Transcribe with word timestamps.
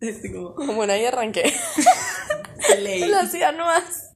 Es 0.00 0.20
como, 0.32 0.54
Bueno, 0.74 0.92
ahí 0.92 1.04
arranqué. 1.04 1.52
ley. 2.80 3.00
No 3.00 3.08
lo 3.08 3.18
hacían 3.18 3.56
más. 3.58 4.14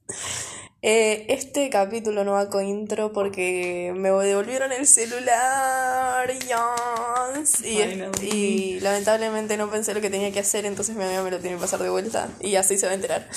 Eh, 0.81 1.25
este 1.29 1.69
capítulo 1.69 2.23
no 2.23 2.33
va 2.33 2.49
con 2.49 2.63
intro 2.65 3.11
porque 3.11 3.91
me 3.95 4.09
devolvieron 4.09 4.71
el 4.71 4.85
celular. 4.85 6.31
yes. 6.31 7.61
Y, 8.21 8.79
lamentablemente 8.81 9.57
no 9.57 9.69
pensé 9.69 9.93
lo 9.95 10.01
que 10.01 10.11
tenía 10.11 10.31
que 10.31 10.39
hacer, 10.39 10.65
entonces 10.65 10.95
mi 10.95 11.03
amiga 11.03 11.23
me 11.23 11.31
lo 11.31 11.39
tiene 11.39 11.55
que 11.55 11.61
pasar 11.61 11.81
de 11.81 11.89
vuelta. 11.89 12.29
Y 12.39 12.55
así 12.55 12.77
se 12.77 12.85
va 12.85 12.91
a 12.91 12.95
enterar. 12.95 13.27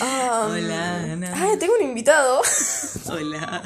Um, 0.00 0.52
Hola, 0.52 0.96
Ana. 1.12 1.32
Ah, 1.34 1.56
tengo 1.58 1.74
un 1.80 1.82
invitado. 1.82 2.42
Hola. 3.10 3.62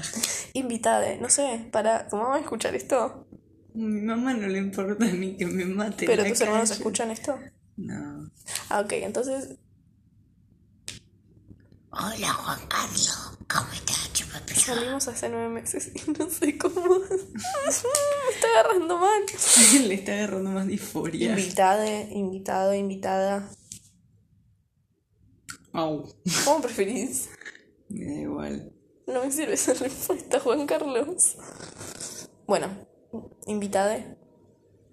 Invitada, 0.52 1.16
no 1.16 1.28
sé, 1.28 1.66
para. 1.72 2.08
¿Tu 2.08 2.16
mamá 2.16 2.28
va 2.30 2.36
a 2.36 2.40
escuchar 2.40 2.76
esto? 2.76 3.26
Mi 3.74 4.00
mamá 4.00 4.34
no 4.34 4.48
le 4.48 4.58
importa 4.58 5.04
ni 5.06 5.36
que 5.36 5.46
me 5.46 5.64
mate. 5.64 6.06
¿Pero 6.06 6.24
tus 6.24 6.40
hermanos 6.40 6.68
calle. 6.70 6.80
escuchan 6.80 7.10
esto? 7.10 7.38
No. 7.76 8.30
Ah, 8.70 8.80
ok, 8.80 8.92
entonces. 8.94 9.56
Hola 11.90 12.32
Juan 12.34 12.60
Carlos, 12.68 13.38
¿cómo 13.48 13.72
estás, 13.72 14.12
chupapija? 14.12 14.74
Salimos 14.74 15.08
hace 15.08 15.28
nueve 15.30 15.48
meses 15.48 15.90
y 15.94 16.10
no 16.10 16.28
sé 16.28 16.58
cómo. 16.58 16.98
me 16.98 18.34
está 18.34 18.46
agarrando 18.60 18.98
mal. 18.98 19.22
le 19.88 19.94
está 19.94 20.12
agarrando 20.12 20.50
más 20.50 20.66
disforia. 20.66 21.30
Invitade, 21.30 22.08
invitado, 22.12 22.74
invitada. 22.74 23.48
Au. 25.72 26.14
¿Cómo 26.44 26.60
preferís? 26.62 27.30
Me 27.88 28.04
da 28.04 28.20
igual. 28.20 28.72
No 29.06 29.24
me 29.24 29.32
sirve 29.32 29.54
esa 29.54 29.72
respuesta, 29.80 30.40
Juan 30.40 30.66
Carlos. 30.66 31.36
Bueno, 32.46 32.87
invitade. 33.46 34.16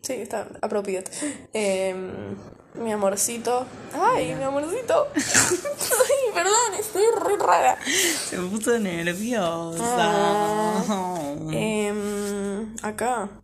Sí, 0.02 0.14
está 0.14 0.48
apropiado. 0.62 1.10
Em, 1.54 2.36
mi 2.76 2.92
amorcito. 2.92 3.66
¡Ay, 3.94 4.36
mi 4.36 4.44
amorcito! 4.44 5.08
Ay, 5.16 6.34
perdón, 6.34 6.74
estoy 6.80 7.04
re 7.22 7.38
rara. 7.38 7.78
Se 7.84 8.38
puso 8.38 8.78
nerviosa. 8.78 9.84
Ah. 9.84 11.36
Em, 11.52 12.76
acá. 12.84 13.42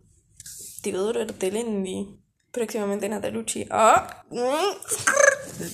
Teodoro 0.82 1.20
Ertelendi. 1.20 2.18
Próximamente 2.52 3.08
Natalucci. 3.08 3.66
¡Ah! 3.70 4.24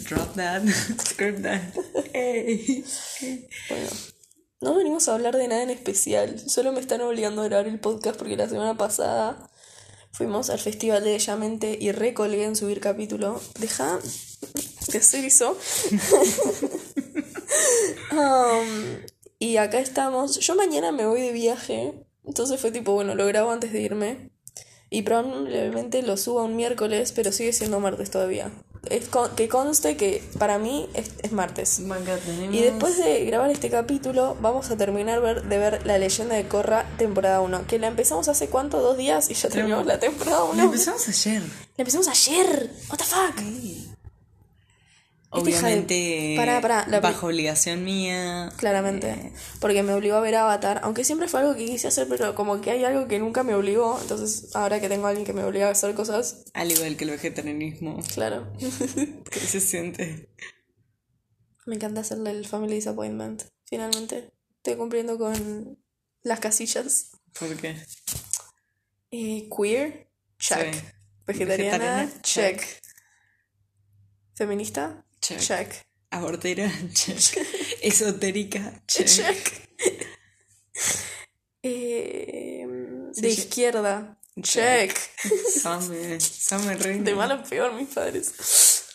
Drop 0.09 0.35
that. 0.35 0.63
Scrap 0.99 1.43
that. 1.43 1.61
Ey. 2.15 2.85
Bueno, 3.69 3.89
no 4.61 4.75
venimos 4.75 5.09
a 5.09 5.15
hablar 5.15 5.37
de 5.37 5.49
nada 5.49 5.63
en 5.63 5.71
especial. 5.71 6.39
Solo 6.49 6.73
me 6.73 6.81
están 6.81 7.01
obligando 7.01 7.43
a 7.43 7.45
grabar 7.45 7.67
el 7.67 7.79
podcast 7.79 8.19
porque 8.19 8.37
la 8.37 8.49
semana 8.49 8.77
pasada 8.77 9.49
fuimos 10.13 10.51
al 10.51 10.59
festival 10.59 11.05
de 11.05 11.13
Bellamente 11.13 11.79
y 11.81 11.93
recolgué 11.93 12.45
en 12.45 12.57
subir 12.57 12.81
capítulo. 12.81 13.41
Deja 13.59 13.99
de 14.93 14.99
hacer 14.99 15.25
eso. 15.25 15.57
Um, 18.11 19.01
y 19.39 19.57
acá 19.57 19.81
estamos. 19.81 20.39
Yo 20.41 20.55
mañana 20.55 20.93
me 20.93 21.07
voy 21.07 21.21
de 21.21 21.33
viaje. 21.33 22.05
Entonces 22.25 22.61
fue 22.61 22.71
tipo, 22.71 22.93
bueno, 22.93 23.15
lo 23.15 23.27
grabo 23.27 23.51
antes 23.51 23.73
de 23.73 23.81
irme. 23.81 24.31
Y 24.91 25.03
probablemente 25.03 26.03
lo 26.03 26.17
suba 26.17 26.45
un 26.45 26.57
miércoles, 26.57 27.13
pero 27.13 27.33
sigue 27.33 27.53
siendo 27.53 27.81
martes 27.81 28.11
todavía. 28.11 28.51
Es 28.91 29.09
con- 29.09 29.35
que 29.37 29.49
conste 29.49 29.97
que 29.97 30.23
para 30.39 30.59
mí 30.59 30.89
es, 30.95 31.11
es 31.23 31.33
martes. 31.33 31.81
Y 32.53 32.61
después 32.63 32.97
de 32.99 33.25
grabar 33.27 33.51
este 33.51 33.71
capítulo, 33.71 34.37
vamos 34.41 34.71
a 34.71 34.77
terminar 34.77 35.21
ver- 35.21 35.43
de 35.45 35.59
ver 35.59 35.87
La 35.87 35.99
leyenda 35.99 36.35
de 36.35 36.47
Korra, 36.49 36.87
temporada 36.99 37.41
1. 37.41 37.67
Que 37.67 37.79
la 37.79 37.87
empezamos 37.89 38.29
hace 38.29 38.49
cuánto, 38.49 38.81
dos 38.81 38.97
días, 38.97 39.31
y 39.31 39.35
ya 39.35 39.49
terminamos 39.49 39.87
la 39.87 39.99
temporada 40.01 40.45
1. 40.45 40.55
La 40.55 40.63
empezamos 40.65 41.09
ayer. 41.09 41.43
La 41.43 41.83
empezamos 41.83 42.09
ayer. 42.09 42.71
What 42.91 42.99
the 42.99 43.05
fuck? 43.05 43.37
De- 45.31 45.41
Obviamente. 45.43 46.37
La 46.89 47.01
bajo 47.01 47.27
obligación 47.27 47.85
mía. 47.85 48.51
Claramente. 48.57 49.33
Porque 49.61 49.83
me 49.83 49.93
obligó 49.93 50.17
a 50.17 50.21
ver 50.21 50.35
Avatar. 50.37 50.81
Aunque 50.83 51.05
siempre 51.05 51.29
fue 51.29 51.41
algo 51.41 51.55
que 51.55 51.67
quise 51.67 51.89
hacer, 51.89 52.09
pero 52.09 52.35
como 52.35 52.61
que 52.63 52.71
hay 52.71 52.83
algo 52.85 53.07
que 53.09 53.19
nunca 53.19 53.43
me 53.43 53.55
obligó. 53.55 53.99
Entonces, 54.01 54.55
ahora 54.57 54.81
que 54.81 54.89
tengo 54.89 55.07
a 55.07 55.11
alguien 55.11 55.27
que 55.27 55.35
me 55.35 55.45
obliga 55.45 55.69
a 55.69 55.73
hacer 55.73 55.95
cosas, 55.95 56.45
Al 56.55 56.73
igual 56.73 56.97
que 56.97 57.05
el 57.05 57.11
vegetarianismo. 57.11 58.01
claro. 58.15 58.51
¿Qué 59.31 59.41
se 59.41 59.61
siente? 59.61 60.31
me 61.67 61.75
encanta 61.75 62.01
hacerle 62.01 62.31
el 62.31 62.47
Family 62.47 62.77
Disappointment. 62.77 63.43
Finalmente. 63.67 64.33
Estoy 64.57 64.77
cumpliendo 64.77 65.19
con 65.19 65.79
las 66.23 66.41
casillas. 66.41 67.11
¿Por 67.39 67.55
qué? 67.57 67.77
Eh, 69.11 69.49
queer, 69.55 70.11
check. 70.39 70.73
Sí. 70.75 70.81
Vegetariana, 71.27 71.79
Vegetariana, 72.07 72.23
check. 72.23 72.63
Feminista, 74.35 75.05
Check. 75.21 75.41
check. 75.41 75.87
Abortera, 76.11 76.71
check. 76.95 77.39
Esotérica, 77.83 78.83
check. 78.87 79.07
Check. 79.07 79.69
Eh, 81.63 82.65
de 83.15 83.31
sí. 83.31 83.41
izquierda, 83.41 84.19
Check. 84.43 84.97
Same, 85.61 86.21
Same 86.21 86.77
reina. 86.77 87.05
De 87.05 87.15
malo 87.15 87.35
a 87.35 87.43
peor, 87.43 87.73
mis 87.75 87.89
padres. 87.89 88.33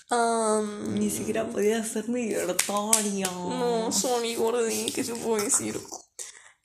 Um, 0.09 0.94
Ni 0.94 1.09
siquiera 1.09 1.47
podía 1.47 1.84
ser 1.84 2.07
libertario. 2.07 3.25
no, 3.31 3.91
Sony 3.91 4.35
Gordy, 4.38 4.91
¿qué 4.91 5.03
se 5.03 5.16
puede 5.16 5.45
decir? 5.45 5.79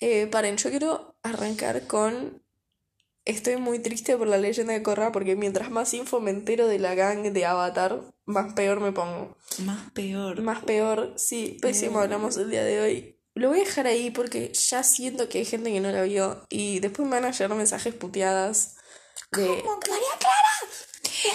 Eh, 0.00 0.26
paren, 0.28 0.56
yo 0.56 0.70
quiero 0.70 1.16
arrancar 1.22 1.86
con. 1.86 2.42
Estoy 3.28 3.58
muy 3.58 3.78
triste 3.78 4.16
por 4.16 4.26
la 4.26 4.38
leyenda 4.38 4.72
de 4.72 4.82
Korra 4.82 5.12
porque 5.12 5.36
mientras 5.36 5.70
más 5.70 5.92
info 5.92 6.18
me 6.18 6.30
entero 6.30 6.66
de 6.66 6.78
la 6.78 6.94
gang 6.94 7.30
de 7.30 7.44
Avatar, 7.44 8.00
más 8.24 8.54
peor 8.54 8.80
me 8.80 8.90
pongo. 8.90 9.36
Más 9.66 9.92
peor. 9.92 10.40
Más 10.40 10.64
peor, 10.64 11.12
sí, 11.16 11.58
pésimo 11.60 12.00
hablamos 12.00 12.38
el 12.38 12.50
día 12.50 12.64
de 12.64 12.80
hoy. 12.80 13.20
Lo 13.34 13.50
voy 13.50 13.60
a 13.60 13.64
dejar 13.64 13.86
ahí 13.86 14.10
porque 14.10 14.50
ya 14.54 14.82
siento 14.82 15.28
que 15.28 15.40
hay 15.40 15.44
gente 15.44 15.70
que 15.70 15.80
no 15.80 15.92
la 15.92 16.04
vio 16.04 16.46
y 16.48 16.80
después 16.80 17.06
me 17.06 17.16
van 17.16 17.26
a 17.26 17.32
llegar 17.32 17.54
mensajes 17.54 17.92
puteadas 17.92 18.76
de... 19.32 19.62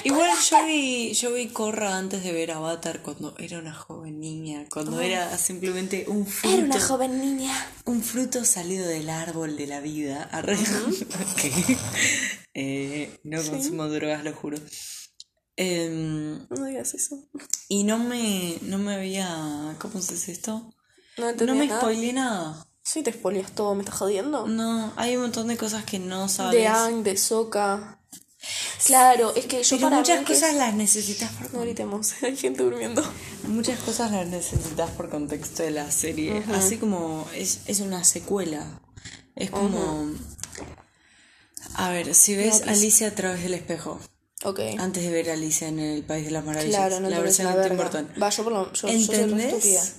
Igual 0.03 0.31
yo 0.49 0.66
vi, 0.66 1.13
yo 1.13 1.33
vi 1.33 1.47
Corra 1.47 1.97
antes 1.97 2.23
de 2.23 2.31
ver 2.31 2.51
Avatar 2.51 3.01
cuando 3.01 3.35
era 3.38 3.59
una 3.59 3.73
joven 3.73 4.19
niña, 4.19 4.66
cuando 4.71 4.99
era 5.01 5.38
simplemente 5.38 6.05
un 6.07 6.25
fruto. 6.27 6.55
Era 6.55 6.66
una 6.66 6.79
joven 6.81 7.19
niña. 7.21 7.67
Un 7.85 8.01
fruto 8.01 8.45
salido 8.45 8.88
del 8.88 9.09
árbol 9.09 9.55
de 9.57 9.67
la 9.67 9.79
vida. 9.79 10.29
Arre- 10.31 10.57
Ok. 10.57 11.77
Eh, 12.53 13.19
no 13.23 13.41
consumo 13.43 13.88
drogas, 13.88 14.23
lo 14.23 14.33
juro. 14.33 14.57
Em, 15.55 16.47
No 16.49 16.66
digas 16.66 16.93
eso. 16.93 17.17
y 17.67 17.83
no 17.83 17.97
me, 17.99 18.57
no 18.61 18.77
me 18.77 18.95
había. 18.95 19.75
¿Cómo 19.79 20.01
se 20.01 20.13
dice 20.16 20.31
esto? 20.31 20.73
No 21.17 21.31
No 21.33 21.55
me 21.55 21.67
nada. 21.67 21.79
spoileé 21.79 22.13
nada. 22.13 22.67
Sí, 22.83 23.01
te 23.01 23.13
spoileas 23.13 23.51
todo, 23.53 23.75
¿me 23.75 23.83
estás 23.83 23.97
jodiendo? 23.97 24.45
No, 24.47 24.91
hay 24.97 25.16
un 25.16 25.22
montón 25.23 25.47
de 25.47 25.57
cosas 25.57 25.85
que 25.85 25.99
no 25.99 26.27
sabes. 26.27 26.53
De 26.59 26.67
Ang, 26.67 27.03
de 27.03 27.16
Soka. 27.17 27.99
Claro, 28.85 29.33
es 29.35 29.45
que 29.45 29.63
yo 29.63 29.77
Pero 29.77 29.87
para 29.89 29.97
muchas 29.97 30.25
cosas 30.25 30.49
es- 30.51 30.55
las 30.57 30.73
necesitas 30.73 31.31
por 31.31 31.53
No 31.53 31.61
gritemos, 31.61 32.13
hay 32.21 32.35
gente 32.35 32.63
durmiendo. 32.63 33.01
Muchas 33.47 33.79
cosas 33.79 34.11
las 34.11 34.27
necesitas 34.27 34.89
por 34.91 35.09
contexto 35.09 35.63
de 35.63 35.71
la 35.71 35.89
serie. 35.91 36.43
Así 36.53 36.77
como 36.77 37.27
es, 37.35 37.61
es 37.67 37.79
una 37.79 38.03
secuela. 38.03 38.81
Es 39.35 39.49
como. 39.49 40.11
A 41.75 41.89
ver, 41.89 42.13
si 42.13 42.35
ves 42.35 42.61
Alicia 42.67 43.07
a 43.07 43.11
través 43.15 43.41
del 43.43 43.53
espejo, 43.53 43.99
Antes 44.79 45.03
de 45.03 45.09
ver 45.11 45.29
Alicia 45.29 45.67
en 45.67 45.79
el 45.79 46.03
País 46.03 46.25
de 46.25 46.31
las 46.31 46.43
Maravillas, 46.45 46.75
Claro, 46.75 46.99
no 46.99 47.09
la 47.09 47.19
versión 47.19 47.53
Tim. 47.67 47.77
Burton. 47.77 48.07
Va, 48.21 48.29
yo 48.29 48.43
por 48.43 48.53
lo 48.53 48.73
yo, 48.73 48.87
¿Entendés? 48.87 49.95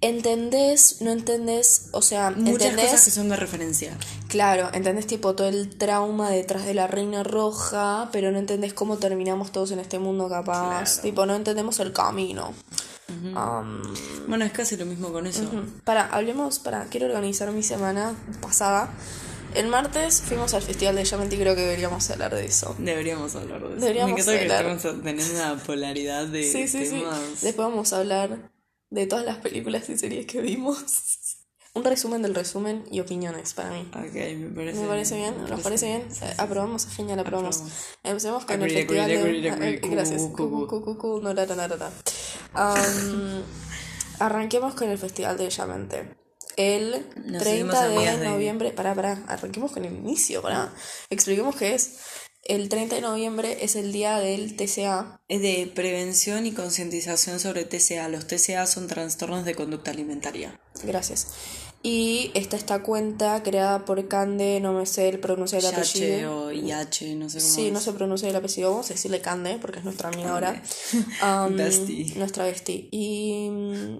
¿Entendés? 0.00 0.96
¿No 1.00 1.10
entendés? 1.10 1.88
O 1.92 2.02
sea, 2.02 2.30
Muchas 2.30 2.66
¿entendés? 2.66 2.84
cosas 2.86 3.04
que 3.04 3.10
son 3.10 3.28
de 3.28 3.36
referencia. 3.36 3.96
Claro, 4.28 4.68
entendés 4.72 5.06
tipo 5.06 5.34
todo 5.34 5.48
el 5.48 5.70
trauma 5.76 6.30
detrás 6.30 6.64
de 6.64 6.74
la 6.74 6.86
reina 6.86 7.22
roja, 7.24 8.08
pero 8.12 8.30
no 8.30 8.38
entendés 8.38 8.74
cómo 8.74 8.98
terminamos 8.98 9.50
todos 9.50 9.72
en 9.72 9.80
este 9.80 9.98
mundo 9.98 10.28
capaz. 10.28 10.68
Claro. 10.94 11.02
Tipo, 11.02 11.26
no 11.26 11.34
entendemos 11.34 11.80
el 11.80 11.92
camino. 11.92 12.54
Um, 13.08 13.82
Bueno, 14.28 14.44
es 14.44 14.52
casi 14.52 14.76
lo 14.76 14.84
mismo 14.86 15.10
con 15.12 15.26
eso. 15.26 15.42
para, 15.84 16.06
hablemos, 16.06 16.58
para, 16.58 16.84
quiero 16.84 17.06
organizar 17.06 17.50
mi 17.50 17.62
semana 17.62 18.14
pasada. 18.40 18.90
El 19.58 19.66
martes 19.66 20.22
fuimos 20.22 20.54
al 20.54 20.62
festival 20.62 20.94
de 20.94 21.04
Yamenti 21.04 21.34
y 21.34 21.40
creo 21.40 21.56
que 21.56 21.62
deberíamos 21.62 22.08
hablar 22.10 22.32
de 22.32 22.44
eso. 22.44 22.76
Deberíamos 22.78 23.34
hablar 23.34 23.60
de 23.60 23.66
eso. 23.70 23.80
Deberíamos 23.80 24.14
Me 24.14 24.20
encanta 24.20 24.32
que 24.38 24.52
hablar. 24.52 24.66
estemos 24.76 25.02
teniendo 25.02 25.34
una 25.34 25.56
polaridad 25.56 26.26
de 26.28 26.44
Sí, 26.44 26.68
sí, 26.68 26.86
sí. 26.86 27.02
Después 27.42 27.56
vamos 27.56 27.92
a 27.92 27.98
hablar 27.98 28.52
de 28.90 29.06
todas 29.08 29.24
las 29.24 29.38
películas 29.38 29.88
y 29.88 29.98
series 29.98 30.26
que 30.26 30.40
vimos. 30.42 30.84
Un 31.74 31.82
resumen 31.82 32.22
del 32.22 32.36
resumen 32.36 32.84
y 32.88 33.00
opiniones 33.00 33.54
para 33.54 33.72
mí. 33.72 33.90
Ok, 33.96 34.14
me 34.14 34.50
parece 34.50 34.80
¿Me 34.80 34.86
parece 34.86 35.16
bien? 35.16 35.34
¿Nos 35.50 35.60
parece 35.60 35.86
bien? 35.86 36.08
Aprobamos, 36.36 36.86
genial, 36.86 37.18
aprobamos. 37.18 37.64
Empecemos 38.04 38.44
con 38.44 38.62
el 38.62 38.70
festival 38.70 39.08
de... 39.08 39.80
Gracias. 39.90 40.22
arranquemos 44.20 44.74
con 44.74 44.88
el 44.88 44.98
festival 44.98 45.36
de 45.36 45.44
Bellamente. 45.46 46.27
El 46.58 47.06
Nos 47.24 47.42
30 47.42 47.88
hicimos 47.94 48.20
de 48.20 48.24
noviembre... 48.28 48.72
Pará, 48.72 48.94
pará, 48.94 49.22
arranquemos 49.28 49.70
con 49.72 49.84
el 49.84 49.94
inicio, 49.94 50.42
pará. 50.42 50.74
Expliquemos 51.08 51.54
qué 51.56 51.74
es. 51.74 51.98
el 52.44 52.68
30 52.68 52.96
de 52.96 53.00
noviembre 53.02 53.58
es 53.64 53.76
el 53.76 53.92
día 53.92 54.18
del 54.18 54.56
TCA. 54.56 55.20
Es 55.28 55.40
de 55.40 55.70
prevención 55.72 56.46
y 56.46 56.52
concientización 56.52 57.38
sobre 57.38 57.64
TCA. 57.64 58.08
Los 58.08 58.26
TCA 58.26 58.66
son 58.66 58.88
trastornos 58.88 59.44
de 59.44 59.54
conducta 59.54 59.90
alimentaria. 59.92 60.58
Gracias. 60.82 61.28
Y 61.80 62.32
está 62.34 62.56
esta 62.56 62.82
cuenta 62.82 63.40
creada 63.44 63.84
por 63.84 64.08
Cande, 64.08 64.58
no 64.60 64.72
me 64.72 64.84
sé 64.84 65.08
el 65.10 65.20
pronunciar 65.20 65.62
el 65.62 65.68
apellido. 65.72 66.46
o 66.46 66.50
IH, 66.52 67.14
no 67.14 67.30
sé 67.30 67.38
cómo 67.38 67.50
Sí, 67.54 67.66
es. 67.68 67.72
no 67.72 67.80
se 67.80 67.92
pronuncia 67.92 68.28
el 68.28 68.34
apellido, 68.34 68.70
vamos 68.72 68.90
a 68.90 68.94
decirle 68.94 69.20
Cande, 69.20 69.58
porque 69.60 69.78
es 69.78 69.84
nuestra 69.84 70.08
amiga 70.08 70.32
ahora. 70.32 70.60
Um, 71.22 71.56
Bestie. 71.56 72.14
Nuestra 72.16 72.44
bestie. 72.46 72.88
Y 72.90 73.48
mm, 73.48 73.98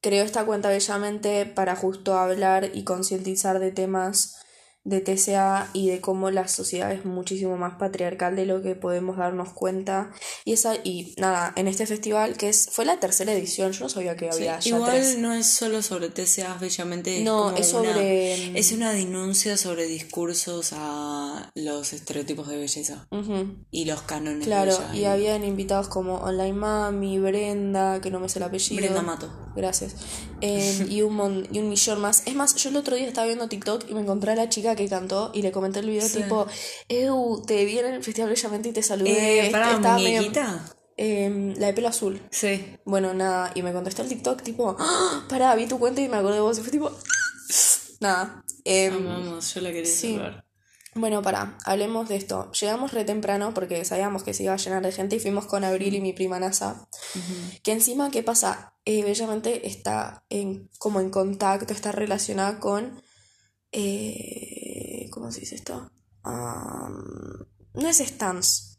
creó 0.00 0.24
esta 0.24 0.44
cuenta 0.44 0.68
bellamente 0.68 1.46
para 1.46 1.76
justo 1.76 2.18
hablar 2.18 2.70
y 2.74 2.84
concientizar 2.84 3.58
de 3.58 3.72
temas 3.72 4.45
de 4.86 5.00
TCA 5.00 5.68
y 5.72 5.88
de 5.90 6.00
cómo 6.00 6.30
la 6.30 6.46
sociedad 6.46 6.92
es 6.92 7.04
muchísimo 7.04 7.56
más 7.56 7.74
patriarcal 7.76 8.36
de 8.36 8.46
lo 8.46 8.62
que 8.62 8.76
podemos 8.76 9.16
darnos 9.16 9.52
cuenta. 9.52 10.12
Y 10.44 10.52
esa, 10.52 10.76
y 10.84 11.12
nada, 11.18 11.52
en 11.56 11.66
este 11.66 11.86
festival, 11.86 12.36
que 12.36 12.48
es, 12.48 12.68
fue 12.70 12.84
la 12.84 13.00
tercera 13.00 13.32
edición, 13.32 13.72
yo 13.72 13.80
no 13.84 13.88
sabía 13.88 14.16
que 14.16 14.30
Sí, 14.32 14.38
había 14.46 14.60
ya 14.60 14.76
Igual 14.76 14.92
tres. 14.92 15.18
no 15.18 15.32
es 15.34 15.46
solo 15.48 15.82
sobre 15.82 16.08
TCA, 16.08 16.54
bellamente 16.60 17.18
es 17.18 17.24
No, 17.24 17.50
es 17.56 17.72
una- 17.74 17.88
sobre- 17.92 18.58
es 18.58 18.72
una 18.72 18.92
denuncia 18.92 19.56
sobre 19.56 19.86
discursos 19.86 20.70
a 20.72 21.50
los 21.56 21.92
estereotipos 21.92 22.46
de 22.48 22.56
belleza 22.56 23.08
Ujú. 23.10 23.56
y 23.72 23.86
los 23.86 24.02
cánones 24.02 24.46
Claro, 24.46 24.72
de 24.72 24.78
belleza. 24.78 24.96
y 24.96 25.04
habían 25.06 25.44
invitados 25.44 25.88
como 25.88 26.18
Online 26.18 26.52
Mami, 26.52 27.18
Brenda, 27.18 28.00
que 28.00 28.10
no 28.12 28.20
me 28.20 28.28
sé 28.28 28.38
el 28.38 28.44
apellido. 28.44 28.80
Brenda 28.80 29.02
Mato. 29.02 29.28
Gracias. 29.56 29.96
Eh, 30.42 30.86
y, 30.90 31.00
un 31.00 31.14
mon- 31.14 31.48
y 31.50 31.60
un 31.60 31.70
millón 31.70 31.98
más. 32.02 32.22
Es 32.26 32.34
más, 32.34 32.54
yo 32.56 32.68
el 32.68 32.76
otro 32.76 32.94
día 32.94 33.08
estaba 33.08 33.26
viendo 33.26 33.48
TikTok 33.48 33.88
y 33.88 33.94
me 33.94 34.02
encontré 34.02 34.32
a 34.32 34.34
la 34.34 34.50
chica 34.50 34.75
que 34.76 34.88
cantó 34.88 35.30
y 35.34 35.42
le 35.42 35.50
comenté 35.52 35.80
el 35.80 35.86
video 35.88 36.06
Sí. 36.06 36.22
tipo, 36.22 36.46
Eu, 36.88 37.42
te 37.46 37.64
vi 37.64 37.78
en 37.78 37.86
el 37.86 38.04
Festival 38.04 38.30
Bellamente 38.30 38.68
y 38.68 38.72
te 38.72 38.82
saludé. 38.82 39.46
Eh, 39.48 39.50
para 39.50 39.72
Estaba 39.74 39.96
medio- 39.98 40.18
muñequita. 40.18 40.72
Em, 40.98 41.54
la 41.58 41.66
de 41.66 41.72
pelo 41.74 41.88
azul. 41.88 42.22
Sí. 42.30 42.76
Bueno, 42.86 43.12
nada, 43.12 43.52
y 43.54 43.62
me 43.62 43.72
contestó 43.72 44.00
el 44.02 44.08
TikTok 44.08 44.42
tipo, 44.42 44.76
¡Ah! 44.78 45.26
pará, 45.28 45.54
vi 45.54 45.66
tu 45.66 45.78
cuenta 45.78 46.00
y 46.00 46.08
me 46.08 46.16
acordé 46.16 46.36
de 46.36 46.40
vos. 46.40 46.56
Y 46.58 46.62
fue 46.62 46.70
tipo, 46.70 46.90
nada. 48.00 48.44
Em, 48.64 49.04
Vamos, 49.06 49.54
yo 49.54 49.60
la 49.60 49.72
quería 49.72 49.90
sí. 49.90 50.14
saludar. 50.14 50.44
bueno, 50.94 51.20
pará, 51.20 51.58
hablemos 51.66 52.08
de 52.08 52.16
esto. 52.16 52.50
Llegamos 52.52 52.92
re 52.92 53.04
temprano 53.04 53.52
porque 53.52 53.84
sabíamos 53.84 54.22
que 54.22 54.32
se 54.32 54.44
iba 54.44 54.54
a 54.54 54.56
llenar 54.56 54.82
de 54.82 54.90
gente 54.92 55.16
y 55.16 55.20
fuimos 55.20 55.44
con 55.46 55.62
Abril 55.64 55.94
y 55.94 56.00
mi 56.00 56.14
prima 56.14 56.40
NASA. 56.40 56.88
Que 57.62 57.72
encima, 57.72 58.10
¿qué 58.10 58.22
pasa? 58.22 58.72
Eh, 58.86 59.02
Bellamente 59.04 59.66
está 59.68 60.24
en, 60.30 60.70
como 60.78 61.00
en 61.00 61.10
contacto, 61.10 61.74
está 61.74 61.92
relacionada 61.92 62.58
con... 62.58 63.02
eh, 63.78 65.08
¿Cómo 65.10 65.30
se 65.30 65.40
dice 65.40 65.54
esto? 65.56 65.90
No 66.24 67.88
es 67.88 67.98
stands, 67.98 68.78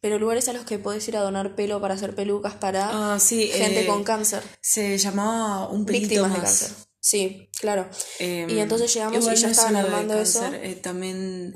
pero 0.00 0.18
lugares 0.18 0.48
a 0.48 0.52
los 0.52 0.64
que 0.64 0.78
podés 0.78 1.06
ir 1.08 1.16
a 1.16 1.20
donar 1.20 1.54
pelo 1.54 1.80
para 1.80 1.94
hacer 1.94 2.14
pelucas 2.14 2.54
para 2.54 3.14
Ah, 3.14 3.20
sí. 3.20 3.48
gente 3.48 3.82
eh, 3.84 3.86
con 3.86 4.02
cáncer, 4.02 4.42
Se 4.60 4.96
llamaba 4.98 5.68
un 5.68 5.84
pelito 5.84 6.08
víctimas 6.08 6.30
más. 6.30 6.40
de 6.40 6.44
cáncer. 6.46 6.86
Sí, 7.00 7.50
claro. 7.60 7.88
Em, 8.18 8.48
Y 8.48 8.58
entonces 8.60 8.92
llegamos 8.94 9.18
y 9.18 9.20
ya 9.20 9.26
no 9.26 9.32
es 9.34 9.42
estaban 9.44 9.76
armando 9.76 10.18
eso. 10.18 10.42
eh, 10.54 10.74
también 10.82 11.52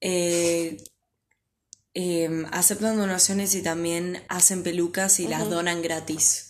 eh, 0.00 0.76
em, 1.94 2.44
aceptan 2.52 2.96
donaciones 2.98 3.54
y 3.54 3.62
también 3.62 4.22
hacen 4.28 4.62
pelucas 4.62 5.18
y 5.18 5.26
las 5.28 5.48
donan 5.48 5.80
gratis. 5.82 6.49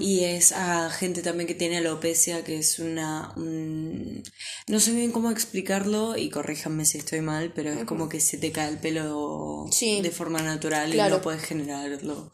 Y 0.00 0.24
es 0.24 0.52
a 0.52 0.90
gente 0.90 1.22
también 1.22 1.46
que 1.46 1.54
tiene 1.54 1.78
alopecia, 1.78 2.44
que 2.44 2.58
es 2.58 2.78
una... 2.78 3.32
un- 3.36 4.22
No 4.68 4.80
sé 4.80 4.92
bien 4.92 5.12
cómo 5.12 5.30
explicarlo 5.30 6.16
y 6.16 6.30
corríjanme 6.30 6.84
si 6.84 6.98
estoy 6.98 7.20
mal, 7.20 7.52
pero 7.54 7.70
es 7.72 7.84
como 7.84 8.08
que 8.08 8.20
se 8.20 8.38
te 8.38 8.52
cae 8.52 8.68
el 8.70 8.78
pelo 8.78 9.66
Sí. 9.70 10.00
de 10.00 10.10
forma 10.10 10.42
natural 10.42 10.94
y 10.94 10.98
no 10.98 11.20
puedes 11.20 11.42
generarlo. 11.42 12.32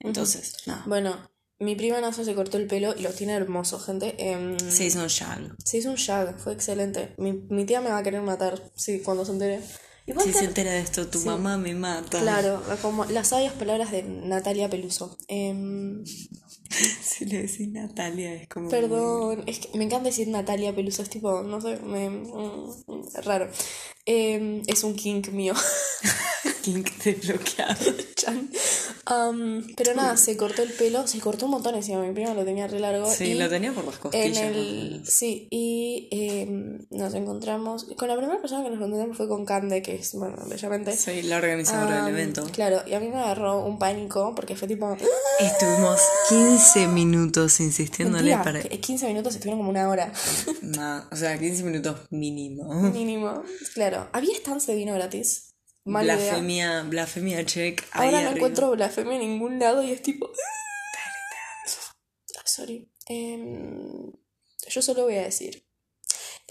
Entonces, 0.00 0.56
nada. 0.66 0.84
Bueno, 0.86 1.30
mi 1.60 1.76
prima 1.76 2.00
NASA 2.00 2.24
se 2.24 2.34
cortó 2.34 2.56
el 2.58 2.66
pelo 2.66 2.94
y 2.96 3.02
lo 3.02 3.10
tiene 3.10 3.32
hermoso, 3.34 3.78
gente. 3.78 4.14
Em, 4.18 4.58
Se 4.58 4.84
hizo 4.86 5.00
un 5.00 5.06
shag. 5.08 5.54
Se 5.64 5.78
hizo 5.78 5.90
un 5.90 5.96
shag, 5.96 6.38
fue 6.38 6.52
excelente. 6.52 7.14
Mi, 7.16 7.32
mi 7.32 7.64
tía 7.64 7.80
me 7.80 7.90
va 7.90 7.98
a 7.98 8.02
querer 8.02 8.20
matar, 8.22 8.60
sí, 8.76 9.00
cuando 9.00 9.24
se 9.24 9.32
entere. 9.32 9.60
Igual 10.06 10.26
Si 10.26 10.32
que- 10.32 10.38
se 10.40 10.44
entera 10.44 10.72
de 10.72 10.80
esto, 10.80 11.06
tu 11.06 11.20
mamá 11.20 11.56
me 11.56 11.74
mata. 11.74 12.20
Claro, 12.20 12.62
como 12.82 13.06
las 13.06 13.28
sabias 13.28 13.54
palabras 13.54 13.90
de 13.90 14.02
Natalia 14.02 14.68
Peluso. 14.68 15.16
Em, 15.28 16.04
Si 17.02 17.24
le 17.26 17.42
decís 17.42 17.68
Natalia, 17.68 18.34
es 18.34 18.48
como. 18.48 18.68
perdón, 18.68 19.44
es 19.46 19.60
que 19.60 19.78
me 19.78 19.84
encanta 19.84 20.06
decir 20.06 20.28
Natalia 20.28 20.74
Peluso, 20.74 21.02
es 21.02 21.10
tipo, 21.10 21.42
no 21.42 21.60
sé, 21.60 21.76
me, 21.80 22.10
mm, 22.10 22.70
raro. 23.24 23.48
Em, 24.06 24.62
es 24.66 24.84
un 24.84 24.94
kink 24.94 25.28
mío. 25.30 25.54
Kink 26.62 26.90
desbloqueado. 27.04 27.76
Chan. 28.14 28.50
Am, 29.06 29.66
pero 29.76 29.94
nada, 29.94 30.16
se 30.16 30.34
cortó 30.34 30.62
el 30.62 30.72
pelo, 30.72 31.06
se 31.06 31.18
cortó 31.20 31.44
un 31.44 31.50
montón 31.52 31.74
encima, 31.74 32.00
mi 32.00 32.12
prima 32.14 32.32
lo 32.32 32.42
tenía 32.42 32.66
re 32.66 32.80
largo. 32.80 33.10
Sí, 33.10 33.32
y 33.32 33.34
lo 33.34 33.50
tenía 33.50 33.72
por 33.72 33.84
las 33.84 33.96
En 33.96 34.00
costillas. 34.00 34.38
el, 34.38 35.02
sí, 35.06 35.46
y 35.50 36.08
em, 36.10 36.78
nos 36.90 37.12
encontramos. 37.12 37.84
Con 37.98 38.08
la 38.08 38.16
primera 38.16 38.40
persona 38.40 38.62
que 38.64 38.70
nos 38.70 38.78
encontramos 38.78 39.14
fue 39.14 39.28
con 39.28 39.44
Cande, 39.44 39.82
que 39.82 39.96
es, 39.96 40.14
bueno, 40.14 40.36
bellamente. 40.46 40.96
Soy 40.96 41.20
la 41.22 41.36
organizadora 41.36 42.06
del 42.06 42.14
evento. 42.14 42.44
Claro, 42.50 42.80
y 42.86 42.94
a 42.94 43.00
mí 43.00 43.08
me 43.08 43.16
agarró 43.18 43.62
un 43.66 43.78
pánico 43.78 44.34
porque 44.34 44.56
fue 44.56 44.66
tipo. 44.66 44.96
Estuvimos 45.38 46.00
15 46.30 46.86
minutos 46.88 47.60
insistiéndole 47.60 48.36
Mentira, 48.36 48.42
para. 48.42 48.62
que 48.62 48.80
15 48.80 49.06
minutos 49.08 49.34
estuvieron 49.34 49.58
como 49.58 49.70
una 49.70 49.88
hora. 49.88 50.10
No, 50.62 51.04
o 51.12 51.14
sea, 51.16 51.38
15 51.38 51.62
minutos 51.62 51.96
mínimo. 52.10 52.64
Mínimo. 52.90 53.42
Claro. 53.74 53.93
¿Había 54.12 54.36
stands 54.36 54.66
de 54.66 54.74
vino 54.74 54.94
gratis? 54.94 55.54
Mala 55.84 56.14
idea. 56.14 56.32
Blasfemia, 56.32 56.82
blasfemia 56.82 57.44
check. 57.44 57.84
Ahora 57.92 58.10
no 58.10 58.16
arriba. 58.16 58.32
encuentro 58.32 58.70
blasfemia 58.70 59.14
en 59.14 59.20
ningún 59.20 59.58
lado 59.58 59.82
y 59.82 59.92
es 59.92 60.02
tipo. 60.02 60.30
Ah, 62.36 62.42
Sorry. 62.46 62.88
Em, 63.06 64.12
yo 64.68 64.82
solo 64.82 65.02
voy 65.04 65.16
a 65.16 65.22
decir. 65.22 65.63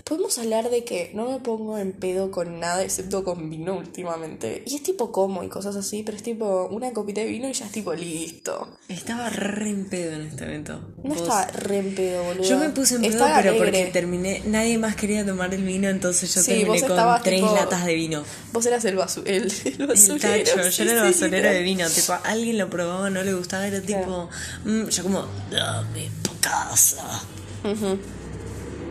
Podemos 0.04 0.40
hablar 0.40 0.72
de 0.72 0.84
que 0.84 1.12
no 1.14 1.30
me 1.30 1.40
pongo 1.40 1.78
en 1.78 1.94
pedo 1.94 2.32
con 2.32 2.60
nada 2.60 2.82
excepto 2.82 3.24
con 3.24 3.52
vino 3.52 3.78
últimamente. 3.78 4.64
Y 4.66 4.76
es 4.78 4.82
tipo 4.84 5.12
como 5.12 5.44
y 5.44 5.50
cosas 5.50 5.76
así, 5.76 6.02
pero 6.02 6.18
es 6.18 6.24
tipo 6.24 6.68
una 6.72 6.92
copita 6.94 7.22
de 7.22 7.28
vino 7.28 7.48
y 7.48 7.54
ya 7.54 7.68
es 7.68 7.72
tipo 7.72 7.94
listo. 7.94 8.76
Estaba 8.90 9.30
re 9.30 9.70
en 9.70 9.88
pedo 9.88 10.14
en 10.14 10.22
este 10.24 10.46
evento. 10.46 10.82
No 11.04 11.10
Vos- 11.14 11.22
estaba 11.22 11.46
re 11.46 11.78
en 11.78 11.94
pedo, 11.96 12.24
boludo. 12.24 12.44
Yo 12.44 12.58
me 12.58 12.70
puse 12.70 12.96
en 12.96 13.02
pedo, 13.02 13.12
Estaba 13.12 13.38
pero 13.38 13.52
alegre. 13.52 13.70
porque 13.72 13.92
terminé. 13.94 14.42
Nadie 14.48 14.80
más 14.80 14.96
quería 14.96 15.24
tomar 15.24 15.54
el 15.54 15.64
vino, 15.64 15.88
entonces 15.88 16.34
yo 16.34 16.42
Sí, 16.42 16.52
terminé 16.64 16.82
con 16.82 17.22
tres 17.24 17.40
tipo- 17.42 17.54
latas 17.56 17.86
de 17.86 17.94
vino. 17.94 18.24
Vos 18.52 18.66
eras 18.66 18.84
el, 18.86 18.96
basu 18.96 19.22
el, 19.28 19.44
el 19.66 19.82
El 19.82 19.88
tacho, 19.88 19.96
sí, 19.96 20.18
yo 20.18 20.26
era 20.26 20.38
el 20.38 20.48
sí, 20.48 20.56
basurero 20.56 21.14
literal. 21.30 21.54
de 21.54 21.62
vino. 21.62 21.88
Tipo, 21.88 22.14
alguien 22.24 22.58
lo 22.58 22.68
probaba, 22.68 23.12
no 23.12 23.22
le 23.22 23.36
gustaba, 23.36 23.68
era 23.68 23.80
tipo. 23.80 24.28
mm, 24.66 24.88
yo 24.88 25.04
como, 25.04 25.28
dame 25.52 26.10
tu 26.24 26.32
casa. 26.42 27.22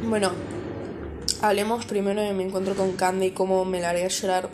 Bueno, 0.09 0.31
hablemos 1.43 1.85
primero 1.85 2.23
de 2.23 2.33
mi 2.33 2.45
encuentro 2.45 2.75
con 2.75 2.93
Candy 2.93 3.27
y 3.27 3.31
cómo 3.33 3.65
me 3.65 3.81
largué 3.81 4.05
a 4.05 4.09
llorar. 4.09 4.51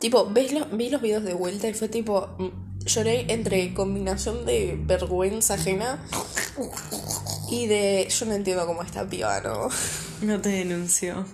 Tipo, 0.00 0.30
¿ves 0.30 0.52
lo- 0.52 0.66
vi 0.66 0.88
los 0.88 1.02
videos 1.02 1.24
de 1.24 1.34
vuelta 1.34 1.68
y 1.68 1.74
fue 1.74 1.88
tipo. 1.88 2.28
mm, 2.38 2.70
Lloré 2.86 3.26
entre 3.30 3.74
combinación 3.74 4.46
de 4.46 4.74
vergüenza 4.86 5.54
ajena 5.54 6.02
y 7.50 7.66
de. 7.66 8.08
Yo 8.08 8.24
no 8.26 8.32
entiendo 8.32 8.66
cómo 8.66 8.82
está 8.82 9.06
piba, 9.08 9.38
¿no? 9.42 9.68
No 10.22 10.40
te 10.40 10.48
denunció. 10.48 11.26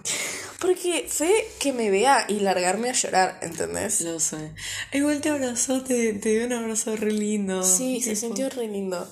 Porque 0.60 1.06
fue 1.08 1.30
que 1.60 1.72
me 1.72 1.88
vea 1.90 2.24
y 2.28 2.40
largarme 2.40 2.88
a 2.90 2.92
llorar, 2.94 3.38
¿entendés? 3.42 4.00
Lo 4.00 4.18
sé. 4.18 4.54
Igual 4.92 5.20
te 5.20 5.28
abrazó, 5.30 5.82
te, 5.84 6.14
te 6.14 6.30
dio 6.30 6.46
un 6.46 6.52
abrazo 6.52 6.96
re 6.96 7.12
lindo. 7.12 7.62
Sí, 7.62 8.00
se 8.00 8.16
sintió 8.16 8.48
re 8.50 8.66
lindo. 8.66 9.06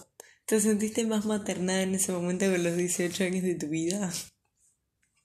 ¿Te 0.47 0.61
sentiste 0.61 1.05
más 1.07 1.27
maternada 1.27 1.83
en 1.83 1.95
ese 1.95 2.11
momento 2.13 2.47
con 2.51 2.63
los 2.65 2.77
18 2.77 3.25
años 3.25 3.45
de 3.45 3.55
tu 3.55 3.69
vida? 3.69 4.11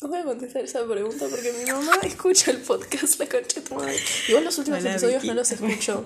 No 0.01 0.07
voy 0.07 0.19
a 0.19 0.23
contestar 0.23 0.63
esa 0.63 0.85
pregunta 0.87 1.25
porque 1.29 1.51
mi 1.53 1.69
mamá 1.71 1.91
escucha 2.03 2.51
el 2.51 2.57
podcast, 2.59 3.19
la 3.19 3.27
concha 3.27 3.59
de 3.59 3.67
tu 3.67 3.75
madre. 3.75 3.97
Igual 4.29 4.45
los 4.45 4.57
últimos 4.57 4.79
Hola, 4.79 4.91
episodios 4.91 5.21
Vicky. 5.21 5.27
no 5.27 5.33
los 5.33 5.51
escuchó. 5.51 6.05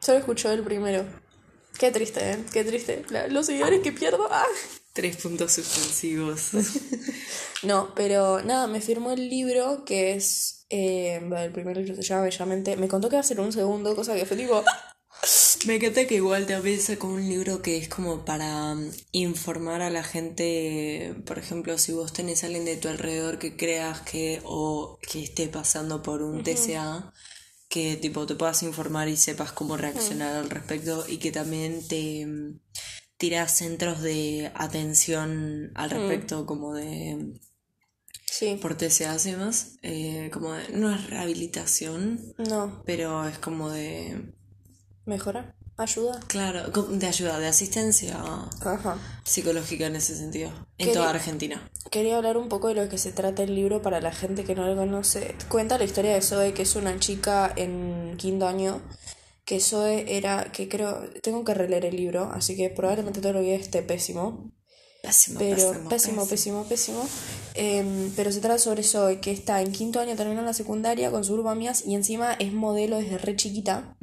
Solo 0.00 0.18
escuchó 0.18 0.50
el 0.50 0.62
primero. 0.64 1.04
Qué 1.78 1.90
triste, 1.92 2.32
¿eh? 2.32 2.38
Qué 2.52 2.64
triste. 2.64 3.04
La- 3.10 3.28
los 3.28 3.46
seguidores 3.46 3.80
que 3.82 3.92
pierdo. 3.92 4.26
¡Ah! 4.30 4.44
Tres 4.92 5.16
puntos 5.16 5.52
suspensivos. 5.52 6.50
No, 7.62 7.94
pero 7.94 8.40
nada, 8.42 8.66
me 8.66 8.80
firmó 8.80 9.12
el 9.12 9.28
libro 9.28 9.84
que 9.84 10.14
es. 10.14 10.64
eh, 10.70 11.20
el 11.36 11.52
primer 11.52 11.76
libro 11.76 11.94
se 11.94 12.00
llama 12.02 12.22
Bellamente. 12.22 12.74
Me 12.78 12.88
contó 12.88 13.10
que 13.10 13.16
va 13.16 13.20
a 13.20 13.22
ser 13.22 13.38
un 13.38 13.52
segundo, 13.52 13.94
cosa 13.94 14.14
que 14.14 14.24
fue 14.24 14.34
tipo. 14.38 14.64
Me 15.66 15.76
encanta 15.76 16.06
que 16.06 16.14
igual 16.14 16.46
te 16.46 16.54
avisa 16.54 16.96
con 16.98 17.10
un 17.10 17.28
libro 17.28 17.60
que 17.60 17.76
es 17.76 17.88
como 17.88 18.24
para 18.24 18.74
mm, 18.74 18.90
informar 19.12 19.82
a 19.82 19.90
la 19.90 20.02
gente, 20.02 21.14
por 21.26 21.38
ejemplo, 21.38 21.76
si 21.76 21.92
vos 21.92 22.12
tenés 22.14 22.42
a 22.42 22.46
alguien 22.46 22.64
de 22.64 22.76
tu 22.76 22.88
alrededor 22.88 23.38
que 23.38 23.56
creas 23.56 24.00
que 24.00 24.40
o 24.44 24.98
que 25.02 25.22
esté 25.22 25.48
pasando 25.48 26.02
por 26.02 26.22
un 26.22 26.42
TCA, 26.42 27.12
que 27.68 27.96
tipo 27.96 28.26
te 28.26 28.36
puedas 28.36 28.62
informar 28.62 29.08
y 29.08 29.16
sepas 29.18 29.52
cómo 29.52 29.76
reaccionar 29.76 30.34
al 30.36 30.48
respecto 30.50 31.04
y 31.06 31.18
que 31.18 31.30
también 31.30 31.86
te 31.86 32.24
mm, 32.26 32.58
tiras 33.18 33.54
centros 33.58 34.00
de 34.00 34.50
atención 34.54 35.72
al 35.74 35.90
respecto 35.90 36.46
como 36.46 36.74
de 36.74 37.38
Sí. 38.24 38.58
por 38.62 38.76
TCA 38.78 39.16
y 39.22 39.30
demás, 39.32 39.76
eh, 39.82 40.30
como 40.32 40.52
de- 40.54 40.70
no 40.70 40.94
es 40.94 41.10
rehabilitación, 41.10 42.32
No, 42.38 42.82
pero 42.86 43.28
es 43.28 43.38
como 43.38 43.68
de, 43.70 44.32
mejora, 45.06 45.54
ayuda. 45.76 46.20
claro, 46.28 46.68
de 46.70 47.06
ayuda, 47.06 47.38
de 47.38 47.48
asistencia 47.48 48.18
Ajá. 48.64 48.98
psicológica 49.24 49.86
en 49.86 49.96
ese 49.96 50.16
sentido, 50.16 50.50
en 50.78 50.86
Quería- 50.86 50.94
toda 50.94 51.10
Argentina. 51.10 51.70
Quería 51.90 52.16
hablar 52.16 52.36
un 52.36 52.48
poco 52.48 52.68
de 52.68 52.74
lo 52.74 52.88
que 52.88 52.98
se 52.98 53.12
trata 53.12 53.42
el 53.42 53.54
libro 53.54 53.82
para 53.82 54.00
la 54.00 54.12
gente 54.12 54.44
que 54.44 54.54
no 54.54 54.64
lo 54.66 54.76
conoce. 54.76 55.34
Cuenta 55.48 55.78
la 55.78 55.84
historia 55.84 56.14
de 56.14 56.22
Zoe, 56.22 56.52
que 56.54 56.62
es 56.62 56.76
una 56.76 56.98
chica 57.00 57.52
en 57.56 58.14
quinto 58.16 58.46
año. 58.46 58.80
Que 59.44 59.58
Zoe 59.58 60.16
era, 60.16 60.52
que 60.52 60.68
creo, 60.68 61.00
tengo 61.22 61.44
que 61.44 61.54
releer 61.54 61.84
el 61.86 61.96
libro, 61.96 62.30
así 62.32 62.54
que 62.56 62.70
probablemente 62.70 63.20
todo 63.20 63.32
lo 63.32 63.40
que 63.40 63.56
esté 63.56 63.82
pésimo. 63.82 64.52
Pésimo, 65.02 65.38
Pero 65.40 65.88
pésimo, 65.88 66.28
pésimo, 66.28 66.64
pésimo. 66.64 67.08
Em, 67.54 68.12
pero 68.14 68.30
se 68.30 68.40
trata 68.40 68.58
sobre 68.58 68.82
Zoe, 68.84 69.18
que 69.18 69.32
está 69.32 69.60
en 69.62 69.72
quinto 69.72 69.98
año, 69.98 70.14
terminó 70.14 70.42
la 70.42 70.52
secundaria 70.52 71.10
con 71.10 71.24
su 71.24 71.32
grupo 71.32 71.48
de 71.48 71.54
amigas 71.56 71.82
y 71.86 71.94
encima 71.96 72.34
es 72.34 72.52
modelo 72.52 72.98
desde 72.98 73.18
re 73.18 73.34
chiquita. 73.34 73.96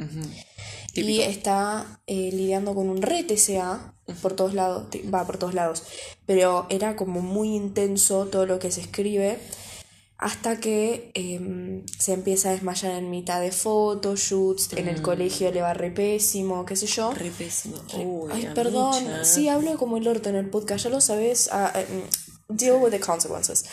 Típico. 1.06 1.24
está 1.24 2.00
eh, 2.08 2.30
lidiando 2.34 2.74
con 2.76 2.90
un 2.90 3.02
re 3.02 3.24
TCA 3.24 3.94
por 4.22 4.34
todos 4.34 4.54
lados, 4.54 4.86
va 5.14 5.26
por 5.26 5.38
todos 5.38 5.54
lados, 5.54 5.84
pero 6.26 6.66
era 6.70 6.96
como 6.96 7.22
muy 7.22 7.56
intenso 7.56 8.26
todo 8.28 8.46
lo 8.46 8.60
que 8.60 8.72
se 8.72 8.82
escribe 8.82 9.38
hasta 10.18 10.60
que 10.60 11.12
em, 11.14 11.86
se 12.00 12.14
empieza 12.14 12.50
a 12.50 12.52
desmayar 12.54 12.94
en 12.96 13.12
mitad 13.12 13.40
de 13.40 13.52
photoshoots, 13.52 14.74
en 14.74 14.88
el 14.88 15.02
colegio 15.02 15.52
le 15.52 15.62
va 15.62 15.74
re 15.74 15.92
pésimo, 15.92 16.66
qué 16.66 16.76
sé 16.76 16.88
yo. 16.88 17.12
Re 17.12 17.30
pésimo. 17.30 17.78
Uy, 17.94 18.32
Ay, 18.34 18.50
perdón, 18.56 18.96
sí, 19.24 19.48
hablo 19.48 19.78
como 19.78 19.98
el 19.98 20.08
orto 20.08 20.30
en 20.30 20.36
el 20.36 20.50
podcast, 20.50 20.86
ya 20.86 20.90
lo 20.90 21.02
sabes. 21.02 21.50
eh, 21.54 21.86
mm, 22.50 22.56
deal 22.56 22.82
with 22.82 22.92
the 22.92 23.00
consequences. 23.00 23.66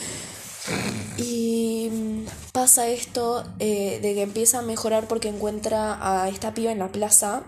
Y 1.16 2.24
pasa 2.52 2.88
esto 2.88 3.44
eh, 3.58 3.98
de 4.02 4.14
que 4.14 4.22
empieza 4.22 4.58
a 4.58 4.62
mejorar 4.62 5.06
porque 5.06 5.28
encuentra 5.28 5.98
a 6.00 6.28
esta 6.28 6.54
piba 6.54 6.72
en 6.72 6.78
la 6.80 6.88
plaza 6.88 7.42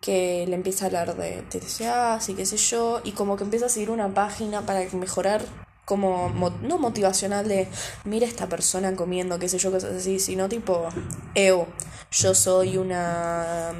que 0.00 0.44
le 0.48 0.54
empieza 0.56 0.84
a 0.84 0.86
hablar 0.88 1.16
de 1.16 1.42
TCA, 1.42 2.18
y 2.26 2.34
qué 2.34 2.44
sé 2.44 2.56
yo, 2.56 3.00
y 3.04 3.12
como 3.12 3.36
que 3.36 3.44
empieza 3.44 3.66
a 3.66 3.68
seguir 3.68 3.88
una 3.90 4.12
página 4.12 4.66
para 4.66 4.80
mejorar 4.94 5.42
como, 5.84 6.28
mo- 6.28 6.50
no 6.60 6.78
motivacional 6.78 7.46
de, 7.46 7.68
mira 8.04 8.26
esta 8.26 8.48
persona 8.48 8.94
comiendo, 8.96 9.38
qué 9.38 9.48
sé 9.48 9.58
yo, 9.58 9.70
cosas 9.70 9.94
así, 9.94 10.18
sino 10.18 10.48
tipo, 10.48 10.88
eu, 11.36 11.66
yo 12.10 12.34
soy 12.34 12.78
una, 12.78 13.72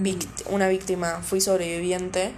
víct- 0.00 0.44
una 0.50 0.68
víctima, 0.68 1.20
fui 1.22 1.40
sobreviviente. 1.42 2.32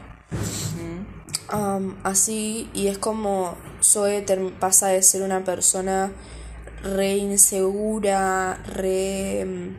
Um, 1.52 1.94
así, 2.02 2.68
y 2.74 2.88
es 2.88 2.98
como 2.98 3.54
Zoe 3.82 4.22
pasa 4.60 4.88
de 4.88 5.02
ser 5.02 5.22
una 5.22 5.44
persona 5.44 6.12
re 6.82 7.16
insegura, 7.16 8.54
re... 8.64 9.44
mm, 9.46 9.76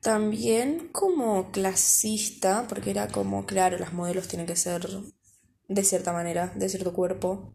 También 0.00 0.88
como 0.92 1.50
clasista, 1.52 2.66
porque 2.68 2.90
era 2.90 3.08
como, 3.08 3.46
claro, 3.46 3.78
las 3.78 3.92
modelos 3.92 4.28
tienen 4.28 4.46
que 4.46 4.56
ser 4.56 4.86
de 5.68 5.84
cierta 5.84 6.12
manera, 6.12 6.52
de 6.56 6.68
cierto 6.68 6.92
cuerpo. 6.92 7.54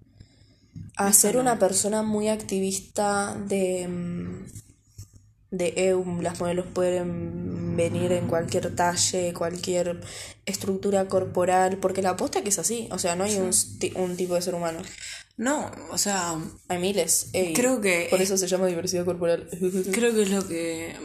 A 0.98 1.14
ser 1.14 1.38
una 1.38 1.60
persona 1.60 2.04
muy 2.04 2.30
activista 2.30 3.36
de... 3.48 3.88
de 5.52 5.74
EUM, 5.78 6.22
las 6.22 6.40
modelos 6.40 6.66
pueden 6.74 7.76
venir 7.78 8.12
en 8.12 8.28
cualquier 8.28 8.76
talle, 8.76 9.34
cualquier 9.34 10.02
estructura 10.46 11.08
corporal, 11.08 11.78
porque 11.78 12.02
la 12.02 12.12
aposta 12.12 12.42
que 12.42 12.50
es 12.50 12.60
así, 12.60 12.88
o 12.92 13.00
sea, 13.00 13.16
no 13.16 13.24
hay 13.24 13.38
un, 13.38 14.18
tipo 14.18 14.36
de 14.36 14.42
ser 14.42 14.56
humano, 14.56 14.80
No, 15.38 15.72
o 15.92 15.98
sea, 15.98 16.36
hay 16.68 16.80
miles. 16.80 17.30
ey, 17.34 17.54
Creo 17.54 17.80
que 17.80 18.08
Por 18.10 18.20
es- 18.22 18.30
eso 18.30 18.38
se 18.38 18.48
llama 18.48 18.68
diversidad 18.68 19.06
corporal. 19.06 19.48
creo 19.94 20.14
que 20.14 20.24
es 20.24 20.32
lo 20.32 20.48
que 20.48 20.96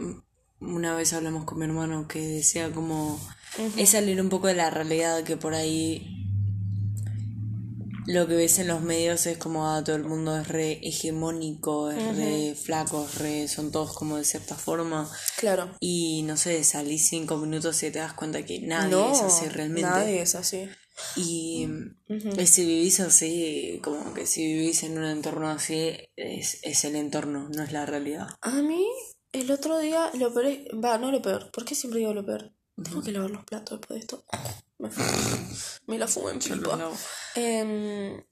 una 0.61 0.95
vez 0.97 1.13
hablamos 1.13 1.45
con 1.45 1.59
mi 1.59 1.65
hermano 1.67 2.07
que 2.09 2.21
decía 2.21 2.71
como 2.73 3.21
es 3.77 3.91
salir 3.91 4.21
un 4.21 4.29
poco 4.29 4.47
de 4.47 4.55
la 4.55 4.71
realidad 4.71 5.23
que 5.25 5.37
por 5.37 5.55
ahí 5.55 6.22
lo 8.07 8.27
que 8.27 8.35
ves 8.35 8.59
en 8.59 8.69
los 8.69 8.83
medios 8.83 9.27
es 9.27 9.39
como 9.39 9.69
ah, 9.69 9.83
todo 9.85 9.97
el 9.97 10.05
mundo 10.05 10.37
es 10.39 10.49
re 10.49 10.81
hegemónico, 10.83 11.91
es 11.91 12.17
re 12.17 12.55
flaco, 12.55 13.05
es 13.05 13.19
re, 13.19 13.49
son 13.49 13.71
todos 13.71 13.95
como 13.95 14.17
de 14.17 14.25
cierta 14.25 14.57
forma 14.57 15.11
Claro. 15.37 15.77
y 15.81 16.23
no 16.25 16.37
sé, 16.37 16.65
salís 16.65 17.09
cinco 17.09 17.37
minutos 17.37 17.83
y 17.83 17.91
te 17.91 17.99
das 18.01 18.13
cuenta 18.15 18.45
que 18.45 18.61
nadie 18.61 18.91
no, 18.91 19.13
es 19.13 19.23
así 19.23 19.49
realmente. 19.49 19.83
nadie 19.89 20.23
es 20.23 20.35
así. 20.35 20.69
Y, 21.17 21.67
si 22.45 22.67
vivís 22.67 23.01
así, 23.01 23.81
como 23.83 24.13
que 24.15 24.27
si 24.27 24.45
vivís 24.47 24.83
en 24.83 24.99
un 24.99 25.05
entorno 25.05 25.49
así, 25.49 25.93
es, 26.17 26.59
es 26.63 26.85
el 26.85 26.97
entorno, 26.97 27.49
no 27.49 27.63
es 27.63 27.73
la 27.73 27.87
realidad. 27.87 28.29
A 28.43 28.63
mí, 28.63 28.87
el 29.33 29.51
otro 29.51 29.79
día, 29.79 30.11
lo 30.15 30.33
peor 30.35 30.47
es- 30.47 30.61
Va, 30.85 30.99
no 30.99 31.11
lo 31.11 31.23
peor. 31.23 31.51
¿Por 31.51 31.65
qué 31.65 31.75
siempre 31.75 32.01
digo 32.01 32.13
lo 32.13 32.25
peor? 32.27 32.53
Tengo 32.83 33.03
que 33.03 33.13
lavar 33.13 33.31
los 33.31 33.45
platos 33.45 33.79
después 33.81 33.99
de 33.99 34.01
esto. 34.01 34.25
Me, 34.79 34.89
me 35.87 35.99
la 35.99 36.07
fumo 36.07 36.31
en 36.31 36.39
pipa. 36.39 36.91
Em, 37.35 38.23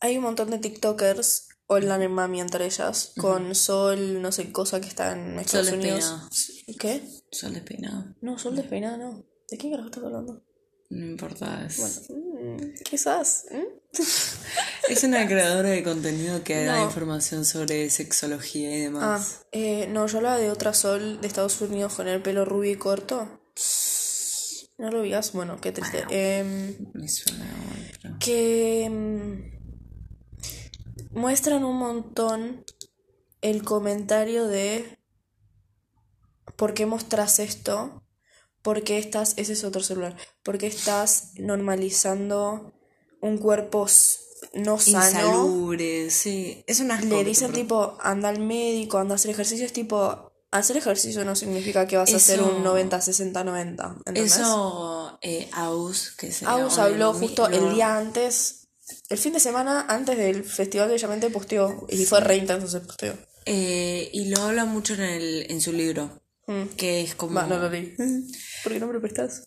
hay 0.00 0.16
un 0.16 0.22
montón 0.22 0.50
de 0.50 0.58
TikTokers, 0.58 1.48
Olan 1.66 2.02
en 2.02 2.12
Mami 2.12 2.40
entre 2.40 2.66
ellas, 2.66 3.12
con 3.16 3.54
Sol, 3.54 4.20
no 4.20 4.32
sé 4.32 4.50
cosa 4.50 4.80
que 4.80 4.88
está 4.88 5.12
en 5.12 5.38
Estados 5.38 5.68
Sol 5.68 5.78
Unidos. 5.78 6.28
¿Qué? 6.78 7.02
Sol 7.30 7.54
despeinado. 7.54 8.14
No, 8.20 8.38
Sol 8.38 8.56
despeinada, 8.56 8.96
no. 8.96 9.24
¿De 9.48 9.56
qué 9.56 9.70
carajo 9.70 9.88
estás 9.88 10.04
hablando? 10.04 10.42
No 10.90 11.06
importa. 11.06 11.64
Es, 11.64 12.08
Bueno, 12.10 12.56
mm, 12.56 12.74
quizás. 12.84 13.46
¿mm? 13.50 13.62
es 14.92 15.04
una 15.04 15.26
creadora 15.26 15.70
de 15.70 15.82
contenido 15.82 16.42
que 16.44 16.64
da 16.64 16.76
No. 16.78 16.84
información 16.84 17.44
sobre 17.44 17.90
sexología 17.90 18.70
y 18.70 18.80
Ah, 18.80 18.84
demás. 18.84 19.46
eh, 19.52 19.86
no, 19.88 20.06
yo 20.06 20.18
hablaba 20.18 20.38
de 20.38 20.50
otra 20.50 20.74
Sol 20.74 21.20
de 21.20 21.26
Estados 21.28 21.60
Unidos 21.60 21.94
con 21.94 22.08
el 22.08 22.22
pelo 22.22 22.44
rubio 22.44 22.72
y 22.72 22.76
corto. 22.76 23.40
¿No 24.78 24.90
lo 24.90 25.02
veías? 25.02 25.32
Bueno, 25.32 25.60
qué 25.60 25.72
triste. 25.72 26.04
Em, 26.10 26.76
Me 26.94 27.08
suena, 27.08 27.46
pero- 28.02 28.16
que 28.18 28.88
mm, 28.90 29.42
muestran 31.18 31.64
un 31.64 31.76
montón 31.76 32.64
el 33.42 33.62
comentario 33.62 34.48
de 34.48 34.98
¿por 36.56 36.72
qué 36.74 36.86
mostras 36.86 37.38
esto? 37.38 38.02
¿Por 38.62 38.82
qué 38.84 38.98
estás, 38.98 39.34
ese 39.38 39.54
es 39.54 39.64
otro 39.64 39.82
celular, 39.82 40.16
por 40.42 40.58
qué 40.58 40.66
estás 40.66 41.32
normalizando 41.36 42.74
un 43.22 43.38
cuerpo 43.38 43.86
no 44.54 44.78
sano? 44.78 45.72
Sí. 46.08 46.64
Es 46.66 46.80
una 46.80 47.00
Le 47.00 47.24
dicen 47.24 47.52
tipo, 47.52 47.96
anda 48.00 48.28
al 48.28 48.40
médico, 48.40 48.98
anda 48.98 49.14
a 49.14 49.16
hacer 49.16 49.30
ejercicio, 49.30 49.66
es 49.66 49.72
tipo, 49.72 50.32
hacer 50.50 50.76
ejercicio 50.76 51.24
no 51.24 51.36
significa 51.36 51.86
que 51.86 51.96
vas 51.96 52.12
a 52.12 52.16
hacer 52.16 52.42
un 52.42 52.62
90, 52.62 53.00
60, 53.00 53.44
90, 53.44 53.94
¿entendés? 53.98 54.36
Eso, 54.36 55.18
eh, 55.22 55.48
Aus, 55.52 56.12
que 56.16 56.32
se 56.32 56.46
Aus 56.46 56.78
habló 56.78 57.12
justo 57.14 57.48
el 57.48 57.74
día 57.74 57.96
antes, 57.96 58.68
el 59.08 59.18
fin 59.18 59.32
de 59.32 59.40
semana 59.40 59.86
antes 59.88 60.16
del 60.16 60.44
festival 60.44 60.88
de 60.88 60.98
Llamamente 60.98 61.30
posteó, 61.30 61.86
y 61.88 62.04
fue 62.04 62.20
re 62.20 62.36
intenso 62.36 62.66
ese 62.66 62.80
posteo. 62.80 63.14
Eh, 63.46 64.10
y 64.12 64.26
lo 64.26 64.42
habla 64.42 64.64
mucho 64.64 64.94
en, 64.94 65.00
el, 65.00 65.46
en 65.50 65.60
su 65.60 65.72
libro, 65.72 66.20
Mm. 66.50 66.74
que 66.76 67.02
es 67.02 67.14
como... 67.14 67.34
Va, 67.34 67.46
no 67.46 67.58
lo 67.58 67.70
leí. 67.70 67.94
¿Por 68.64 68.72
qué 68.72 68.80
no 68.80 68.88
me 68.88 68.94
lo 68.94 69.00
prestás? 69.00 69.44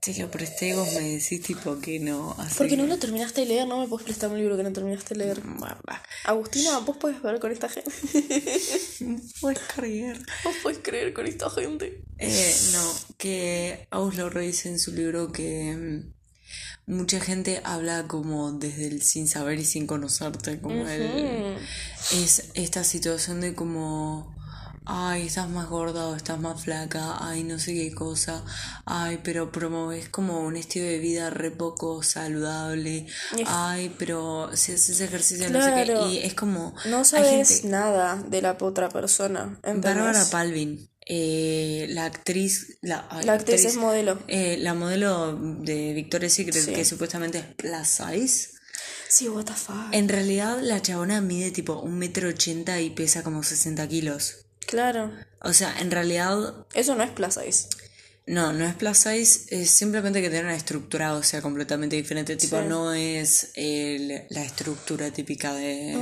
Te 0.00 0.14
lo 0.18 0.30
presté 0.30 0.68
y 0.68 0.72
vos 0.72 0.92
me 0.94 1.00
decís 1.00 1.42
tipo 1.42 1.78
que 1.80 1.98
no. 2.00 2.34
Así 2.38 2.54
Porque 2.58 2.76
no 2.76 2.84
que- 2.84 2.88
lo 2.90 2.98
terminaste 2.98 3.42
de 3.42 3.46
leer, 3.46 3.66
no 3.68 3.78
me 3.78 3.86
puedes 3.88 4.04
prestar 4.04 4.30
un 4.30 4.38
libro 4.38 4.56
que 4.56 4.62
no 4.62 4.72
terminaste 4.72 5.14
de 5.14 5.24
leer. 5.24 5.40
Bah. 5.42 6.02
Agustina, 6.24 6.78
vos 6.80 6.96
puedes 6.98 7.20
ver 7.22 7.38
con 7.40 7.52
esta 7.52 7.68
gente. 7.68 7.90
Puedes 9.40 9.58
creer. 9.74 10.18
Vos 10.44 10.54
puedes 10.62 10.78
creer 10.82 11.12
con 11.14 11.26
esta 11.26 11.48
gente. 11.50 12.02
Eh, 12.18 12.54
no, 12.72 12.92
que 13.18 13.86
Aus 13.90 14.16
lo 14.16 14.28
dice 14.30 14.68
en 14.68 14.78
su 14.78 14.92
libro 14.92 15.32
que 15.32 15.74
mm, 16.86 16.92
mucha 16.94 17.20
gente 17.20 17.60
habla 17.64 18.06
como 18.08 18.52
desde 18.52 18.86
el 18.88 19.02
sin 19.02 19.28
saber 19.28 19.58
y 19.58 19.64
sin 19.64 19.86
conocerte, 19.86 20.60
como 20.60 20.86
el, 20.88 21.56
es 22.12 22.50
esta 22.54 22.84
situación 22.84 23.40
de 23.40 23.54
como, 23.54 24.34
ay, 24.92 25.26
estás 25.28 25.48
más 25.48 25.68
gorda 25.68 26.08
o 26.08 26.16
estás 26.16 26.40
más 26.40 26.60
flaca, 26.62 27.16
ay, 27.20 27.44
no 27.44 27.58
sé 27.60 27.74
qué 27.74 27.94
cosa, 27.94 28.44
ay, 28.86 29.20
pero 29.22 29.52
promoves 29.52 30.08
como 30.08 30.40
un 30.40 30.56
estilo 30.56 30.86
de 30.86 30.98
vida 30.98 31.30
re 31.30 31.52
poco 31.52 32.02
saludable, 32.02 33.06
ay, 33.46 33.94
pero 33.98 34.50
si 34.54 34.72
haces 34.72 35.00
ejercicio 35.00 35.48
no 35.50 35.62
sé 35.64 35.72
qué, 35.86 35.94
y 36.10 36.18
es 36.18 36.34
como, 36.34 36.74
No 36.86 37.04
sabes 37.04 37.48
gente- 37.48 37.68
nada 37.68 38.16
de 38.16 38.42
la 38.42 38.56
otra 38.60 38.88
persona. 38.88 39.58
¿entendés? 39.62 39.94
Bárbara 39.94 40.24
Palvin, 40.30 40.90
eh, 41.06 41.86
la 41.90 42.04
actriz, 42.06 42.78
la, 42.82 42.98
actriz 42.98 43.64
es 43.64 43.76
modelo. 43.76 44.18
eh, 44.28 44.56
la 44.58 44.74
modelo 44.74 45.36
de 45.36 45.92
Victoria's 45.94 46.32
Secret, 46.32 46.64
Sí. 46.64 46.72
que 46.72 46.84
supuestamente 46.84 47.38
es 47.38 47.44
plus 47.54 47.86
size. 47.86 48.48
Sí, 49.08 49.28
what 49.28 49.44
the 49.44 49.52
fuck. 49.54 49.76
En 49.92 50.08
realidad, 50.08 50.58
la 50.62 50.80
chabona 50.82 51.20
mide 51.20 51.50
tipo 51.50 51.80
un 51.80 51.98
metro 51.98 52.28
ochenta 52.28 52.80
y 52.80 52.90
pesa 52.90 53.22
como 53.22 53.42
60 53.42 53.86
kilos. 53.88 54.46
Claro. 54.70 55.10
O 55.42 55.52
sea, 55.52 55.74
en 55.80 55.90
realidad, 55.90 56.64
Eso 56.74 56.94
no 56.94 57.02
es 57.02 57.10
plus 57.10 57.34
size. 57.34 57.66
No, 58.26 58.52
no 58.52 58.64
es 58.64 58.74
plus 58.76 58.98
size, 58.98 59.46
es 59.50 59.68
simplemente 59.70 60.22
que 60.22 60.30
tiene 60.30 60.44
una 60.44 60.54
estructura 60.54 61.14
o 61.14 61.22
sea 61.24 61.42
completamente 61.42 61.96
diferente. 61.96 62.36
Tipo, 62.36 62.60
Sí. 62.60 62.66
no 62.68 62.92
es 62.94 63.50
el- 63.54 64.22
la 64.30 64.44
estructura 64.44 65.10
típica 65.10 65.52
de 65.54 65.98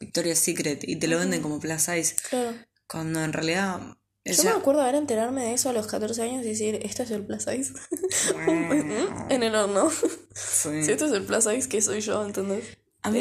Victoria's 0.00 0.40
Secret 0.40 0.82
y 0.82 0.96
te 0.96 1.06
lo 1.06 1.18
venden 1.20 1.40
como 1.42 1.60
plus 1.60 1.80
size. 1.82 2.16
Claro. 2.28 2.54
Cuando 2.88 3.22
en 3.22 3.32
realidad. 3.32 3.80
Yo 4.24 4.34
sea, 4.34 4.54
me 4.54 4.58
acuerdo 4.58 4.80
de 4.80 4.88
haber 4.88 5.00
enterarme 5.00 5.44
de 5.44 5.54
eso 5.54 5.68
a 5.70 5.72
los 5.72 5.86
14 5.86 6.20
años 6.22 6.44
y 6.44 6.48
decir, 6.48 6.80
¿esto 6.82 7.04
es 7.04 7.10
el 7.12 7.24
plus 7.24 7.44
size? 7.44 7.72
en 9.28 9.42
el 9.42 9.54
horno. 9.54 9.90
sí. 10.34 10.82
Si 10.84 10.90
esto 10.90 11.06
es 11.06 11.12
el 11.12 11.22
plus 11.24 11.44
size, 11.44 11.68
¿qué 11.68 11.80
soy 11.80 12.00
yo? 12.00 12.24
¿Entendés? 12.24 12.77
A 13.02 13.10
mí 13.10 13.20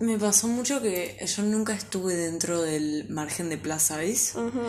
me- 0.00 0.18
pasó 0.18 0.48
mucho 0.48 0.80
que 0.82 1.16
yo 1.26 1.42
nunca 1.42 1.72
estuve 1.74 2.14
dentro 2.14 2.60
del 2.62 3.08
margen 3.08 3.48
de 3.48 3.58
size. 3.78 4.38
ujú. 4.38 4.60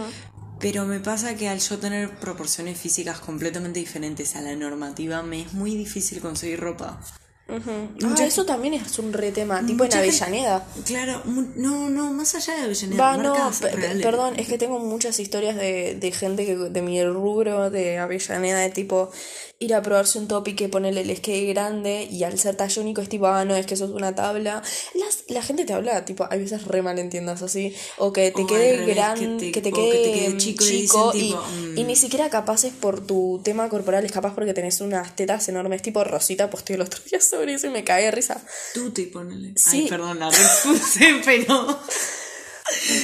Pero 0.59 0.85
me 0.85 0.99
pasa 0.99 1.35
que 1.35 1.47
al 1.49 1.59
yo 1.59 1.77
tener 1.77 2.09
proporciones 2.19 2.79
físicas 2.79 3.19
completamente 3.19 3.79
diferentes 3.79 4.35
a 4.35 4.41
la 4.41 4.55
normativa, 4.55 5.21
me 5.21 5.41
es 5.43 5.53
muy 5.53 5.75
difícil 5.75 6.19
conseguir 6.19 6.59
ropa. 6.59 6.99
Ujú. 7.47 7.71
Ah, 8.17 8.25
eso 8.25 8.45
también 8.45 8.73
es 8.73 8.97
un 8.99 9.13
re 9.13 9.31
tema, 9.31 9.63
tipo 9.65 9.83
en 9.85 9.91
gente- 9.91 10.07
Avellaneda. 10.09 10.67
Claro, 10.83 11.21
no, 11.25 11.89
no, 11.89 12.11
más 12.11 12.33
allá 12.35 12.55
de 12.55 12.61
Avellaneda, 12.63 13.01
Va, 13.03 13.17
marcas 13.17 13.61
reales. 13.61 14.03
perdón, 14.05 14.33
es 14.37 14.47
que 14.47 14.57
tengo 14.57 14.79
muchas 14.79 15.19
historias 15.19 15.55
de, 15.55 15.95
de 15.95 16.11
gente 16.11 16.45
que, 16.45 16.55
de 16.57 16.81
mi 16.81 17.01
rubro 17.05 17.69
de 17.69 17.99
Avellaneda, 17.99 18.59
de 18.59 18.69
tipo 18.71 19.11
ir 19.59 19.73
a 19.73 19.81
probarse 19.81 20.19
un 20.19 20.27
top 20.27 20.49
y 20.49 20.55
que 20.55 20.69
ponerle 20.69 21.01
el 21.01 21.17
skate 21.17 21.49
grande 21.49 22.07
y 22.11 22.23
al 22.23 22.37
ser 22.37 22.55
tallónico 22.55 23.01
es 23.01 23.09
tipo, 23.09 23.25
ah, 23.27 23.43
no, 23.43 23.55
es 23.55 23.65
que 23.65 23.73
eso 23.73 23.85
es 23.85 23.91
una 23.91 24.13
tabla. 24.13 24.61
Las, 24.93 25.23
la 25.29 25.41
gente 25.41 25.65
te 25.65 25.73
habla, 25.73 26.05
tipo, 26.05 26.25
a 26.25 26.35
veces 26.35 26.65
re 26.65 26.81
malentiendas 26.83 27.41
así, 27.41 27.75
o 27.97 28.13
que 28.13 28.29
te 28.31 28.43
O 28.43 28.47
quede 28.47 28.85
grande, 28.85 29.47
que 29.47 29.51
que 29.53 29.61
te- 29.61 29.71
te, 29.71 29.75
que 29.75 29.81
quede, 29.81 30.03
te 30.03 30.19
quede 30.19 30.37
chico 30.37 30.63
y 30.63 30.67
chico 30.67 31.11
dicen 31.11 31.25
y, 31.25 31.29
tipo, 31.31 31.41
mm. 31.41 31.77
y 31.79 31.83
ni 31.85 31.95
siquiera 31.95 32.29
capaces 32.29 32.71
por 32.71 33.05
tu 33.05 33.41
tema 33.43 33.67
corporal, 33.69 34.05
es 34.05 34.11
capaz 34.11 34.35
porque 34.35 34.53
tenés 34.53 34.79
unas 34.81 35.15
tetas 35.15 35.49
enormes, 35.49 35.81
tipo 35.81 36.03
Rosita 36.03 36.49
posteó 36.51 36.75
el 36.75 36.83
otro 36.83 37.01
día 37.09 37.19
sobre 37.19 37.55
eso 37.55 37.65
y 37.65 37.71
me 37.71 37.83
cagué 37.83 38.05
de 38.05 38.11
risa. 38.11 38.39
Tuti, 38.75 39.07
ponele. 39.07 39.53
Sí. 39.55 39.81
Ay, 39.83 39.87
perdón, 39.89 40.19
la 40.19 40.29
repuse, 40.29 41.21
pero. 41.25 41.79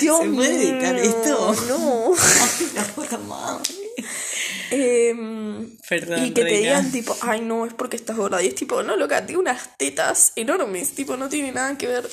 Dios 0.01 0.19
¿Se 0.19 0.29
puede 0.29 0.55
editar 0.55 0.95
esto? 0.97 1.55
No. 1.69 2.13
Ay, 2.41 2.71
la 2.75 2.83
puta 2.83 3.17
madre. 3.17 3.73
Em, 4.73 5.77
Perdón, 5.87 6.25
y 6.25 6.31
que 6.33 6.43
te 6.43 6.57
digan 6.57 6.91
tipo, 6.91 7.15
ay 7.21 7.41
no, 7.41 7.65
es 7.65 7.73
porque 7.73 7.95
estás 7.95 8.15
gorda. 8.17 8.41
Y 8.41 8.47
es 8.47 8.55
tipo, 8.55 8.81
no, 8.83 8.95
loca, 8.95 9.25
tiene 9.25 9.39
unas 9.41 9.77
tetas 9.77 10.33
enormes, 10.35 10.91
tipo, 10.95 11.15
no 11.17 11.29
tiene 11.29 11.51
nada 11.51 11.77
que 11.77 11.87
ver. 11.87 12.09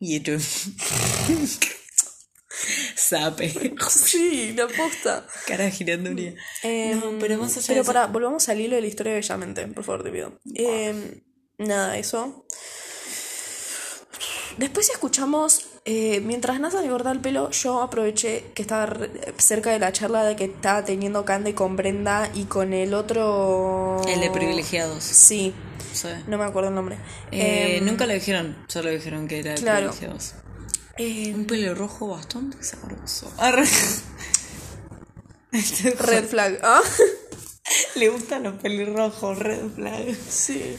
Y 0.00 0.20
tú. 0.20 0.38
Sape. 2.96 3.74
Sí, 3.88 4.52
la 4.56 4.66
posta. 4.68 5.26
Cara 5.46 5.70
giranduría. 5.70 6.34
Em, 6.62 6.98
no, 6.98 7.18
pero 7.18 7.38
más 7.38 7.56
allá 7.56 7.66
pero 7.68 7.74
de 7.76 7.80
eso- 7.82 7.86
para, 7.92 8.06
volvamos 8.06 8.48
al 8.48 8.60
hilo 8.60 8.74
de 8.76 8.82
la 8.82 8.88
historia 8.88 9.14
bellamente, 9.14 9.66
por 9.68 9.84
favor, 9.84 10.02
te 10.04 10.10
pido. 10.10 10.38
Em, 10.54 11.22
nada, 11.58 11.96
eso. 11.98 12.46
Después 14.58 14.90
escuchamos, 14.90 15.66
eh, 15.84 16.20
mientras 16.24 16.58
Nasa 16.58 16.82
se 16.82 16.88
cortaba 16.88 17.12
el 17.14 17.20
pelo, 17.20 17.50
yo 17.50 17.80
aproveché 17.80 18.46
que 18.54 18.62
estaba 18.62 18.92
cerca 19.36 19.70
de 19.70 19.78
la 19.78 19.92
charla 19.92 20.24
de 20.24 20.34
que 20.34 20.44
estaba 20.46 20.84
teniendo 20.84 21.24
Cande 21.24 21.54
con 21.54 21.76
Brenda 21.76 22.28
y 22.34 22.44
con 22.44 22.72
el 22.72 22.92
otro... 22.92 24.00
El 24.08 24.20
de 24.20 24.30
privilegiados. 24.30 25.04
Sí, 25.04 25.54
Sí. 25.92 26.08
no 26.26 26.38
me 26.38 26.44
acuerdo 26.44 26.68
el 26.68 26.74
nombre. 26.74 26.96
Eh, 27.32 27.78
Em, 27.78 27.84
nunca 27.86 28.04
lo 28.06 28.12
dijeron, 28.12 28.56
solo 28.68 28.90
dijeron 28.90 29.26
que 29.28 29.38
era 29.40 29.52
de 29.52 29.56
claro. 29.62 29.90
privilegiados. 29.90 30.34
em, 30.96 31.34
Un 31.36 31.44
pelo 31.46 31.74
rojo 31.76 32.08
bastante 32.08 32.62
sabroso. 32.62 33.32
Arre. 33.38 33.64
Este 35.52 35.90
Red 35.92 36.24
flag. 36.26 36.58
¿Ah? 36.62 36.80
Le 37.96 38.08
gustan 38.08 38.42
los 38.44 38.54
pelirrojos, 38.60 39.38
red 39.38 39.60
flag. 39.74 40.16
Sí. 40.30 40.76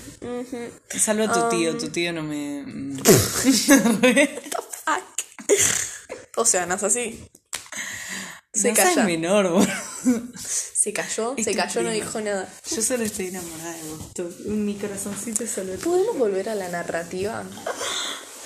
Salvo 0.97 1.23
a 1.25 1.31
tu 1.33 1.39
Um, 1.39 1.49
tío, 1.49 1.77
tu 1.77 1.89
tío 1.89 2.13
no 2.13 2.23
me. 2.23 2.63
mm. 2.65 2.97
Fuck. 4.85 5.03
O 6.35 6.45
sea, 6.45 6.65
no 6.65 6.75
es 6.75 6.83
así. 6.83 7.27
Se 8.53 8.69
No 8.69 8.75
calla. 8.75 9.03
menor, 9.03 9.49
boludo. 9.51 9.67
Se 10.41 10.93
cayó, 10.93 11.33
Es 11.37 11.43
se 11.45 11.53
cayó, 11.53 11.81
no 11.83 11.91
dijo 11.91 12.21
nada. 12.21 12.47
Yo 12.73 12.81
solo 12.81 13.03
estoy 13.03 13.27
enamorada 13.27 13.73
de 13.73 13.83
vos. 13.89 14.39
Mi 14.45 14.75
corazoncito 14.75 15.43
es 15.43 15.51
solo 15.51 15.73
¿Podemos 15.75 16.17
volver 16.17 16.47
a 16.49 16.55
la 16.55 16.69
narrativa? 16.69 17.43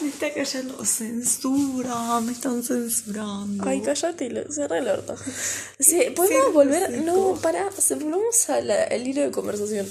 Me 0.02 0.10
está 0.10 0.34
callando 0.34 0.84
censura, 0.86 2.20
me 2.22 2.32
están 2.34 2.64
censurando. 2.64 3.64
Ay, 3.66 3.82
cállate, 3.82 4.30
lo- 4.30 4.52
cerrá 4.52 4.80
el 4.80 4.88
orto. 4.88 5.16
Sí, 5.80 6.02
¿Podemos 6.16 6.54
volver? 6.54 7.02
No, 7.04 7.38
para, 7.42 7.70
volvamos 8.00 8.50
al 8.50 9.08
hilo 9.08 9.22
de 9.22 9.32
conversación. 9.32 9.88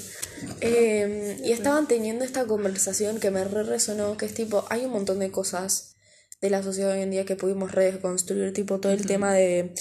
Eh, 0.61 1.39
y 1.43 1.51
estaban 1.51 1.87
teniendo 1.87 2.25
esta 2.25 2.45
conversación 2.45 3.19
que 3.19 3.31
me 3.31 3.43
re 3.43 3.63
resonó, 3.63 4.17
que 4.17 4.25
es 4.25 4.33
tipo, 4.33 4.65
hay 4.69 4.85
un 4.85 4.91
montón 4.91 5.19
de 5.19 5.31
cosas 5.31 5.95
de 6.41 6.49
la 6.49 6.61
sociedad 6.63 6.91
hoy 6.91 7.01
en 7.01 7.11
día 7.11 7.25
que 7.25 7.35
pudimos 7.37 7.71
reconstruir, 7.71 8.51
tipo 8.53 8.79
todo 8.79 8.91
el 8.91 9.05
tema 9.05 9.33
de... 9.33 9.73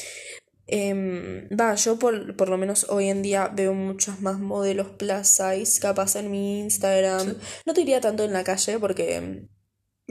em, 0.66 1.48
Va, 1.48 1.74
yo 1.74 1.98
por, 1.98 2.36
por 2.36 2.48
lo 2.48 2.56
menos 2.58 2.86
hoy 2.88 3.08
en 3.08 3.22
día 3.22 3.48
veo 3.48 3.74
muchos 3.74 4.20
más 4.20 4.38
modelos 4.38 4.88
plus 4.96 5.26
size 5.26 5.80
capaz 5.80 6.14
en 6.16 6.30
mi 6.30 6.60
Instagram. 6.60 7.34
No 7.66 7.74
te 7.74 7.80
diría 7.80 8.00
tanto 8.00 8.22
en 8.24 8.32
la 8.32 8.44
calle 8.44 8.78
porque... 8.78 9.48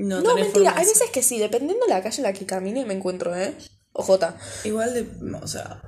No, 0.08 0.36
mentira, 0.36 0.74
hay 0.78 0.86
veces 0.86 1.10
que 1.12 1.22
sí, 1.24 1.38
dependiendo 1.40 1.86
de 1.86 1.94
la 1.94 2.02
calle 2.02 2.18
en 2.18 2.24
la 2.24 2.34
que 2.34 2.46
camine 2.46 2.86
me 2.86 2.94
encuentro, 2.94 3.36
¿eh? 3.36 3.54
Ojota. 3.94 4.36
Igual 4.64 4.94
de. 4.94 5.06
O 5.42 5.48
sea, 5.48 5.82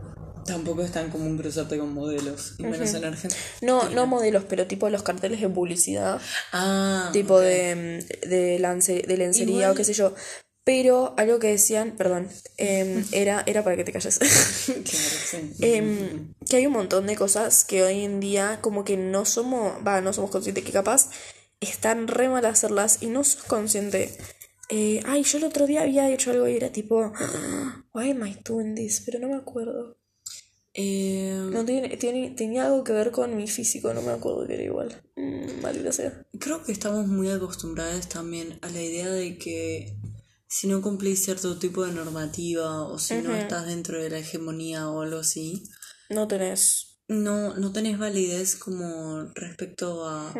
tampoco 0.45 0.81
es 0.83 0.91
tan 0.91 1.09
común 1.09 1.37
cruzarte 1.37 1.77
con 1.77 1.93
modelos. 1.93 2.53
Y 2.59 2.63
menos 2.63 2.93
en 2.93 3.05
Argentina. 3.05 3.41
No, 3.61 3.89
no 3.89 4.05
modelos, 4.05 4.43
pero 4.47 4.67
tipo 4.67 4.89
los 4.89 5.03
carteles 5.03 5.39
de 5.41 5.49
publicidad, 5.49 6.19
Ah. 6.51 7.09
tipo 7.13 7.39
de, 7.39 8.05
de, 8.27 8.59
lance- 8.59 9.03
de 9.07 9.17
lencería 9.17 9.55
Igual- 9.67 9.71
o 9.71 9.75
qué 9.75 9.83
sé 9.83 9.93
yo. 9.93 10.13
Pero 10.65 11.13
algo 11.17 11.39
que 11.39 11.47
decían, 11.47 11.95
perdón, 11.97 12.29
em, 12.57 13.03
era, 13.11 13.43
era 13.45 13.63
para 13.63 13.75
que 13.77 13.83
te 13.83 13.91
calles. 13.91 14.19
Em, 15.59 16.33
que 16.49 16.57
hay 16.57 16.67
un 16.67 16.73
montón 16.73 17.07
de 17.07 17.15
cosas 17.15 17.65
que 17.65 17.83
hoy 17.83 18.03
en 18.03 18.19
día 18.19 18.59
como 18.61 18.83
que 18.83 18.97
no 18.97 19.25
somos, 19.25 19.73
va, 19.85 20.01
no 20.01 20.13
somos 20.13 20.31
conscientes 20.31 20.63
que 20.63 20.71
capaz 20.71 21.09
están 21.63 22.07
re 22.07 22.29
mal 22.29 22.45
hacerlas 22.45 23.01
y 23.01 23.07
no 23.07 23.23
sos 23.23 23.43
consciente. 23.43 24.15
Eh, 24.69 25.01
ay, 25.05 25.23
yo 25.23 25.37
el 25.37 25.43
otro 25.43 25.67
día 25.67 25.81
había 25.81 26.09
hecho 26.11 26.31
algo 26.31 26.47
y 26.47 26.55
era 26.55 26.71
tipo, 26.71 27.11
why 27.93 28.11
am 28.11 28.25
I 28.25 28.37
doing 28.43 28.75
this? 28.75 29.01
Pero 29.05 29.19
no 29.19 29.27
me 29.29 29.35
acuerdo. 29.35 29.97
Eh, 30.75 31.37
No 31.51 31.63
tiene, 31.65 31.97
tiene, 31.97 32.31
tenía 32.31 32.65
algo 32.65 32.83
que 32.83 32.93
ver 32.93 33.11
con 33.11 33.35
mi 33.37 33.47
físico, 33.47 33.93
no 33.93 34.01
me 34.01 34.11
acuerdo 34.11 34.47
que 34.47 34.55
era 34.55 34.63
igual. 34.63 35.03
Mm, 35.15 35.61
maldita 35.61 35.91
sea. 35.91 36.25
Creo 36.39 36.63
que 36.63 36.71
estamos 36.71 37.07
muy 37.07 37.29
acostumbradas 37.29 38.09
también 38.09 38.57
a 38.61 38.69
la 38.69 38.81
idea 38.81 39.09
de 39.09 39.37
que 39.37 39.95
si 40.47 40.67
no 40.67 40.81
cumplís 40.81 41.23
cierto 41.23 41.57
tipo 41.59 41.85
de 41.85 41.91
normativa 41.93 42.81
o 42.87 42.97
si 42.97 43.15
no 43.15 43.35
estás 43.35 43.67
dentro 43.67 44.01
de 44.01 44.09
la 44.09 44.19
hegemonía 44.19 44.89
o 44.89 45.01
algo 45.01 45.19
así, 45.19 45.63
No 46.09 46.27
tenés. 46.27 46.99
no, 47.07 47.53
no 47.55 47.71
tenés 47.71 47.99
validez 47.99 48.55
como 48.55 49.25
respecto 49.35 50.07
a, 50.07 50.33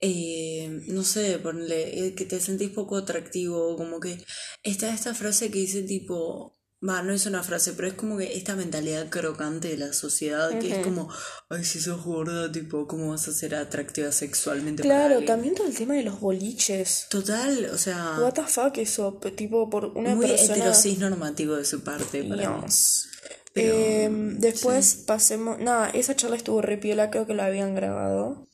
eh, 0.00 0.80
no 0.88 1.02
sé, 1.04 1.38
ponle, 1.38 2.06
eh, 2.06 2.14
que 2.14 2.24
te 2.24 2.40
sentís 2.40 2.70
poco 2.70 2.96
atractivo, 2.96 3.76
como 3.76 4.00
que 4.00 4.18
está 4.62 4.92
esta 4.94 5.14
frase 5.14 5.50
que 5.50 5.58
dice 5.58 5.82
tipo, 5.82 6.56
va, 6.82 7.02
no 7.02 7.12
es 7.12 7.26
una 7.26 7.42
frase, 7.42 7.74
pero 7.74 7.88
es 7.88 7.94
como 7.94 8.16
que 8.16 8.34
esta 8.36 8.56
mentalidad 8.56 9.10
crocante 9.10 9.68
de 9.68 9.76
la 9.76 9.92
sociedad, 9.92 10.58
que 10.58 10.72
es 10.72 10.78
como, 10.86 11.10
ay, 11.50 11.64
si 11.64 11.80
sos 11.80 12.02
gorda, 12.02 12.50
tipo, 12.50 12.86
¿cómo 12.86 13.10
vas 13.10 13.28
a 13.28 13.32
ser 13.32 13.54
atractiva 13.54 14.10
sexualmente? 14.12 14.82
Claro, 14.82 15.16
alguien?". 15.16 15.26
también 15.26 15.54
todo 15.54 15.66
el 15.66 15.74
tema 15.76 15.94
de 15.94 16.02
los 16.04 16.18
boliches. 16.20 17.06
Total, 17.10 17.66
o 17.66 17.76
sea, 17.76 18.16
What 18.20 18.32
the 18.34 18.42
fuck 18.46 18.78
eso, 18.78 19.20
tipo 19.36 19.68
por 19.68 19.84
una 19.96 20.14
muy 20.14 20.26
persona. 20.26 20.54
heterosis 20.56 20.98
normativo 20.98 21.56
de 21.56 21.64
su 21.66 21.82
parte 21.82 22.24
para. 22.24 22.42
Dios. 22.60 23.06
Pero, 23.52 23.74
Em, 23.74 24.38
después 24.38 24.94
pasemos. 24.94 25.58
Nada, 25.58 25.90
esa 25.90 26.14
charla 26.14 26.36
estuvo 26.36 26.62
re 26.62 26.78
piola, 26.78 27.10
creo 27.10 27.26
que 27.26 27.34
la 27.34 27.46
habían 27.46 27.74
grabado. 27.74 28.48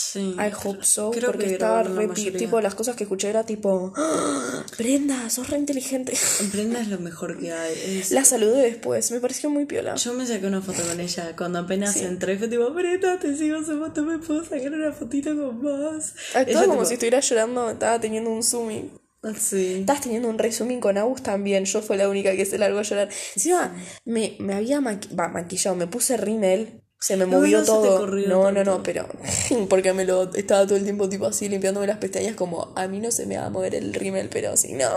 Sí. 0.00 0.36
I 0.38 0.52
hope 0.64 0.84
so, 0.84 1.10
Creo 1.10 1.32
porque 1.32 1.46
que 1.46 1.52
estaba 1.54 1.82
re. 1.82 2.06
Tipo, 2.38 2.60
las 2.60 2.76
cosas 2.76 2.94
que 2.94 3.02
escuché 3.02 3.30
era 3.30 3.44
tipo. 3.44 3.92
"Ah, 3.96 4.64
Brenda, 4.78 5.28
sos 5.28 5.50
re 5.50 5.58
inteligente. 5.58 6.12
Brenda 6.52 6.80
es 6.80 6.86
lo 6.86 7.00
mejor 7.00 7.36
que 7.40 7.52
hay. 7.52 7.74
es- 7.98 8.12
La 8.12 8.24
saludé 8.24 8.62
después, 8.62 9.10
me 9.10 9.18
pareció 9.18 9.50
muy 9.50 9.64
piola. 9.64 9.96
Yo 9.96 10.14
me 10.14 10.24
saqué 10.24 10.46
una 10.46 10.62
foto 10.62 10.82
con 10.88 11.00
ella 11.00 11.34
cuando 11.36 11.58
apenas 11.58 11.96
entré. 11.96 12.38
Fue 12.38 12.46
tipo, 12.46 12.70
Brenda, 12.70 13.18
te 13.18 13.36
sigo 13.36 13.58
hace 13.58 13.76
foto, 13.76 14.04
me 14.04 14.18
puedo 14.18 14.44
sacar 14.44 14.72
una 14.72 14.92
fotito 14.92 15.30
con 15.36 15.60
vos. 15.62 16.12
Actuaba 16.32 16.66
como 16.66 16.74
tipo, 16.74 16.84
si 16.84 16.94
estuviera 16.94 17.18
llorando, 17.18 17.70
estaba 17.70 18.00
teniendo 18.00 18.30
un 18.30 18.44
zooming. 18.44 18.92
Sí. 19.36 19.78
Estás 19.80 20.00
teniendo 20.02 20.28
un 20.28 20.38
resuming 20.38 20.78
con 20.78 20.96
Agus 20.96 21.24
también. 21.24 21.64
Yo 21.64 21.82
fue 21.82 21.96
la 21.96 22.08
única 22.08 22.36
que 22.36 22.46
se 22.46 22.56
largó 22.56 22.78
a 22.78 22.82
llorar. 22.82 23.08
Encima, 23.34 23.74
me, 24.04 24.36
me 24.38 24.54
había 24.54 24.80
maqui- 24.80 25.10
maquillado, 25.32 25.74
me 25.74 25.88
puse 25.88 26.16
rímel. 26.16 26.84
Se 27.00 27.16
me 27.16 27.26
No, 27.26 27.38
movió 27.38 27.58
no 27.58 27.64
te 27.64 27.70
todo. 27.70 28.06
No, 28.08 28.50
no, 28.50 28.54
tanto. 28.54 28.64
no, 28.64 28.82
pero 28.82 29.06
porque 29.68 29.92
me 29.92 30.04
lo 30.04 30.34
estaba 30.34 30.66
todo 30.66 30.76
el 30.76 30.82
tiempo 30.84 31.08
tipo 31.08 31.26
así 31.26 31.48
limpiándome 31.48 31.86
las 31.86 31.98
pestañas 31.98 32.34
como 32.34 32.72
a 32.74 32.88
mí 32.88 32.98
no 32.98 33.12
se 33.12 33.24
me 33.26 33.36
va 33.36 33.46
a 33.46 33.50
mover 33.50 33.74
el 33.76 33.94
rímel, 33.94 34.28
pero 34.28 34.56
si 34.56 34.72
no, 34.72 34.90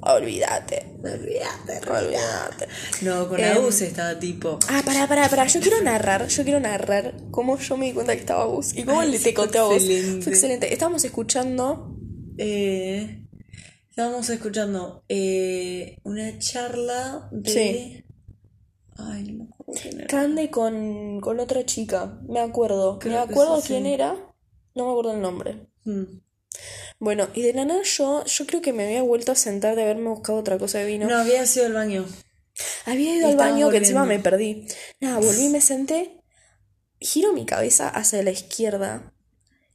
olvídate. 0.00 0.84
Olvídate, 1.04 1.88
Olvídate. 1.88 2.66
No, 3.02 3.28
con 3.28 3.38
Em, 3.38 3.56
Agus 3.58 3.80
estaba 3.82 4.18
tipo. 4.18 4.58
Ah, 4.68 4.82
pará, 4.84 5.06
pará, 5.06 5.28
pará. 5.28 5.46
Yo 5.46 5.60
quiero 5.60 5.80
narrar, 5.82 6.26
yo 6.26 6.42
quiero 6.42 6.58
narrar 6.58 7.14
cómo 7.30 7.58
yo 7.58 7.76
me 7.76 7.86
di 7.86 7.92
cuenta 7.92 8.14
que 8.14 8.20
estaba 8.20 8.44
vos 8.46 8.74
y 8.74 8.82
cómo 8.82 9.00
Ay, 9.00 9.12
le 9.12 9.18
te 9.20 9.32
conté 9.32 9.58
a 9.58 9.62
vos. 9.62 9.82
Fue 9.84 10.32
excelente. 10.32 10.72
Estábamos 10.72 11.04
escuchando. 11.04 11.96
Eh, 12.38 13.22
estábamos 13.88 14.28
escuchando 14.30 15.04
eh, 15.08 15.98
una 16.02 16.38
charla 16.40 17.28
de. 17.30 17.50
Sí. 17.50 18.02
Ay, 18.98 19.24
no 19.24 19.44
me 19.44 19.50
acuerdo 19.50 19.80
quién 19.80 20.00
era. 20.00 20.06
Cande 20.06 20.50
con, 20.50 21.20
con 21.20 21.40
otra 21.40 21.64
chica, 21.64 22.20
me 22.28 22.40
acuerdo. 22.40 22.98
Creo 22.98 23.12
me 23.12 23.32
acuerdo 23.32 23.60
quién 23.66 23.84
sí. 23.84 23.92
era, 23.92 24.14
no 24.74 24.84
me 24.84 24.90
acuerdo 24.90 25.12
el 25.12 25.20
nombre. 25.20 25.66
Mm. 25.84 26.20
Bueno, 26.98 27.28
y 27.34 27.42
de 27.42 27.52
la 27.52 27.64
nada 27.64 27.82
yo, 27.82 28.24
yo 28.24 28.46
creo 28.46 28.62
que 28.62 28.72
me 28.72 28.86
había 28.86 29.02
vuelto 29.02 29.32
a 29.32 29.34
sentar 29.34 29.76
de 29.76 29.82
haberme 29.82 30.08
buscado 30.08 30.38
otra 30.38 30.58
cosa 30.58 30.78
de 30.78 30.86
vino. 30.86 31.06
No, 31.06 31.16
había 31.18 31.44
sido 31.46 31.66
el 31.66 31.74
baño. 31.74 32.06
Había 32.86 33.16
ido 33.16 33.28
al 33.28 33.36
baño 33.36 33.68
que 33.70 33.76
encima 33.78 34.04
me 34.04 34.18
perdí. 34.18 34.66
Nada, 35.00 35.18
volví 35.18 35.46
y 35.46 35.50
me 35.50 35.60
senté, 35.60 36.22
giro 36.98 37.32
mi 37.32 37.44
cabeza 37.44 37.88
hacia 37.88 38.22
la 38.22 38.30
izquierda 38.30 39.12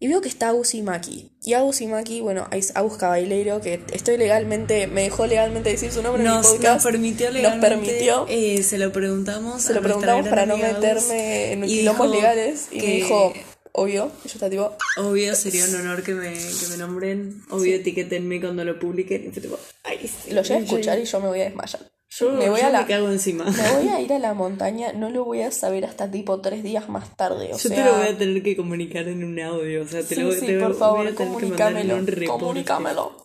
y 0.01 0.07
veo 0.07 0.19
que 0.19 0.27
está 0.29 0.49
Agus 0.49 0.73
y 0.73 0.81
Maki. 0.81 1.29
Y 1.43 1.53
Agus 1.53 1.79
y 1.79 1.85
Maki, 1.85 2.21
bueno, 2.21 2.47
Agus 2.73 2.97
Caballero, 2.97 3.61
que 3.61 3.79
estoy 3.93 4.17
legalmente, 4.17 4.87
me 4.87 5.03
dejó 5.03 5.27
legalmente 5.27 5.69
decir 5.69 5.91
su 5.91 6.01
nombre 6.01 6.23
en 6.23 6.27
mi 6.29 6.35
Nos, 6.35 6.47
podcast. 6.47 6.73
nos 6.73 6.83
permitió 6.83 7.27
Nos 7.27 7.35
legalmente. 7.35 7.67
permitió. 7.69 8.25
eh, 8.27 8.63
se 8.63 8.79
lo 8.79 8.91
preguntamos. 8.91 9.61
Se 9.61 9.75
lo 9.75 9.81
preguntamos 9.81 10.27
para 10.27 10.47
no 10.47 10.57
meterme 10.57 11.53
en 11.53 11.61
quilombos 11.67 12.09
legales 12.09 12.67
y 12.71 12.79
me 12.81 12.87
dijo, 12.87 13.31
obvio, 13.73 14.11
y 14.25 14.27
yo 14.27 14.33
estaba 14.33 14.49
tipo, 14.49 14.75
Obvio, 14.97 15.35
sería 15.35 15.65
un 15.65 15.75
honor 15.75 16.01
que 16.01 16.15
me, 16.15 16.33
que 16.33 16.67
me 16.71 16.77
nombren. 16.77 17.43
Obvio, 17.51 17.75
etiquétenme 17.75 18.41
cuando 18.41 18.65
lo 18.65 18.79
publiquen. 18.79 19.27
Y 19.27 19.31
fue 19.31 19.41
tipo, 19.43 19.59
ay, 19.83 19.99
sí. 20.07 20.31
lo 20.31 20.41
llegué 20.41 20.55
a 20.55 20.63
escuchar 20.63 20.97
y 20.99 21.05
yo 21.05 21.19
me 21.19 21.27
voy 21.27 21.41
a 21.41 21.43
desmayar. 21.45 21.90
Yo 22.11 22.31
me 22.33 22.49
voy 22.49 22.59
yo 22.59 22.67
a 22.67 22.69
la, 22.71 22.81
me 22.81 22.87
cago 22.87 23.09
encima. 23.09 23.45
me 23.45 23.71
voy 23.73 23.87
a 23.87 24.01
ir 24.01 24.11
a 24.13 24.19
la 24.19 24.33
montaña, 24.33 24.91
no 24.93 25.09
lo 25.09 25.23
voy 25.25 25.41
a 25.41 25.51
saber 25.51 25.85
hasta 25.85 26.11
tipo 26.11 26.41
tres 26.41 26.61
días 26.61 26.89
más 26.89 27.15
tarde. 27.15 27.47
O 27.53 27.57
Yo 27.57 27.57
sea, 27.57 27.75
te 27.77 27.85
lo 27.89 27.97
voy 27.97 28.07
a 28.07 28.17
tener 28.17 28.43
que 28.43 28.55
comunicar 28.57 29.07
en 29.07 29.23
un 29.23 29.39
audio. 29.39 29.83
O 29.83 29.87
sea, 29.87 30.01
te 30.03 30.15
sí, 30.15 30.21
lo 30.21 30.27
voy, 30.27 30.39
sí, 30.39 30.45
te 30.45 30.59
por 30.59 30.69
voy 30.69 30.77
favor, 30.77 31.07
a 31.07 31.11
tener 31.13 31.37
que 31.37 31.45
mandar 31.45 31.71
en 31.77 31.87
comunícamelo. 31.89 31.95
un 31.97 32.07
reporte. 32.07 32.25
Comunícamelo. 32.27 33.17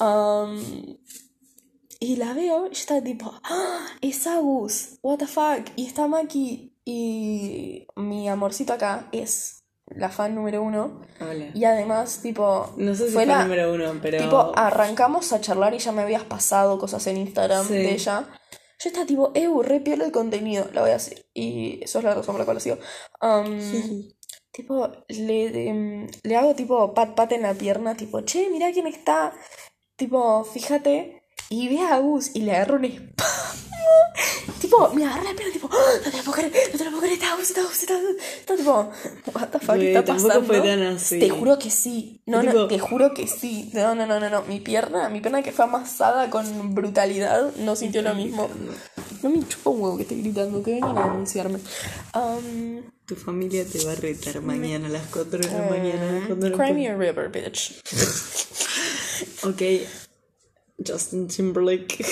Um, 0.00 0.96
y 2.00 2.16
la 2.16 2.32
veo 2.34 2.66
y 2.68 2.72
está 2.72 3.02
tipo, 3.02 3.32
¡Ah! 3.44 3.86
es 4.00 4.26
Agus, 4.26 4.98
what 5.02 5.18
the 5.18 5.26
fuck. 5.26 5.68
Y 5.76 5.86
está 5.86 6.06
Maki 6.08 6.76
y 6.84 7.86
mi 7.96 8.28
amorcito 8.28 8.72
acá 8.72 9.08
es 9.12 9.61
la 9.96 10.08
fan 10.08 10.34
número 10.34 10.62
uno. 10.62 11.02
Hola. 11.20 11.50
Y 11.54 11.64
además, 11.64 12.20
tipo, 12.22 12.72
No 12.76 12.94
sé 12.94 13.06
si 13.08 13.12
fue 13.12 13.26
la, 13.26 13.42
número 13.44 13.72
uno, 13.72 13.94
pero. 14.02 14.18
Tipo, 14.18 14.52
arrancamos 14.56 15.32
a 15.32 15.40
charlar 15.40 15.74
y 15.74 15.78
ya 15.78 15.92
me 15.92 16.02
habías 16.02 16.24
pasado 16.24 16.78
cosas 16.78 17.06
en 17.06 17.16
Instagram 17.18 17.66
Sí. 17.66 17.74
de 17.74 17.92
ella. 17.92 18.28
Yo 18.78 18.88
estaba 18.88 19.06
tipo, 19.06 19.30
eh, 19.34 19.48
re 19.62 19.80
piola 19.80 20.04
el 20.04 20.12
contenido, 20.12 20.68
la 20.72 20.80
voy 20.80 20.90
a 20.90 20.94
decir. 20.94 21.24
Y 21.34 21.80
eso 21.84 21.98
es 21.98 22.04
la 22.04 22.14
razón 22.14 22.34
por 22.34 22.40
la 22.40 22.44
cual 22.44 22.60
sigo. 22.60 22.78
Um, 23.20 23.58
tipo, 24.52 24.90
le, 25.08 25.68
em, 25.68 26.06
le 26.24 26.36
hago 26.36 26.54
tipo 26.54 26.92
pat 26.92 27.14
pat 27.14 27.32
en 27.32 27.42
la 27.42 27.54
pierna, 27.54 27.96
tipo, 27.96 28.22
che, 28.24 28.48
mira 28.50 28.72
quién 28.72 28.86
está. 28.88 29.32
Tipo, 29.96 30.44
fíjate. 30.44 31.22
Y 31.48 31.68
ve 31.68 31.80
a 31.80 31.98
Gus 31.98 32.34
y 32.34 32.40
le 32.42 32.52
agarro 32.56 32.76
un 32.76 32.86
espasmo. 32.86 33.71
Tipo, 34.60 34.90
me 34.94 35.04
agarra 35.04 35.24
la 35.24 35.34
pierna, 35.34 35.52
tipo, 35.52 35.68
"Ah, 35.72 35.76
no 36.04 36.10
te 36.10 36.16
lo 36.16 36.22
puedo 36.24 36.32
creer, 36.48 36.70
no 36.72 36.78
te 36.78 36.84
lo 36.84 36.90
puedo 36.90 37.02
creer, 37.02 37.14
está 37.14 37.36
está 37.40 37.60
está. 37.72 38.00
Está 38.40 38.56
tipo, 38.56 38.90
what 39.34 39.48
the 39.48 39.58
fuck 39.58 39.76
está 39.76 40.04
pasando. 40.04 40.42
fue 40.44 40.60
tan 40.60 40.82
así. 40.82 41.18
Te 41.18 41.30
juro 41.30 41.58
que 41.58 41.70
sí. 41.70 42.22
No, 42.26 42.42
no, 42.42 42.66
te 42.68 42.78
juro 42.78 43.12
que 43.14 43.26
sí. 43.26 43.70
No, 43.74 43.94
no, 43.94 44.06
no, 44.06 44.20
no, 44.20 44.30
no. 44.30 44.42
Mi 44.42 44.60
pierna, 44.60 45.08
mi 45.08 45.20
pierna 45.20 45.42
que 45.42 45.52
fue 45.52 45.64
amasada 45.64 46.30
con 46.30 46.74
brutalidad, 46.74 47.54
no 47.56 47.76
sintió 47.76 48.02
lo 48.02 48.14
mismo. 48.14 48.48
No 49.22 49.30
me 49.30 49.46
chupa 49.46 49.70
un 49.70 49.80
huevo 49.80 49.96
que 49.96 50.02
esté 50.02 50.16
gritando, 50.16 50.62
que 50.62 50.72
vengan 50.72 50.98
a 50.98 51.02
denunciarme. 51.04 51.58
Um, 52.14 52.82
Tu 53.06 53.14
familia 53.16 53.64
te 53.64 53.84
va 53.84 53.92
a 53.92 53.94
retar 53.96 54.40
mañana 54.42 54.86
a 54.88 54.90
las 54.90 55.06
4 55.12 55.38
de 55.38 55.48
la 55.48 55.68
mañana. 55.68 56.24
cuando 56.26 56.50
no 56.50 56.56
cry 56.56 56.72
me 56.72 56.88
a 56.88 56.96
river, 56.96 57.28
bitch. 57.30 57.80
Ok. 59.44 59.62
Justin 60.84 61.28
Timberlake. 61.28 62.04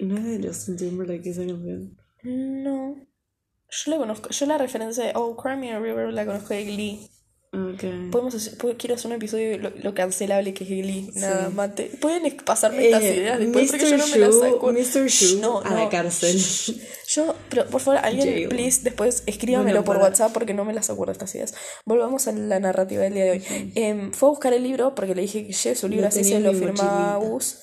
¿No 0.00 0.16
es 0.18 0.24
de 0.42 0.48
Justin 0.48 0.76
Timberlake 0.76 1.30
esa 1.30 1.46
canción? 1.46 1.96
No. 2.22 2.96
Yo 3.70 3.90
la 3.90 3.96
conozco. 3.98 4.28
Yo 4.30 4.46
la 4.46 4.58
referencia 4.58 5.04
de 5.04 5.12
Oh, 5.14 5.36
Cry 5.36 5.56
Me 5.56 5.72
a 5.72 5.78
River 5.80 6.12
la 6.12 6.26
conozco 6.26 6.54
de 6.54 6.64
Glee. 6.64 7.10
Ok. 7.52 8.10
Podemos 8.10 8.34
hacer, 8.34 8.58
quiero 8.76 8.96
hacer 8.96 9.06
un 9.06 9.12
episodio 9.12 9.50
de 9.50 9.58
lo, 9.58 9.70
lo 9.70 9.94
cancelable 9.94 10.52
que 10.52 10.64
es 10.64 10.70
Glee. 10.70 11.10
Nada, 11.14 11.50
mate. 11.50 11.88
Pueden 12.00 12.36
pasarme 12.44 12.84
estas 12.86 13.02
Eh, 13.04 13.16
ideas 13.16 13.38
después 13.38 13.70
porque 13.70 13.86
yo 13.90 13.96
no 13.96 14.06
me 14.08 14.12
Mr. 14.12 14.18
las 14.18 14.38
saco. 14.40 14.72
Mr. 14.72 15.06
Shu 15.08 15.40
No, 15.40 15.60
a 15.60 15.70
la 15.72 15.84
no. 15.84 15.88
cárcel. 15.90 16.36
Yo, 17.06 17.34
pero 17.50 17.66
por 17.66 17.80
favor, 17.80 18.00
alguien, 18.04 18.26
Jail. 18.28 18.48
please, 18.48 18.80
después 18.82 19.22
escríbamelo 19.26 19.70
Bueno, 19.70 19.84
por 19.84 19.96
para- 19.96 20.06
WhatsApp 20.08 20.32
porque 20.32 20.52
no 20.52 20.64
me 20.64 20.74
las 20.74 20.90
acuerdo 20.90 21.12
estas 21.12 21.32
ideas. 21.36 21.54
Volvamos 21.84 22.26
a 22.26 22.32
la 22.32 22.58
narrativa 22.58 23.02
del 23.02 23.14
día 23.14 23.24
de 23.24 23.30
hoy. 23.30 23.44
Em, 23.76 24.10
fue 24.12 24.28
a 24.28 24.30
buscar 24.30 24.52
el 24.52 24.64
libro 24.64 24.96
porque 24.96 25.14
le 25.14 25.22
dije 25.22 25.46
que 25.46 25.52
su 25.76 25.86
libro, 25.88 26.08
así 26.08 26.24
se 26.24 26.40
lo 26.40 26.52
firmaba 26.54 27.20
mochilita. 27.20 27.56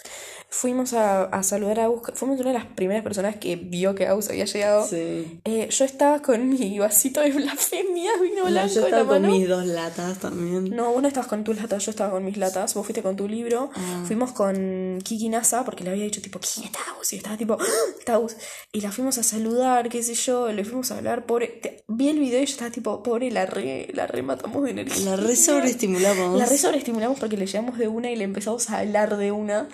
Fuimos 0.53 0.91
a, 0.91 1.23
a 1.23 1.43
saludar 1.43 1.79
a 1.79 1.85
Agus. 1.85 2.01
Fuimos 2.13 2.37
una 2.41 2.49
de 2.49 2.55
las 2.59 2.65
primeras 2.65 3.03
personas 3.03 3.37
que 3.37 3.55
vio 3.55 3.95
que 3.95 4.05
Agus 4.05 4.27
había 4.27 4.43
llegado. 4.43 4.85
Sí. 4.85 5.39
Eh, 5.45 5.69
yo 5.71 5.85
estaba 5.85 6.21
con 6.21 6.49
mi 6.49 6.77
vasito 6.77 7.21
de 7.21 7.31
blasfemia, 7.31 8.11
vino 8.21 8.43
No, 8.43 8.49
blanco 8.49 8.73
yo 8.73 8.85
en 8.85 8.91
la 8.91 8.97
estaba 8.97 9.07
con 9.13 9.21
mano. 9.21 9.33
mis 9.33 9.47
dos 9.47 9.65
latas 9.65 10.17
también. 10.19 10.75
No, 10.75 10.91
vos 10.91 11.01
no 11.01 11.07
estabas 11.07 11.27
con 11.29 11.45
tus 11.45 11.55
latas, 11.55 11.85
yo 11.85 11.91
estaba 11.91 12.11
con 12.11 12.25
mis 12.25 12.35
latas. 12.35 12.73
Vos 12.73 12.85
fuiste 12.85 13.01
con 13.01 13.15
tu 13.15 13.29
libro. 13.29 13.71
Ah. 13.73 14.03
Fuimos 14.05 14.33
con 14.33 14.99
Kiki 15.01 15.29
Nasa 15.29 15.63
porque 15.63 15.85
le 15.85 15.91
había 15.91 16.03
dicho, 16.03 16.21
tipo, 16.21 16.37
¿quién 16.39 16.65
está 16.65 16.79
Agus? 16.93 17.13
Y 17.13 17.15
estaba 17.15 17.37
tipo, 17.37 17.57
¡Ah! 17.57 17.65
está 17.97 18.15
Agus. 18.15 18.35
Y 18.73 18.81
la 18.81 18.91
fuimos 18.91 19.17
a 19.19 19.23
saludar, 19.23 19.87
qué 19.87 20.03
sé 20.03 20.15
yo. 20.15 20.51
Le 20.51 20.65
fuimos 20.65 20.91
a 20.91 20.97
hablar, 20.97 21.25
pobre. 21.25 21.47
te- 21.47 21.85
Vi 21.87 22.09
el 22.09 22.19
video 22.19 22.41
y 22.41 22.45
yo 22.45 22.51
estaba 22.51 22.71
tipo, 22.71 23.01
pobre, 23.03 23.31
la 23.31 23.45
re, 23.45 23.87
la 23.93 24.05
re 24.05 24.21
matamos 24.21 24.63
de 24.65 24.71
energía. 24.71 25.11
La 25.11 25.15
re 25.15 25.33
sobreestimulamos. 25.37 26.37
La 26.37 26.45
re 26.45 26.57
sobreestimulamos 26.57 27.17
porque 27.19 27.37
le 27.37 27.47
llevamos 27.47 27.77
de 27.77 27.87
una 27.87 28.11
y 28.11 28.17
le 28.17 28.25
empezamos 28.25 28.69
a 28.69 28.79
hablar 28.79 29.15
de 29.15 29.31
una. 29.31 29.69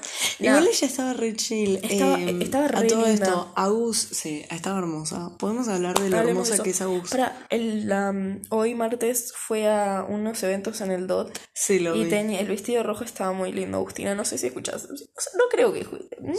Igual 0.68 0.76
ella 0.76 0.88
estaba 0.88 1.14
re 1.14 1.36
chill. 1.36 1.80
Estaba- 1.84 2.20
Eh, 2.20 2.38
estaba 2.42 2.66
A 2.66 2.70
todo 2.88 3.06
linda. 3.06 3.12
esto, 3.26 3.54
Agus, 3.56 3.98
sí, 4.12 4.46
estaba 4.50 4.80
hermosa. 4.80 5.32
Podemos 5.38 5.68
hablar 5.68 5.98
de 6.00 6.10
lo 6.10 6.18
hablemos 6.18 6.48
hermosa 6.50 6.54
eso. 6.56 6.64
que 6.64 6.70
es 6.72 6.82
Agus. 6.82 7.10
Para, 7.10 7.46
el, 7.50 7.88
la- 7.88 8.14
hoy 8.50 8.76
martes 8.76 9.34
fue 9.36 9.68
a 9.68 10.06
unos 10.08 10.42
eventos 10.44 10.82
en 10.82 10.92
el 10.92 11.08
DOT. 11.08 11.38
Sí, 11.54 11.80
lo 11.80 11.96
Y 11.96 12.04
vi. 12.06 12.10
tenía, 12.10 12.40
el 12.40 12.48
vestido 12.48 12.84
rojo 12.84 13.04
estaba 13.04 13.32
muy 13.34 13.52
lindo, 13.52 13.78
Agustina. 13.78 14.16
No 14.16 14.26
sé 14.26 14.38
si 14.38 14.48
escuchas. 14.48 14.86
o 14.86 14.96
sea, 14.98 15.34
No 15.38 15.44
creo 15.50 15.74
que. 15.74 15.84
¿Mm? 16.20 16.34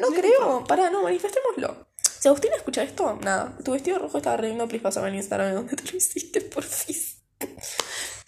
No, 0.00 0.08
creo. 0.08 0.64
Pará, 0.64 0.90
no, 0.90 1.02
manifestémoslo. 1.02 1.88
Si 2.18 2.28
Agustina 2.28 2.56
escucha 2.56 2.82
esto, 2.82 3.18
nada. 3.22 3.56
Tu 3.64 3.72
vestido 3.72 3.98
rojo 3.98 4.18
estaba 4.18 4.36
re 4.36 4.48
lindo. 4.48 4.66
Please 4.66 4.82
pásame 4.82 5.08
en 5.08 5.16
Instagram 5.16 5.54
donde 5.54 5.76
te 5.76 5.90
lo 5.90 5.96
hiciste, 5.96 6.40
por 6.40 6.64
fin. 6.64 6.96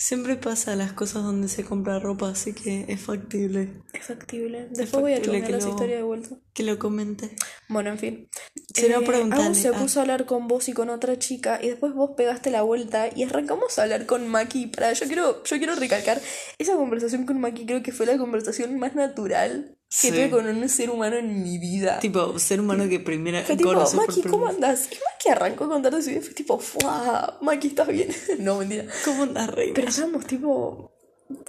Siempre 0.00 0.36
pasa 0.36 0.76
las 0.76 0.92
cosas 0.92 1.24
donde 1.24 1.48
se 1.48 1.64
compra 1.64 1.98
ropa, 1.98 2.28
así 2.30 2.52
que 2.52 2.84
es 2.86 3.00
factible 3.00 3.82
Es 3.92 4.06
factible. 4.06 4.68
Después 4.70 5.02
voy 5.02 5.14
a 5.14 5.20
que 5.20 5.26
las 5.50 5.64
lo- 5.64 5.70
historias 5.70 5.96
de 5.98 6.02
vuelta. 6.04 6.36
que 6.54 6.62
lo 6.62 6.78
comente. 6.78 7.30
Bueno, 7.68 7.90
en 7.90 7.98
fin. 7.98 8.28
Eh, 8.76 8.94
preguntale. 9.04 9.42
Agus 9.42 9.58
se 9.58 9.68
Ah. 9.68 9.72
puso 9.72 9.98
a 9.98 10.02
hablar 10.02 10.24
con 10.24 10.46
vos 10.46 10.68
y 10.68 10.72
con 10.72 10.88
otra 10.88 11.18
chica 11.18 11.58
y 11.60 11.68
después 11.68 11.94
vos 11.94 12.12
pegaste 12.16 12.50
la 12.52 12.62
vuelta 12.62 13.08
y 13.14 13.24
arrancamos 13.24 13.76
a 13.78 13.82
hablar 13.82 14.06
con 14.06 14.28
Maki. 14.28 14.68
Para, 14.68 14.92
yo 14.92 15.06
quiero, 15.06 15.42
yo 15.42 15.58
quiero 15.58 15.74
recalcar, 15.74 16.20
esa 16.58 16.76
conversación 16.76 17.26
con 17.26 17.40
Maki 17.40 17.66
creo 17.66 17.82
que 17.82 17.90
fue 17.90 18.06
la 18.06 18.16
conversación 18.18 18.78
más 18.78 18.94
natural 18.94 19.77
que 19.88 20.08
Sí. 20.08 20.10
tuve 20.10 20.28
con 20.30 20.46
un 20.46 20.68
ser 20.68 20.90
humano 20.90 21.16
en 21.16 21.42
mi 21.42 21.58
vida. 21.58 21.98
Tipo, 21.98 22.38
ser 22.38 22.60
humano 22.60 22.86
que 22.88 23.00
primera 23.00 23.42
Fue 23.42 23.56
tipo, 23.56 23.72
por 23.72 23.78
Maki, 23.96 24.12
primera 24.12 24.30
¿cómo 24.30 24.46
andas? 24.46 24.88
Y 24.92 24.96
Maki 24.96 25.28
arrancó 25.30 25.64
a 25.64 25.68
contarte 25.68 26.02
su 26.02 26.10
vida. 26.10 26.20
Fue 26.20 26.34
tipo, 26.34 26.58
¡fuah! 26.58 27.38
Maki, 27.40 27.68
¿estás 27.68 27.88
bien? 27.88 28.08
no, 28.38 28.58
mentira. 28.58 28.84
¿Cómo 29.04 29.22
andas, 29.22 29.48
reina? 29.48 29.72
Pero 29.74 29.88
estábamos 29.88 30.26
tipo, 30.26 30.92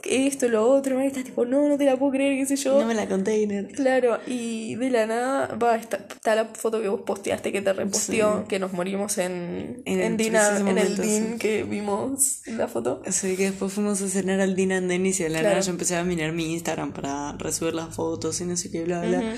esto, 0.04 0.48
lo 0.50 0.70
otro. 0.70 0.96
Maki 0.96 1.08
está 1.08 1.24
tipo, 1.24 1.46
no, 1.46 1.68
no 1.70 1.78
te 1.78 1.86
la 1.86 1.98
puedo 1.98 2.12
creer, 2.12 2.38
qué 2.38 2.46
sé 2.46 2.56
yo. 2.56 2.80
No 2.80 2.86
me 2.88 2.94
la 2.96 3.08
container. 3.08 3.68
Claro, 3.68 4.20
y 4.28 4.76
de 4.76 4.90
la 4.90 5.06
nada, 5.06 5.56
va, 5.56 5.76
está, 5.76 5.98
está 6.10 6.36
la 6.36 6.46
foto 6.46 6.82
que 6.82 6.88
vos 6.90 7.02
posteaste, 7.06 7.52
que 7.52 7.62
te 7.62 7.74
reposteó, 7.74 8.46
que 8.48 8.60
nos 8.60 8.74
morimos 8.74 9.18
en, 9.18 9.82
En 9.86 10.00
en, 10.00 10.12
el 10.12 10.18
Dina, 10.18 10.58
en 10.60 10.78
el 10.78 10.98
DIN 10.98 11.32
sí. 11.34 11.40
que 11.40 11.64
vimos 11.64 12.42
en 12.48 12.58
la 12.58 12.68
foto. 12.68 13.02
Así 13.06 13.36
que 13.38 13.46
después 13.52 13.72
fuimos 13.74 14.02
a 14.02 14.08
cenar 14.10 14.40
al 14.42 14.56
Dina 14.56 14.78
and 14.78 14.90
Dennis 14.90 15.20
y 15.20 15.24
de 15.24 15.30
la 15.30 15.40
Claro. 15.40 15.54
nada 15.56 15.66
yo 15.66 15.72
empecé 15.72 15.96
a 15.96 16.04
mirar 16.04 16.32
mi 16.34 16.52
Instagram 16.54 16.92
para 16.94 17.34
resubir 17.38 17.74
las 17.74 17.96
fotos 17.96 18.40
y 18.42 18.46
no 18.46 18.58
sé 18.58 18.72
qué, 18.72 18.84
bla, 18.84 19.02
bla. 19.02 19.36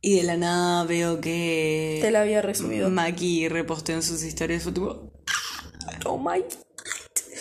Y 0.00 0.16
de 0.16 0.22
la 0.24 0.36
nada 0.36 0.84
veo 0.84 1.20
que 1.20 1.98
Te 2.02 2.10
la 2.10 2.20
había 2.22 2.42
resubido. 2.42 2.90
Maki 2.90 3.48
reposteó 3.48 3.94
en 3.94 4.02
sus 4.02 4.22
historias. 4.22 4.62
Fue 4.62 4.72
tipo, 4.72 5.12
Oh 6.04 6.18
my. 6.18 6.42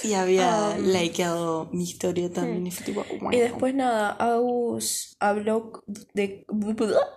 Y 0.03 0.13
había 0.13 0.75
Um, 0.77 0.85
likeado 0.91 1.69
mi 1.71 1.83
historia 1.83 2.31
también. 2.31 2.67
Y 2.67 2.71
fue 2.71 2.85
tipo, 2.85 3.05
wow. 3.21 3.31
Y 3.31 3.37
después 3.37 3.73
nada, 3.73 4.09
Agus 4.11 5.15
habló 5.19 5.83
de 6.13 6.45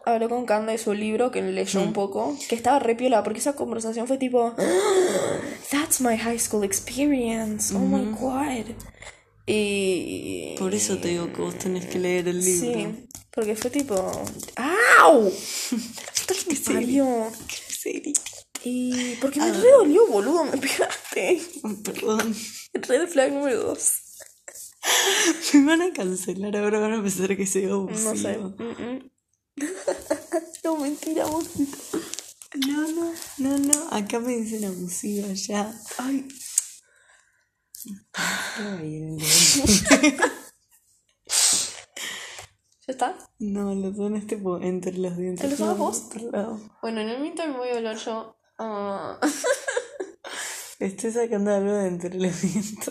habló 0.04 0.28
con 0.28 0.46
Kanda 0.46 0.72
de 0.72 0.78
su 0.78 0.94
libro 0.94 1.30
que 1.30 1.42
leyó 1.42 1.82
un 1.82 1.92
poco, 1.92 2.36
que 2.48 2.54
estaba 2.54 2.78
re 2.78 2.94
piola, 2.94 3.22
porque 3.24 3.40
esa 3.40 3.54
conversación 3.54 4.06
fue 4.06 4.18
tipo 4.18 4.54
That's 5.70 6.00
my 6.00 6.16
high 6.16 6.38
school 6.38 6.62
experience. 6.64 7.74
Oh 7.74 7.80
my 7.80 8.04
god. 8.18 8.66
Y 9.48 10.54
Por 10.58 10.74
eso 10.74 10.98
te 10.98 11.08
digo 11.08 11.32
que 11.32 11.40
vos 11.40 11.56
tenés 11.56 11.86
que 11.86 11.98
leer 11.98 12.26
el 12.28 12.44
libro. 12.44 12.74
Sí, 12.74 13.06
porque 13.32 13.54
fue 13.54 13.70
tipo 13.70 13.94
¡Au! 15.00 15.30
¿Qué 16.48 16.56
parió? 16.72 17.26
Sí. 17.68 18.12
Y 18.64 19.14
porque 19.20 19.40
Ah. 19.40 19.44
me 19.46 19.52
re 19.52 19.70
dolió, 19.70 20.06
boludo, 20.08 20.44
me 20.44 20.56
pegaste. 20.58 21.40
Perdón. 21.84 22.34
Red 22.82 23.08
flag 23.08 23.32
número 23.32 23.62
dos. 23.62 24.02
Me 25.54 25.64
van 25.64 25.82
a 25.82 25.92
cancelar 25.92 26.56
ahora, 26.56 26.78
van 26.78 26.94
a 26.94 27.02
pensar 27.02 27.36
que 27.36 27.46
soy 27.46 27.64
abusiva. 27.64 28.12
No 28.12 28.16
sé. 28.16 28.38
Mm, 28.38 28.82
mm. 28.82 29.10
no, 30.64 30.76
mentira, 30.76 31.26
vos. 31.26 31.46
No, 32.66 32.92
no, 32.92 33.12
no, 33.38 33.58
no. 33.58 33.88
Acá 33.90 34.20
me 34.20 34.36
dicen 34.36 34.64
abusiva 34.64 35.28
ya. 35.32 35.74
Ay, 35.98 36.28
Ay, 38.54 39.16
¿ya 39.18 39.26
está? 42.88 43.16
No, 43.38 43.74
lo 43.74 43.94
pones 43.94 44.26
tipo 44.26 44.58
entre 44.60 44.98
los 44.98 45.16
dientes. 45.16 45.44
¿Te 45.44 45.50
lo 45.50 45.56
pones 45.56 45.78
no, 45.78 45.84
vos? 45.84 46.00
por 46.12 46.22
lado. 46.22 46.60
Bueno, 46.82 47.00
en 47.00 47.10
el 47.10 47.20
meantime 47.20 47.56
voy 47.56 47.68
a 47.68 47.76
hablar 47.76 47.96
yo. 47.96 48.36
Ah, 48.58 49.20
Estoy 50.78 51.10
sacando 51.10 51.54
algo 51.54 51.72
de 51.72 51.88
entre 51.88 52.14
los 52.18 52.42
dientes. 52.42 52.90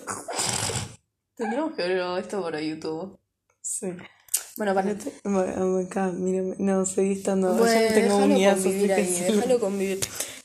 Tendríamos 1.36 1.76
que 1.76 1.84
ver 1.84 2.20
esto 2.20 2.42
por 2.42 2.58
YouTube. 2.60 3.20
Sí. 3.62 3.88
Bueno, 4.58 4.74
para. 4.74 4.96
Bueno, 5.24 5.78
Acá, 5.80 6.12
mírame. 6.12 6.56
No, 6.60 6.86
seguí 6.86 7.14
estando. 7.14 7.54
Bueno, 7.56 7.80
yo 7.80 7.90
no 7.90 7.94
tengo 7.94 8.50
así 8.50 8.64
convivir 8.64 8.94
ahí, 8.94 9.26
déjalo 9.28 9.60
convivir. 9.60 10.00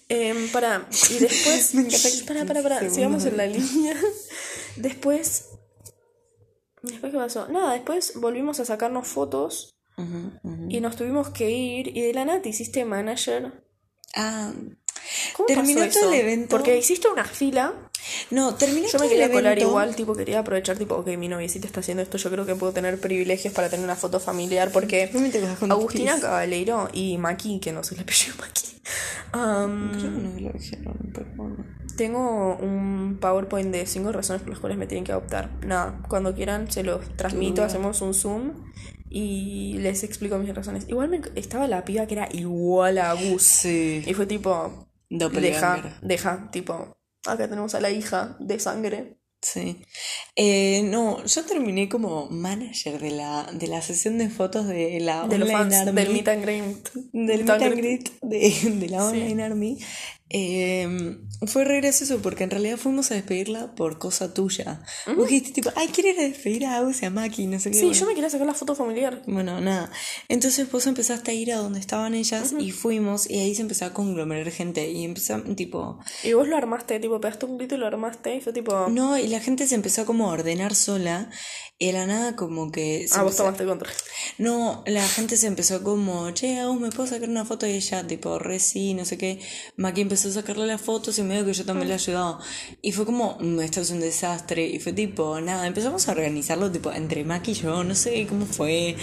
Em, 0.09 0.49
para, 0.51 0.89
y 1.11 1.19
después. 1.19 1.75
Me 1.75 1.87
que 1.87 1.97
para, 2.27 2.45
para, 2.45 2.63
para, 2.63 2.91
sigamos 2.91 3.25
en 3.27 3.37
la 3.37 3.47
línea. 3.47 3.97
Después. 4.77 5.49
¿Después 6.83 7.13
qué 7.13 7.19
pasó? 7.19 7.49
Nada, 7.49 7.75
después 7.75 8.15
volvimos 8.17 8.59
a 8.61 8.65
sacarnos 8.65 9.07
fotos 9.07 9.77
y 10.69 10.81
nos 10.81 10.97
tuvimos 10.97 11.29
que 11.29 11.51
ir. 11.51 11.97
Y 11.97 12.01
de 12.01 12.15
la 12.15 12.25
nada 12.25 12.41
te 12.41 12.49
hiciste 12.49 12.85
manager. 12.85 13.65
Ah, 14.17 14.53
¿Cómo 15.47 15.47
Terminó 15.47 15.81
pasó 15.81 16.01
todo 16.01 16.11
eso? 16.11 16.13
el 16.15 16.21
evento. 16.21 16.57
Porque 16.57 16.77
hiciste 16.79 17.09
una 17.09 17.25
fila. 17.25 17.75
no, 18.31 18.55
terminé 18.55 18.87
Yo 18.87 18.93
todo 18.93 19.01
me 19.01 19.07
el 19.07 19.11
quería 19.13 19.31
colar 19.31 19.53
evento. 19.53 19.69
igual, 19.71 19.95
tipo, 19.97 20.15
quería 20.15 20.39
aprovechar, 20.41 20.79
tipo, 20.79 20.95
ok, 20.97 21.09
mi 21.19 21.29
noviecita 21.29 21.67
está 21.67 21.81
haciendo 21.81 22.03
esto, 22.03 22.17
yo 22.19 22.31
creo 22.31 22.47
que 22.47 22.55
puedo 22.55 22.73
tener 22.73 22.99
privilegios 22.99 23.53
para 23.53 23.69
tener 23.69 23.85
una 23.85 23.97
foto 23.97 24.21
familiar, 24.21 24.71
porque 24.73 25.11
No 25.13 25.21
me 25.21 25.31
con 25.59 25.71
Agustina 25.73 26.13
tus- 26.13 26.23
Cabaleiro 26.23 26.89
y 26.93 27.19
Maki, 27.19 27.61
que 27.61 27.73
no 27.73 27.83
sé 27.85 27.95
el 27.97 28.01
apellido 28.01 28.35
Maki, 28.39 28.81
um, 29.35 29.91
Creo 29.91 30.03
que 30.03 30.09
no 30.23 30.41
lo 30.41 30.53
dijeron, 30.59 30.99
pero 31.13 31.27
bueno. 31.37 31.57
tengo 31.97 32.57
un 32.57 33.19
PowerPoint 33.21 33.71
de 33.71 33.87
cinco 33.87 34.13
razones 34.13 34.41
por 34.43 34.51
las 34.51 34.61
cuales 34.61 34.79
me 34.79 34.87
tienen 34.87 35.05
que 35.05 35.13
adoptar. 35.13 35.51
Nada, 35.67 36.01
cuando 36.09 36.35
quieran 36.35 36.71
se 36.73 36.83
los 36.83 37.07
transmito, 37.17 37.63
hacemos 37.63 38.01
un 38.01 38.15
Zoom 38.15 38.53
y 39.11 39.77
les 39.79 40.05
explico 40.05 40.39
mis 40.39 40.55
razones. 40.55 40.89
Igual 40.89 41.09
me, 41.11 41.21
estaba 41.35 41.67
la 41.69 41.85
piba 41.85 42.07
que 42.07 42.15
era 42.15 42.29
igual 42.33 42.97
a 42.99 43.11
Agus. 43.11 43.43
Sí. 43.43 44.03
Y 44.07 44.15
fue 44.15 44.25
tipo. 44.27 44.87
Deja, 45.11 45.99
deja, 46.03 46.51
tipo, 46.51 46.97
acá 47.27 47.49
tenemos 47.49 47.75
a 47.75 47.81
la 47.81 47.91
hija 47.91 48.37
de 48.41 48.59
sangre. 48.59 49.17
Sí. 49.43 49.83
Eh, 50.37 50.83
no, 50.85 51.25
yo 51.25 51.45
terminé 51.47 51.89
como 51.89 52.29
manager 52.29 53.01
de 53.01 53.11
la, 53.11 53.49
de 53.53 53.69
la 53.69 53.81
sesión 53.81 54.19
de 54.19 54.29
fotos 54.29 54.67
de 54.67 55.01
la 55.01 55.27
De 55.27 55.39
los 55.39 55.49
Online 55.49 55.71
fans, 55.71 55.89
Army. 55.89 55.93
del 56.03 56.13
meet 56.13 56.29
and 56.29 56.43
greet. 56.43 56.93
del 57.13 57.45
meet 57.45 57.51
and 57.51 57.77
greet 57.77 58.11
de, 58.21 58.71
de 58.81 58.89
la 58.89 59.07
Online 59.07 59.43
Army. 59.43 59.79
Eh, 60.31 61.19
fue 61.47 61.65
re 61.65 61.81
gracioso 61.81 62.21
porque 62.21 62.45
en 62.45 62.51
realidad 62.51 62.77
fuimos 62.77 63.11
a 63.11 63.15
despedirla 63.15 63.75
por 63.75 63.99
cosa 63.99 64.35
tuya. 64.35 64.83
Vos 65.17 65.27
dijiste 65.27 65.53
tipo, 65.53 65.71
ay, 65.75 65.89
quiero 65.89 66.11
ir 66.11 66.21
a 66.21 66.23
despedir 66.23 66.67
a 66.67 66.77
Agus 66.77 67.03
y 67.03 67.07
a 67.07 67.11
Maki, 67.11 67.47
no 67.47 67.59
sé 67.59 67.71
qué. 67.71 67.79
Sí, 67.79 67.87
bueno. 67.87 67.99
yo 67.99 68.07
me 68.07 68.15
quería 68.15 68.31
sacar 68.31 68.47
la 68.47 68.55
foto 68.55 68.75
familiar. 68.75 69.23
Bueno, 69.27 69.61
nada. 69.61 69.91
Entonces 70.29 70.71
vos 70.71 70.87
empezaste 70.87 71.31
a 71.31 71.35
ir 71.35 71.53
a 71.53 71.57
donde 71.57 71.81
estaban 71.81 72.15
ellas 72.15 72.55
y 72.59 72.73
fuimos 72.73 73.29
y 73.29 73.39
ahí 73.39 73.55
se 73.55 73.63
empezó 73.63 73.87
a 73.87 73.95
conglomerar 73.95 74.51
gente 74.51 74.91
y 74.91 75.05
empezó 75.05 75.41
tipo... 75.57 75.99
Y 76.23 76.35
vos 76.35 76.47
lo 76.47 76.57
armaste, 76.57 77.01
tipo, 77.01 77.21
pegaste 77.21 77.47
un 77.47 77.57
grito 77.57 77.77
y 77.77 77.79
lo 77.79 77.87
armaste 77.87 78.37
y 78.37 78.41
fue 78.43 78.53
tipo... 78.53 78.89
No, 78.89 79.19
y 79.19 79.29
la 79.29 79.41
gente 79.41 79.67
se 79.67 79.75
empezó 79.75 80.05
como 80.05 80.31
a 80.31 80.35
ordenar 80.35 80.75
sola 80.75 81.31
y 81.79 81.87
de 81.87 81.93
la 81.95 82.05
nada 82.05 82.37
como 82.37 82.71
que... 82.71 83.07
ah, 83.13 83.23
vos 83.23 83.37
tomaste 83.37 83.65
contra. 83.65 83.91
No, 84.37 84.85
la 84.87 85.07
gente 85.09 85.39
se 85.39 85.47
empezó 85.47 85.83
como, 85.83 86.31
che, 86.33 86.59
Agus, 86.61 86.79
¿me 86.79 86.91
puedo 86.91 87.09
sacar 87.09 87.31
una 87.31 87.47
foto? 87.47 87.67
Y 87.67 87.71
ella, 87.71 88.07
tipo, 88.07 88.39
re 88.39 88.59
sí, 88.59 88.93
no 88.93 89.07
sé 89.07 89.17
qué. 89.17 89.41
Maki 89.77 90.03
empezó 90.03 90.20
a 90.27 90.33
sacarle 90.33 90.67
las 90.67 90.81
fotos 90.81 91.19
y 91.19 91.23
medio 91.23 91.45
que 91.45 91.53
yo 91.53 91.65
también 91.65 91.89
le 91.89 91.95
ayudaba. 91.95 92.39
Y 92.83 92.93
fue 92.93 93.05
como, 93.07 93.37
"Mm, 93.41 93.61
esto 93.61 93.81
es 93.81 93.91
un 93.91 94.01
desastre. 94.01 94.67
Y 94.67 94.79
fue 94.81 94.93
tipo, 94.93 95.41
nada, 95.41 95.67
empezamos 95.67 96.09
a 96.09 96.13
organizarlo, 96.13 96.71
tipo, 96.71 96.93
entre 96.93 97.25
Maki 97.25 97.53
y 97.53 97.55
yo, 97.55 97.85
no 97.85 97.95
sé 97.95 98.27
cómo 98.29 98.47
fue. 98.47 98.97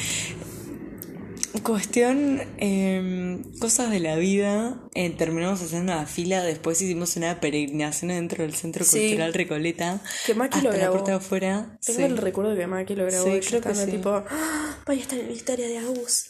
Cuestión, 1.63 2.41
em, 2.57 3.41
cosas 3.59 3.89
de 3.89 3.99
la 3.99 4.15
vida. 4.15 4.83
eh, 4.93 5.09
terminamos 5.11 5.61
haciendo 5.61 5.93
una 5.93 6.05
fila, 6.07 6.41
después 6.43 6.81
hicimos 6.81 7.15
una 7.17 7.39
peregrinación 7.39 8.09
dentro 8.09 8.43
del 8.43 8.53
Centro 8.55 8.83
Sí. 8.85 8.99
Cultural 9.09 9.33
Recoleta. 9.33 10.01
Que 10.25 10.33
Maki 10.33 10.57
hasta 10.57 10.63
lo 10.69 10.71
la 10.71 10.77
grabó. 10.79 10.93
puerta 10.95 11.11
de 11.11 11.17
afuera. 11.17 11.77
Tengo 11.85 11.99
sí. 11.99 12.03
el 12.05 12.17
recuerdo 12.17 12.51
de 12.51 12.57
que 12.57 12.67
Maki 12.67 12.95
lo 12.95 13.05
grabó 13.05 13.25
Sí, 13.25 13.31
y 13.31 13.39
creo 13.41 13.61
que 13.61 13.75
sí. 13.75 13.91
tipo... 13.91 14.09
"Ah, 14.09 14.77
Vaya 14.87 14.99
a 14.99 15.03
estar 15.03 15.19
en 15.19 15.27
la 15.27 15.33
historia 15.33 15.67
de 15.67 15.77
Agus. 15.79 16.25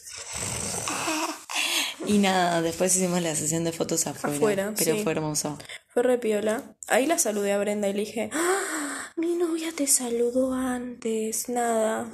Y 2.08 2.18
nada, 2.18 2.62
después 2.62 2.96
hicimos 2.96 3.22
la 3.22 3.34
sesión 3.36 3.64
de 3.64 3.72
fotos 3.72 4.06
afuera. 4.06 4.36
Afuera, 4.36 4.74
pero 4.76 4.96
sí. 4.96 5.02
fue 5.02 5.12
hermoso. 5.12 5.58
Fue 5.88 6.02
re 6.02 6.18
piola. 6.18 6.76
Ahí 6.88 7.06
la 7.06 7.18
saludé 7.18 7.52
a 7.52 7.58
Brenda 7.58 7.88
y 7.88 7.92
le 7.92 8.00
dije... 8.00 8.30
"Ah, 8.32 9.12
mi 9.16 9.34
novia 9.36 9.68
te 9.76 9.86
saludó 9.86 10.54
antes. 10.54 11.48
Nada. 11.48 12.10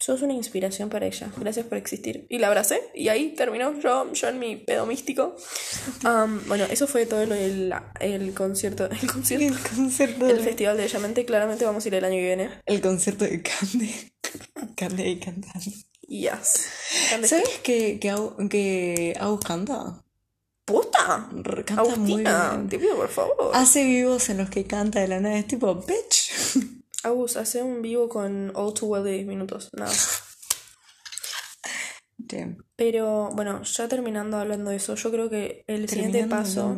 Sos 0.00 0.22
una 0.22 0.32
inspiración 0.32 0.90
para 0.90 1.06
ella. 1.06 1.28
Gracias 1.38 1.66
por 1.66 1.76
existir. 1.78 2.26
Y 2.28 2.38
la 2.38 2.46
abracé. 2.48 2.80
Y 2.94 3.08
ahí 3.08 3.34
terminó 3.34 3.78
yo, 3.80 4.12
yo 4.12 4.28
en 4.28 4.38
mi 4.38 4.56
pedo 4.56 4.86
místico. 4.86 5.34
Bueno, 6.46 6.66
eso 6.70 6.86
fue 6.86 7.06
todo 7.06 7.20
del 7.20 7.72
el 8.00 8.34
concierto. 8.34 8.88
El 8.90 9.10
concierto. 9.10 9.44
El 9.46 9.58
concierto, 9.58 10.28
El 10.28 10.40
festival 10.40 10.76
de 10.76 10.84
Bellamente. 10.84 11.24
Claramente 11.24 11.64
vamos 11.64 11.84
a 11.84 11.88
ir 11.88 11.94
el 11.94 12.04
año 12.04 12.14
que 12.14 12.26
viene. 12.26 12.50
el 12.66 12.80
concierto 12.80 13.24
de 13.24 13.42
Cande. 13.42 14.12
Cande 14.76 15.02
ahí 15.02 15.18
cantando. 15.18 15.70
Yes. 16.08 16.68
¿Dónde 17.10 17.28
¿Sabes 17.28 17.60
que, 17.62 18.00
que, 18.00 19.14
Agus 19.20 19.44
canta? 19.44 20.02
¿Puta? 20.64 21.28
Canta 21.66 21.84
muy 21.84 21.92
Agustina, 21.92 22.50
bien. 22.52 22.68
te 22.68 22.78
pido 22.78 22.96
por 22.96 23.08
favor. 23.08 23.50
Hace 23.54 23.84
vivos 23.84 24.28
en 24.30 24.38
los 24.38 24.48
que 24.48 24.66
canta 24.66 25.00
de 25.00 25.08
la 25.08 25.20
nada. 25.20 25.38
Es 25.38 25.46
tipo, 25.46 25.74
bitch. 25.74 26.32
Agus, 27.04 27.36
hace 27.36 27.62
un 27.62 27.82
vivo 27.82 28.08
con 28.08 28.52
All 28.54 28.74
Too 28.74 28.86
Well 28.86 29.04
de 29.04 29.12
10 29.12 29.26
minutos. 29.26 29.68
Nada. 29.74 29.92
Damn. 32.16 32.64
Pero 32.74 33.30
bueno, 33.34 33.62
ya 33.62 33.88
terminando 33.88 34.38
hablando 34.38 34.70
de 34.70 34.76
eso, 34.76 34.94
yo 34.94 35.10
creo 35.10 35.28
que 35.28 35.64
el 35.66 35.88
siguiente 35.88 36.26
paso, 36.26 36.76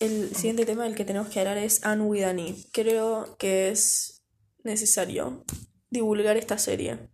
el 0.00 0.34
siguiente 0.34 0.66
tema 0.66 0.84
del 0.84 0.94
que 0.94 1.04
tenemos 1.04 1.28
que 1.28 1.40
hablar 1.40 1.58
es 1.58 1.84
Anne 1.84 2.04
with 2.04 2.24
Annie. 2.24 2.66
Creo 2.72 3.36
que 3.38 3.70
es 3.70 4.22
necesario 4.64 5.44
divulgar 5.90 6.36
esta 6.36 6.58
serie. 6.58 7.08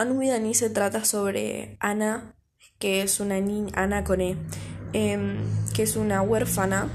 Anne 0.00 0.12
with 0.12 0.54
se 0.54 0.70
trata 0.70 1.04
sobre 1.04 1.76
Ana, 1.78 2.34
que 2.78 3.02
es 3.02 3.20
una 3.20 3.38
niña, 3.40 3.70
Ana 3.74 4.02
con 4.02 4.20
E, 4.20 4.36
em, 4.94 5.38
que 5.74 5.82
es 5.82 5.96
una 5.96 6.22
huérfana 6.22 6.88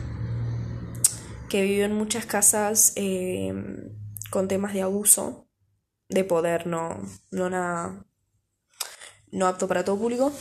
que 1.49 1.61
vivió 1.61 1.85
en 1.85 1.93
muchas 1.93 2.25
casas 2.25 2.93
em, 2.95 3.89
con 4.31 4.47
temas 4.47 4.73
de 4.73 4.81
abuso, 4.81 5.47
de 6.09 6.23
poder, 6.23 6.65
no, 6.65 6.99
no 7.31 7.49
nada 7.49 8.05
no 9.31 9.47
apto 9.47 9.67
para 9.67 9.83
todo 9.83 9.97
público. 9.97 10.31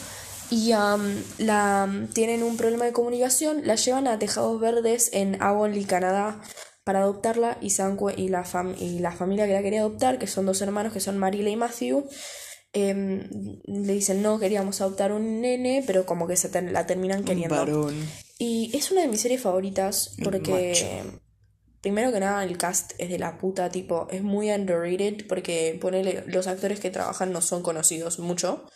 Y 0.50 0.70
la, 0.70 1.88
tienen 2.12 2.42
un 2.42 2.56
problema 2.56 2.84
de 2.86 2.92
comunicación, 2.92 3.66
la 3.66 3.74
llevan 3.74 4.06
a 4.06 4.18
Tejados 4.18 4.60
Verdes 4.60 5.10
en 5.12 5.42
Avonlea, 5.42 5.86
Canadá, 5.86 6.40
para 6.84 7.00
adoptarla 7.00 7.58
y, 7.60 7.68
cue- 7.68 8.14
y, 8.16 8.28
la 8.28 8.44
fam- 8.44 8.76
y 8.78 8.98
la 9.00 9.10
familia 9.12 9.46
que 9.46 9.54
la 9.54 9.62
quería 9.62 9.80
adoptar, 9.80 10.18
que 10.18 10.26
son 10.26 10.46
dos 10.46 10.60
hermanos, 10.62 10.92
que 10.92 11.00
son 11.00 11.18
Marila 11.18 11.50
y 11.50 11.56
Matthew, 11.56 12.06
em, 12.74 13.28
le 13.64 13.92
dicen 13.94 14.20
no, 14.22 14.38
queríamos 14.38 14.80
adoptar 14.80 15.12
un 15.12 15.40
nene, 15.40 15.82
pero 15.86 16.04
como 16.04 16.26
que 16.26 16.36
se 16.36 16.48
ten- 16.48 16.72
la 16.72 16.86
terminan 16.86 17.20
Un 17.20 17.24
queriendo. 17.24 17.54
varón. 17.56 17.94
Y 18.38 18.70
es 18.76 18.90
una 18.90 19.00
de 19.02 19.08
mis 19.08 19.20
series 19.20 19.40
favoritas 19.40 20.16
porque, 20.24 21.02
primero 21.80 22.10
que 22.12 22.20
nada, 22.20 22.42
el 22.44 22.58
cast 22.58 22.92
es 22.98 23.08
de 23.08 23.18
la 23.18 23.38
puta, 23.38 23.70
tipo, 23.70 24.08
es 24.10 24.22
muy 24.22 24.50
underrated 24.50 25.26
porque 25.28 25.78
ponele, 25.80 26.24
los 26.26 26.46
actores 26.48 26.80
que 26.80 26.90
trabajan 26.90 27.32
no 27.32 27.40
son 27.40 27.62
conocidos 27.62 28.18
mucho. 28.18 28.66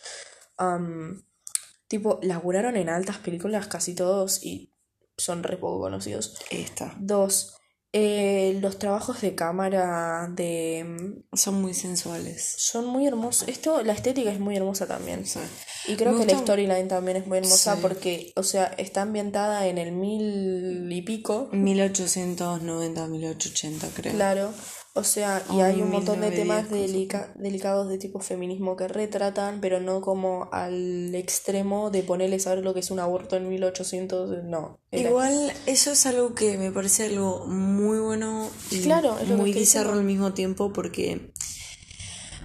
Tipo, 1.87 2.19
laburaron 2.21 2.77
en 2.77 2.87
altas 2.89 3.17
películas 3.17 3.67
casi 3.67 3.95
todos 3.95 4.43
y 4.43 4.71
son 5.17 5.43
re 5.43 5.57
poco 5.57 5.79
conocidos. 5.81 6.37
Esta. 6.51 6.95
Dos, 6.99 7.57
Eh, 7.91 8.59
los 8.61 8.77
trabajos 8.77 9.19
de 9.21 9.33
cámara 9.33 10.29
de 10.31 10.85
mm, 10.87 11.35
Son 11.35 11.59
muy 11.59 11.73
sensuales. 11.73 12.55
son 12.59 12.85
muy 12.85 13.07
hermosos. 13.07 13.47
Esto, 13.47 13.81
la 13.83 13.93
estética 13.93 14.31
es 14.31 14.39
muy 14.39 14.55
hermosa 14.55 14.85
también. 14.85 15.25
Sí. 15.25 15.39
Y 15.87 15.95
creo 15.95 16.13
Me 16.13 16.25
que 16.25 16.31
la 16.33 16.39
storyline 16.39 16.87
también 16.87 17.17
es 17.17 17.25
muy 17.25 17.39
hermosa 17.39 17.75
Sí. 17.75 17.79
porque, 17.81 18.31
o 18.35 18.43
sea, 18.43 18.65
está 18.77 19.01
ambientada 19.01 19.65
en 19.65 19.79
el 19.79 19.91
mil 19.91 20.87
y 20.91 21.01
pico. 21.01 21.49
1890, 21.51 23.07
1880 23.07 23.87
creo. 23.95 24.13
Claro, 24.13 24.53
o 24.99 25.03
sea, 25.03 25.43
y 25.51 25.61
hay 25.61 25.81
un 25.81 25.89
montón 25.91 26.21
de 26.21 26.29
1910, 26.29 26.35
temas 26.35 26.69
delica- 26.69 27.33
delicados 27.35 27.89
de 27.89 27.97
tipo 27.97 28.19
feminismo 28.19 28.75
que 28.77 28.87
retratan, 28.87 29.59
pero 29.61 29.79
no 29.79 30.01
como 30.01 30.49
al 30.51 31.15
extremo 31.15 31.89
de 31.89 32.03
ponerle 32.03 32.39
saber 32.39 32.63
lo 32.63 32.73
que 32.73 32.81
es 32.81 32.91
un 32.91 32.99
aborto 32.99 33.35
en 33.37 33.49
1800, 33.49 34.43
no. 34.43 34.79
era- 34.91 35.09
Igual 35.09 35.51
eso 35.65 35.91
es 35.91 36.05
algo 36.05 36.35
que 36.35 36.57
me 36.57 36.71
parece 36.71 37.05
algo 37.05 37.45
muy 37.47 37.99
bueno 37.99 38.49
y 38.71 38.79
Claro, 38.81 39.17
es 39.19 39.27
lo 39.27 39.35
que 39.35 39.41
muy 39.41 39.49
estoy 39.51 39.61
bizarro 39.63 39.93
al 39.93 40.03
mismo 40.03 40.33
tiempo 40.33 40.71
porque 40.73 41.31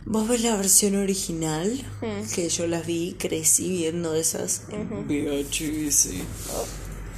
vos 0.06 0.28
ves 0.28 0.42
la 0.42 0.54
versión 0.56 0.96
original 0.96 1.72
Mm. 2.02 2.30
que 2.34 2.48
yo 2.50 2.66
las 2.66 2.86
vi, 2.86 3.16
crecí 3.18 3.70
viendo 3.70 4.14
esas 4.14 4.62
VHS. 5.08 6.08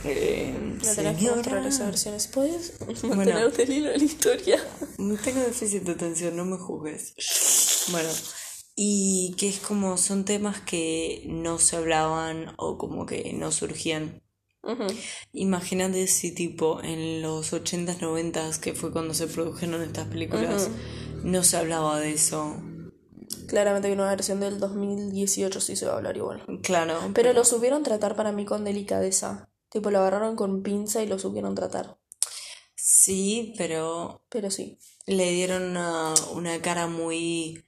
Eh, 0.07 0.55
No 0.85 0.95
tenés 0.95 1.19
que 1.19 1.31
mostrar 1.31 1.67
esas 1.67 1.87
versiones. 1.87 2.27
¿Puedes 2.29 2.75
Bueno. 3.03 3.17
mantenerte 3.17 3.63
el 3.65 3.73
hilo 3.73 3.91
de 3.91 3.99
la 3.99 4.05
historia? 4.05 4.65
Tengo 4.97 5.41
déficit 5.41 5.83
de 5.83 5.93
atención, 5.93 6.37
no 6.37 6.45
me 6.45 6.57
juzgues. 6.59 7.15
Bueno, 7.91 8.09
y 8.75 9.35
que 9.39 9.49
es 9.49 9.59
como 9.61 9.97
son 9.97 10.25
temas 10.25 10.61
que 10.61 11.25
no 11.29 11.59
se 11.59 11.77
hablaban 11.77 12.53
o 12.59 12.77
como 12.79 13.07
que 13.07 13.33
no 13.33 13.51
surgían. 13.53 14.23
Imagínate 15.33 16.07
si 16.09 16.35
tipo 16.35 16.83
en 16.83 17.23
los 17.23 17.53
80s, 17.53 17.99
90s, 18.01 18.59
que 18.59 18.75
fue 18.75 18.91
cuando 18.93 19.15
se 19.15 19.29
produjeron 19.29 19.81
estas 19.83 20.09
películas, 20.09 20.69
no 21.23 21.45
se 21.45 21.57
hablaba 21.57 22.01
de 22.01 22.13
eso. 22.15 22.61
Claramente 23.47 23.89
que 23.89 23.95
una 23.95 24.11
versión 24.11 24.41
del 24.41 24.59
2018 24.59 25.61
sí 25.61 25.77
se 25.77 25.87
va 25.87 25.93
a 25.93 25.97
hablar 25.99 26.17
igual. 26.17 26.43
Claro, 26.63 26.99
Pero 27.15 27.33
lo 27.33 27.45
supieron 27.45 27.85
tratar 27.85 28.17
para 28.17 28.33
mí 28.33 28.45
con 28.45 28.65
delicadeza. 28.65 29.49
Tipo, 29.77 29.91
lo 29.91 29.99
agarraron 29.99 30.37
con 30.37 30.63
pinza 30.63 31.03
y 31.03 31.07
lo 31.07 31.19
supieron 31.19 31.55
tratar. 31.55 31.99
sí, 32.75 33.53
pero 33.59 34.23
Pero 34.31 34.51
sí. 34.51 34.79
le 35.07 35.31
dieron 35.33 35.63
una, 35.65 36.15
una 36.33 36.63
cara 36.63 36.87
muy 36.87 37.63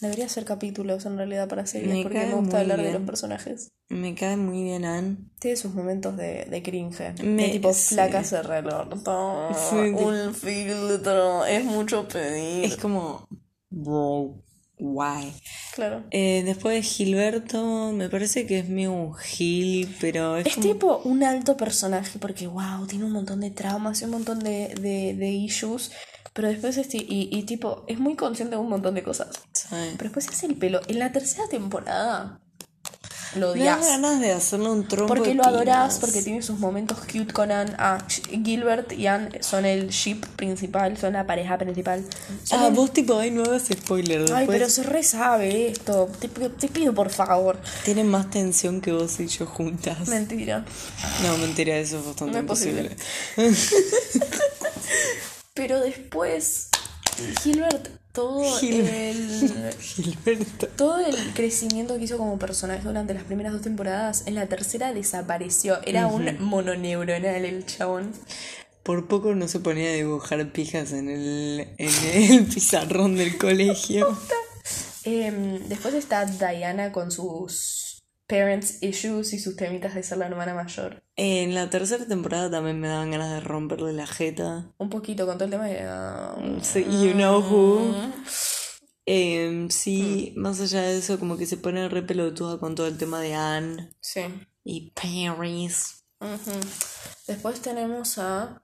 Debería 0.00 0.26
hacer 0.26 0.44
capítulos 0.44 1.04
en 1.06 1.16
realidad 1.16 1.48
para 1.48 1.66
series 1.66 1.92
Me 1.92 2.02
porque 2.04 2.18
me 2.26 2.34
gusta 2.34 2.60
hablar 2.60 2.80
de 2.80 2.92
los 2.92 3.02
personajes. 3.02 3.72
Me 3.88 4.14
cae 4.14 4.36
muy 4.36 4.62
bien 4.62 4.84
Anne. 4.84 5.16
Tiene 5.40 5.56
sus 5.56 5.74
momentos 5.74 6.16
de, 6.16 6.44
de 6.44 6.62
cringe. 6.62 7.14
Me- 7.22 7.42
de 7.42 7.48
tipo, 7.50 7.74
sí. 7.74 7.94
flaca 7.94 8.22
cerra 8.22 8.60
el 8.60 8.68
orto. 8.68 9.50
Sí, 9.70 9.76
de- 9.76 9.90
Un 9.92 10.34
filtro. 10.34 11.44
Es 11.44 11.64
mucho 11.64 12.06
pedir. 12.06 12.64
Es 12.66 12.76
como, 12.76 13.26
bro, 13.70 14.40
why? 14.78 15.32
Claro. 15.74 16.04
Eh, 16.10 16.42
después 16.44 16.76
de 16.76 16.82
Gilberto, 16.82 17.92
me 17.92 18.08
parece 18.08 18.46
que 18.46 18.60
es 18.60 18.68
medio 18.68 18.92
un 18.92 19.14
Gil, 19.14 19.94
pero 20.00 20.36
es 20.36 20.46
Es 20.46 20.54
como... 20.54 20.66
tipo 20.66 21.00
un 21.04 21.22
alto 21.22 21.56
personaje 21.56 22.18
porque, 22.18 22.46
wow, 22.46 22.86
tiene 22.86 23.04
un 23.04 23.12
montón 23.12 23.40
de 23.40 23.50
traumas 23.50 24.00
y 24.00 24.04
un 24.04 24.10
montón 24.12 24.40
de, 24.40 24.74
de, 24.80 25.14
de 25.14 25.30
issues. 25.30 25.92
Pero 26.32 26.48
después, 26.48 26.76
este, 26.76 26.98
y, 26.98 27.28
y 27.32 27.42
tipo, 27.42 27.84
es 27.88 27.98
muy 27.98 28.14
consciente 28.14 28.54
de 28.54 28.60
un 28.60 28.68
montón 28.68 28.94
de 28.94 29.02
cosas. 29.02 29.28
Sí. 29.52 29.66
Pero 29.70 30.04
después 30.04 30.28
hace 30.28 30.46
el 30.46 30.54
pelo. 30.56 30.80
En 30.86 31.00
la 31.00 31.10
tercera 31.10 31.48
temporada 31.48 32.40
lo 33.34 33.48
Me 33.54 33.60
odias. 33.62 33.80
ganas 33.86 34.20
de 34.20 34.32
hacerle 34.32 34.68
un 34.70 34.86
trompo 34.88 35.14
Porque 35.14 35.34
lo 35.34 35.44
adorás, 35.44 35.98
porque 35.98 36.22
tiene 36.22 36.42
sus 36.42 36.58
momentos 36.58 36.98
cute 37.00 37.32
con 37.32 37.50
Anne. 37.52 37.72
Ah, 37.78 37.98
Gilbert 38.44 38.92
y 38.92 39.06
Anne 39.06 39.42
son 39.42 39.64
el 39.64 39.88
ship 39.90 40.24
principal, 40.36 40.96
son 40.96 41.12
la 41.14 41.26
pareja 41.26 41.58
principal. 41.58 42.04
Son 42.44 42.60
Ah, 42.60 42.68
el- 42.68 42.74
vos 42.74 42.92
tipo, 42.92 43.18
ay, 43.18 43.30
no 43.30 43.42
hagas 43.42 43.64
spoiler. 43.72 44.20
Después 44.20 44.38
Ay, 44.40 44.46
pero 44.48 44.68
se 44.70 44.82
re 44.82 45.02
sabe 45.02 45.68
esto. 45.68 46.08
Te, 46.20 46.28
pido- 46.28 46.50
te 46.50 46.68
pido 46.68 46.94
por 46.94 47.10
favor. 47.10 47.58
tienen 47.84 48.08
más 48.08 48.30
tensión 48.30 48.80
que 48.80 48.92
vos 48.92 49.18
y 49.20 49.26
yo 49.26 49.46
juntas. 49.46 50.08
Mentira. 50.08 50.64
No, 51.22 51.36
mentira, 51.38 51.76
eso 51.78 51.98
es 51.98 52.06
bastante 52.06 52.32
No 52.34 52.38
es 52.40 52.44
posible. 52.46 52.96
imposible. 53.36 53.56
Pero 55.54 55.80
después, 55.80 56.68
Gilbert, 57.42 57.88
todo 58.12 58.58
el. 58.62 59.74
Todo 60.76 60.98
el 61.04 61.16
crecimiento 61.34 61.96
que 61.96 62.04
hizo 62.04 62.18
como 62.18 62.38
personaje 62.38 62.82
durante 62.82 63.14
las 63.14 63.24
primeras 63.24 63.52
dos 63.52 63.62
temporadas, 63.62 64.24
en 64.26 64.34
la 64.34 64.46
tercera 64.46 64.92
desapareció. 64.92 65.78
Era 65.84 66.06
un 66.06 66.42
mononeuronal 66.42 67.44
el 67.44 67.66
chabón. 67.66 68.12
Por 68.82 69.06
poco 69.06 69.34
no 69.34 69.48
se 69.48 69.60
ponía 69.60 69.90
a 69.90 69.94
dibujar 69.94 70.50
pijas 70.50 70.92
en 70.92 71.08
el, 71.08 71.68
en 71.76 71.90
el 72.14 72.46
pizarrón 72.54 73.16
del 73.16 73.36
colegio. 73.36 74.16
Em, 75.04 75.68
después 75.68 75.94
está 75.94 76.24
Diana 76.24 76.92
con 76.92 77.10
sus 77.10 77.87
parents 78.28 78.82
issues 78.82 79.32
y 79.32 79.38
sus 79.38 79.56
temitas 79.56 79.94
de 79.94 80.02
ser 80.02 80.18
la 80.18 80.26
hermana 80.26 80.54
mayor. 80.54 81.02
En 81.16 81.54
la 81.54 81.70
tercera 81.70 82.06
temporada 82.06 82.50
también 82.50 82.78
me 82.78 82.86
daban 82.86 83.10
ganas 83.10 83.32
de 83.32 83.40
romperle 83.40 83.92
la 83.92 84.06
jeta. 84.06 84.70
Un 84.78 84.90
poquito 84.90 85.26
con 85.26 85.36
todo 85.38 85.46
el 85.46 85.50
tema 85.50 85.66
de... 85.66 85.80
ah, 85.82 86.36
Sí, 86.62 86.84
you 86.84 87.12
know 87.14 87.40
who. 87.40 87.94
Em, 89.06 89.70
sí, 89.70 90.34
más 90.36 90.60
allá 90.60 90.82
de 90.82 90.98
eso, 90.98 91.18
como 91.18 91.38
que 91.38 91.46
se 91.46 91.56
pone 91.56 91.88
re 91.88 92.02
pelotuda 92.02 92.60
con 92.60 92.74
todo 92.74 92.86
el 92.86 92.98
tema 92.98 93.20
de 93.20 93.34
Anne 93.34 93.90
sí. 94.00 94.20
y 94.62 94.90
Paris. 94.90 96.04
Ujú. 96.20 96.60
Después 97.26 97.60
tenemos 97.60 98.18
a 98.18 98.62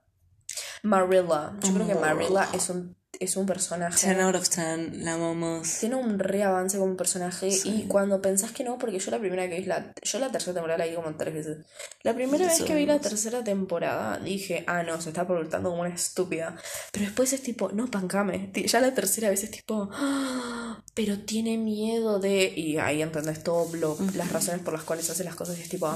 Marilla. 0.83 1.53
Yo 1.63 1.73
creo 1.73 1.87
que 1.87 1.95
Marilla 1.95 2.47
es 2.53 2.69
un, 2.69 2.95
es 3.19 3.35
un 3.37 3.45
personaje. 3.45 4.07
10 4.07 4.19
out 4.19 4.35
of 4.35 4.49
10, 4.49 4.97
la 5.03 5.13
amamos. 5.13 5.77
Tiene 5.79 5.95
un 5.95 6.19
re 6.19 6.43
avance 6.43 6.77
como 6.77 6.95
personaje 6.97 7.49
y 7.63 7.83
cuando 7.87 8.21
pensás 8.21 8.51
que 8.51 8.63
no, 8.63 8.77
porque 8.77 8.99
yo 8.99 9.11
la 9.11 9.19
primera 9.19 9.47
que 9.49 9.59
vi, 9.59 9.65
la, 9.65 9.93
yo 10.01 10.19
la 10.19 10.31
tercera 10.31 10.53
temporada 10.53 10.77
la 10.79 10.85
vi 10.89 10.95
como 10.95 11.15
tres 11.15 11.33
veces. 11.33 11.57
La 12.03 12.13
primera 12.13 12.45
vez 12.47 12.61
que 12.63 12.75
vi 12.75 12.85
la 12.85 12.99
tercera 12.99 13.43
temporada 13.43 14.19
dije, 14.19 14.63
ah, 14.67 14.83
no, 14.83 14.99
se 15.01 15.09
está 15.09 15.25
portando 15.27 15.69
como 15.69 15.81
una 15.81 15.93
estúpida. 15.93 16.55
Pero 16.91 17.05
después 17.05 17.33
es 17.33 17.41
tipo, 17.41 17.71
no, 17.71 17.89
pancame. 17.89 18.51
Ya 18.53 18.79
la 18.81 18.93
tercera 18.93 19.29
vez 19.29 19.43
es 19.43 19.51
tipo, 19.51 19.89
"Ah, 19.91 20.83
pero 20.93 21.19
tiene 21.19 21.57
miedo 21.57 22.19
de... 22.19 22.53
Y 22.55 22.77
ahí 22.77 23.01
entendés 23.01 23.43
todo 23.43 23.73
lo- 23.75 23.97
las 24.15 24.31
razones 24.31 24.61
por 24.61 24.73
las 24.73 24.83
cuales 24.83 25.09
hace 25.09 25.23
las 25.23 25.35
cosas 25.35 25.57
y 25.57 25.61
es 25.61 25.69
tipo, 25.69 25.87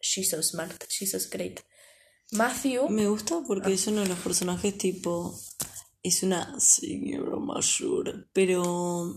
she's 0.00 0.30
so 0.30 0.42
smart, 0.42 0.72
she's 0.88 1.10
so 1.12 1.18
great. 1.30 1.60
Matthew, 2.30 2.88
Me 2.90 3.06
gusta 3.06 3.40
porque 3.46 3.72
es 3.72 3.86
uno 3.86 4.02
de 4.02 4.08
los 4.08 4.18
personajes 4.18 4.76
tipo. 4.76 5.34
Es 6.08 6.22
una 6.22 6.58
señora 6.58 7.36
mayor, 7.36 8.28
pero. 8.32 9.14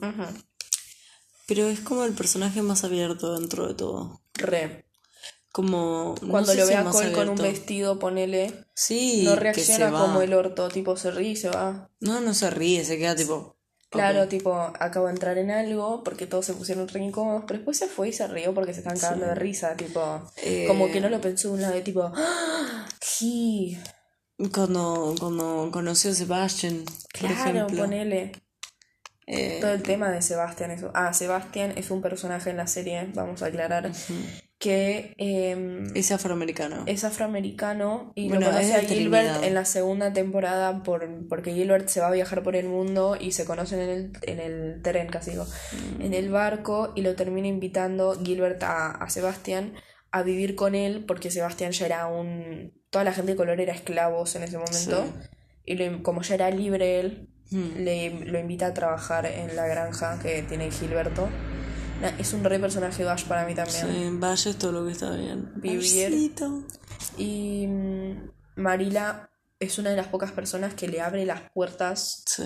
Pero 1.48 1.68
es 1.68 1.80
como 1.80 2.04
el 2.04 2.14
personaje 2.14 2.62
más 2.62 2.84
abierto 2.84 3.40
dentro 3.40 3.68
de 3.68 3.74
todo. 3.76 4.22
re. 4.34 4.86
Como. 5.54 6.16
no 6.22 6.30
Cuando 6.30 6.54
lo 6.54 6.66
ve 6.66 6.76
a 6.76 6.84
Cole 6.84 7.14
con 7.14 7.30
un 7.30 7.36
vestido, 7.36 7.98
ponele. 7.98 8.66
Sí, 8.76 9.24
no 9.24 9.36
reacciona 9.36 9.90
como 9.90 10.22
el 10.22 10.34
orto, 10.34 10.68
tipo 10.70 10.98
se 10.98 11.12
ríe 11.12 11.32
y 11.32 11.36
se 11.38 11.50
va. 11.50 11.90
No, 12.02 12.20
no 12.20 12.34
se 12.34 12.50
ríe, 12.50 12.84
se 12.84 12.98
queda 12.98 13.16
tipo. 13.16 13.58
Claro, 13.90 14.30
tipo, 14.30 14.54
acabo 14.80 15.08
de 15.08 15.12
entrar 15.12 15.38
en 15.38 15.52
algo 15.52 16.02
porque 16.04 16.26
todos 16.26 16.46
se 16.46 16.54
pusieron 16.54 16.88
re 16.88 17.04
incómodos, 17.04 17.44
pero 17.46 17.60
después 17.60 17.78
se 17.78 17.88
fue 17.88 18.08
y 18.08 18.14
se 18.14 18.26
rió 18.28 18.54
porque 18.54 18.74
se 18.74 18.80
están 18.80 18.98
cagando 18.98 19.26
de 19.26 19.36
risa, 19.36 19.76
tipo, 19.76 20.32
Eh, 20.38 20.64
como 20.66 20.90
que 20.90 21.02
no 21.02 21.10
lo 21.10 21.20
pensó 21.20 21.50
de 21.50 21.54
un 21.56 21.62
lado, 21.62 21.82
tipo, 21.82 22.10
¡Ah! 22.16 22.88
sí, 23.02 23.78
Cuando, 24.54 25.14
cuando 25.20 25.70
conoció 25.72 26.12
a 26.12 26.14
Sebastian, 26.14 26.84
por 26.86 27.30
claro, 27.30 27.50
ejemplo. 27.52 27.84
ponele. 27.84 28.32
eh, 29.28 29.60
Todo 29.62 29.72
el 29.72 29.84
tema 29.84 30.10
de 30.10 30.22
Sebastián. 30.22 30.72
Eso. 30.72 30.92
Ah, 30.94 31.14
Sebastián 31.14 31.74
es 31.76 31.92
un 31.92 32.02
personaje 32.02 32.50
en 32.50 32.58
la 32.58 32.68
serie, 32.68 33.08
vamos 33.14 33.42
a 33.44 33.48
aclarar, 33.48 33.92
que 34.58 35.14
em, 35.18 35.86
es 35.96 36.12
afroamericano. 36.12 36.84
es 36.86 37.04
afroamericano 37.04 38.12
y 38.16 38.28
Bueno, 38.30 38.48
lo 38.48 38.52
conoce 38.52 38.70
es 38.70 38.76
a 38.76 38.88
Gilbert 38.88 39.24
Trinidad. 39.26 39.44
en 39.48 39.54
la 39.56 39.66
segunda 39.66 40.14
temporada 40.14 40.84
por, 40.84 41.28
porque 41.30 41.54
Gilbert 41.54 41.88
se 41.88 42.00
va 42.00 42.08
a 42.08 42.12
viajar 42.12 42.44
por 42.44 42.56
el 42.56 42.68
mundo 42.68 43.18
y 43.20 43.32
se 43.32 43.46
conocen 43.46 43.80
en 43.80 43.90
el, 43.90 44.12
en 44.24 44.40
el 44.40 44.82
tren, 44.82 45.08
casi 45.10 45.32
digo, 45.32 45.46
Mm. 45.98 46.02
en 46.02 46.14
el 46.14 46.30
barco 46.30 46.94
y 46.96 47.02
lo 47.02 47.16
termina 47.16 47.48
invitando 47.48 48.20
Gilbert 48.24 48.62
a, 48.64 48.92
a 48.92 49.10
Sebastián 49.10 49.74
a 50.12 50.24
vivir 50.24 50.56
con 50.56 50.76
él 50.76 51.06
porque 51.06 51.32
Sebastián 51.32 51.72
ya 51.72 51.86
era 51.86 52.08
un... 52.08 52.74
Toda 52.90 53.04
la 53.06 53.14
gente 53.14 53.32
de 53.32 53.38
color 53.38 53.60
era 53.62 53.74
esclavos 53.74 54.36
en 54.36 54.44
ese 54.44 54.58
momento 54.58 55.06
Sí. 55.06 55.28
y 55.66 55.76
lo- 55.76 56.04
como 56.04 56.22
ya 56.22 56.36
era 56.36 56.50
libre 56.52 57.00
él, 57.00 57.28
Mm. 57.52 57.84
le, 57.84 58.10
lo 58.28 58.40
invita 58.40 58.68
a 58.68 58.74
trabajar 58.74 59.26
en 59.26 59.56
la 59.58 59.68
granja 59.68 60.18
que 60.22 60.42
tiene 60.44 60.72
Gilberto. 60.72 61.28
Es 62.18 62.32
un 62.34 62.44
re 62.46 62.60
personaje 62.60 63.04
Bash 63.04 63.26
para 63.26 63.46
mí 63.46 63.54
también. 63.54 63.88
Sí, 63.88 64.10
vaya 64.14 64.52
es 64.52 64.58
todo 64.58 64.72
lo 64.72 64.86
que 64.86 64.94
está 64.94 65.12
bien. 65.16 65.52
Vivir. 65.58 66.32
Y 67.18 67.68
mm, 67.68 68.30
Marila 68.56 69.30
es 69.60 69.78
una 69.80 69.90
de 69.92 69.98
las 69.98 70.08
pocas 70.08 70.32
personas 70.32 70.74
que 70.74 70.88
le 70.88 71.02
abre 71.02 71.26
las 71.26 71.42
puertas 71.52 72.24
Sí. 72.26 72.44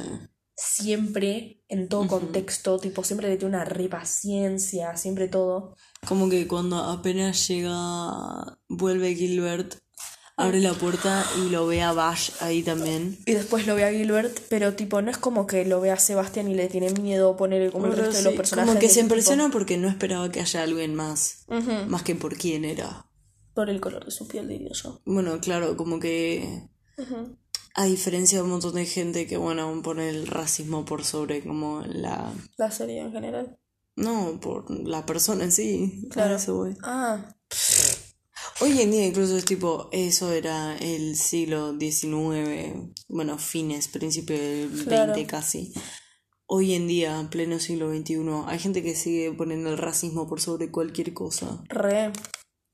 Siempre, 0.56 1.62
en 1.68 1.89
todo 1.89 2.08
contexto, 2.08 2.80
tipo, 2.80 3.03
siempre 3.03 3.30
le 3.30 3.38
tiene 3.38 3.56
una 3.56 3.66
re 3.66 3.89
paciencia, 3.89 4.95
siempre 4.97 5.28
todo. 5.28 5.76
Como 6.08 6.30
que 6.30 6.47
cuando 6.47 6.78
apenas 6.78 7.47
llega, 7.47 8.58
vuelve 8.70 9.16
Gilbert, 9.16 9.76
abre 10.38 10.62
la 10.62 10.74
puerta 10.74 11.26
y 11.38 11.49
lo 11.49 11.68
ve 11.68 11.82
a 11.82 11.93
Bash 11.93 12.32
ahí 12.39 12.64
también. 12.64 13.18
Y 13.26 13.34
después 13.34 13.68
lo 13.68 13.76
ve 13.76 13.86
a 13.86 13.91
Gilbert, 13.91 14.38
pero 14.49 14.74
tipo, 14.74 15.01
no 15.01 15.12
es 15.12 15.18
como 15.18 15.47
que 15.47 15.66
lo 15.66 15.82
ve 15.82 15.91
a 15.91 15.99
Sebastián 15.99 16.49
y 16.49 16.56
le 16.56 16.68
tiene 16.68 16.89
miedo 16.91 17.36
ponerle 17.36 17.72
como 17.72 17.88
el 17.88 17.97
resto 17.97 18.18
de 18.18 18.24
los 18.24 18.34
personajes. 18.34 18.70
como 18.70 18.80
que 18.80 18.89
se 18.89 19.01
impresiona 19.01 19.49
porque 19.49 19.78
no 19.78 19.88
esperaba 19.88 20.32
que 20.32 20.41
haya 20.41 20.64
alguien 20.64 20.95
más. 20.95 21.45
Más 21.88 22.03
que 22.03 22.16
por 22.16 22.38
quién 22.38 22.66
era. 22.66 23.06
Por 23.53 23.70
el 23.70 23.80
color 23.80 24.03
de 24.03 24.12
su 24.12 24.28
piel, 24.28 24.47
diría 24.49 24.72
yo. 24.74 25.01
Bueno, 25.06 25.39
claro, 25.39 25.78
como 25.78 25.99
que 25.99 26.68
Ujú. 26.97 27.38
A 27.76 27.86
diferencia 27.86 28.38
de 28.39 28.43
un 28.45 28.51
montón 28.51 28.76
de 28.76 28.86
gente 28.86 29.28
que, 29.28 29.38
bueno, 29.38 29.63
aún 29.63 29.82
pone 29.82 30.09
el 30.09 30.28
racismo 30.28 30.86
por 30.86 31.03
sobre 31.03 31.43
como 31.43 31.82
la... 31.82 32.34
La 32.57 32.71
serie 32.71 33.01
en 33.01 33.11
general. 33.11 33.57
No, 33.97 34.39
por 34.41 34.69
la 34.71 35.05
persona 35.05 35.43
en 35.43 35.51
sí. 35.51 36.07
Claro. 36.09 36.36
Eso 36.36 36.55
voy. 36.55 36.76
Ah, 36.84 37.36
Hoy 38.61 38.80
en 38.82 38.91
día 38.91 39.05
incluso 39.05 39.36
es 39.36 39.43
tipo, 39.43 39.89
eso 39.91 40.32
era 40.32 40.78
el 40.78 41.17
siglo 41.17 41.78
XIX, 41.78 42.93
bueno, 43.09 43.38
fines, 43.38 43.89
principio 43.89 44.38
del 44.39 44.86
Claro. 44.86 45.13
XX 45.13 45.28
casi. 45.28 45.73
Hoy 46.47 46.73
en 46.73 46.88
día, 46.88 47.19
en 47.19 47.28
pleno 47.30 47.59
siglo 47.59 47.89
XXI, 47.93 48.15
hay 48.45 48.59
gente 48.59 48.82
que 48.82 48.95
sigue 48.95 49.34
poniendo 49.34 49.69
el 49.71 49.78
racismo 49.78 50.28
por 50.30 50.39
sobre 50.39 50.71
cualquier 50.71 51.13
cosa. 51.13 51.61
re. 51.67 52.13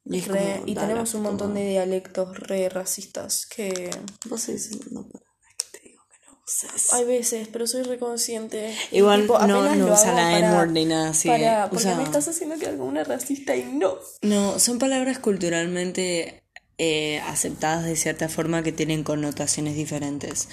Y 0.05 0.17
es 0.19 0.27
re. 0.27 0.53
como, 0.55 0.67
y 0.67 0.73
dale, 0.73 0.87
tenemos 0.87 1.13
un 1.13 1.21
montón 1.23 1.53
de 1.53 1.69
dialectos 1.69 2.37
re 2.39 2.69
racistas 2.69 3.45
que 3.45 3.89
Vos 4.27 4.41
seguís 4.41 4.69
diciendo 4.71 5.03
palabras 5.03 5.23
que 5.57 5.79
te 5.79 5.87
digo 5.87 6.01
que 6.09 6.17
no 6.27 6.39
usas. 6.45 6.93
hay 6.93 7.05
veces, 7.05 7.47
pero 7.51 7.67
soy 7.67 7.83
reconsciente. 7.83 8.75
Igual 8.91 9.21
tipo, 9.21 9.37
no, 9.39 9.75
no 9.75 9.93
usa 9.93 10.13
la 10.13 10.39
N-word 10.39 10.71
ni 10.71 10.85
nada 10.85 11.09
así. 11.11 11.29
eh. 11.29 11.31
para- 11.31 11.69
porque 11.69 11.85
Usa- 11.85 11.95
me 11.97 12.03
estás 12.03 12.27
haciendo 12.27 12.57
que 12.57 12.65
como 12.65 12.85
una 12.85 13.03
racista 13.03 13.55
y 13.55 13.63
no. 13.63 13.95
No, 14.23 14.57
son 14.59 14.79
palabras 14.79 15.19
culturalmente 15.19 16.43
eh, 16.77 17.19
aceptadas 17.27 17.85
de 17.85 17.95
cierta 17.95 18.27
forma 18.27 18.63
que 18.63 18.71
tienen 18.71 19.03
connotaciones 19.03 19.75
diferentes. 19.75 20.49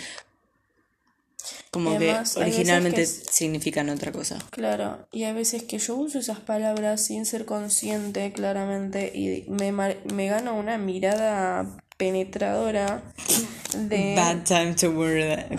Como 1.71 1.91
que 1.91 1.97
además, 1.97 2.35
veces 2.35 2.37
originalmente 2.55 2.97
que 2.97 3.03
es- 3.03 3.23
significan 3.31 3.91
otra 3.91 4.11
cosa. 4.13 4.39
Claro, 4.51 5.07
y 5.13 5.25
hay 5.25 5.35
veces 5.35 5.63
que 5.65 5.79
yo 5.79 5.97
uso 5.97 6.19
esas 6.19 6.41
palabras 6.41 7.03
sin 7.05 7.27
ser 7.27 7.45
consciente 7.45 8.33
claramente 8.33 9.13
y 9.15 9.45
me, 9.51 9.71
me 9.73 10.27
gano 10.29 10.55
una 10.55 10.79
mirada 10.79 11.77
penetradora 11.99 13.03
de... 13.77 14.15
Bad 14.17 14.45
time 14.45 14.75
to 14.75 14.91
word 14.93 15.51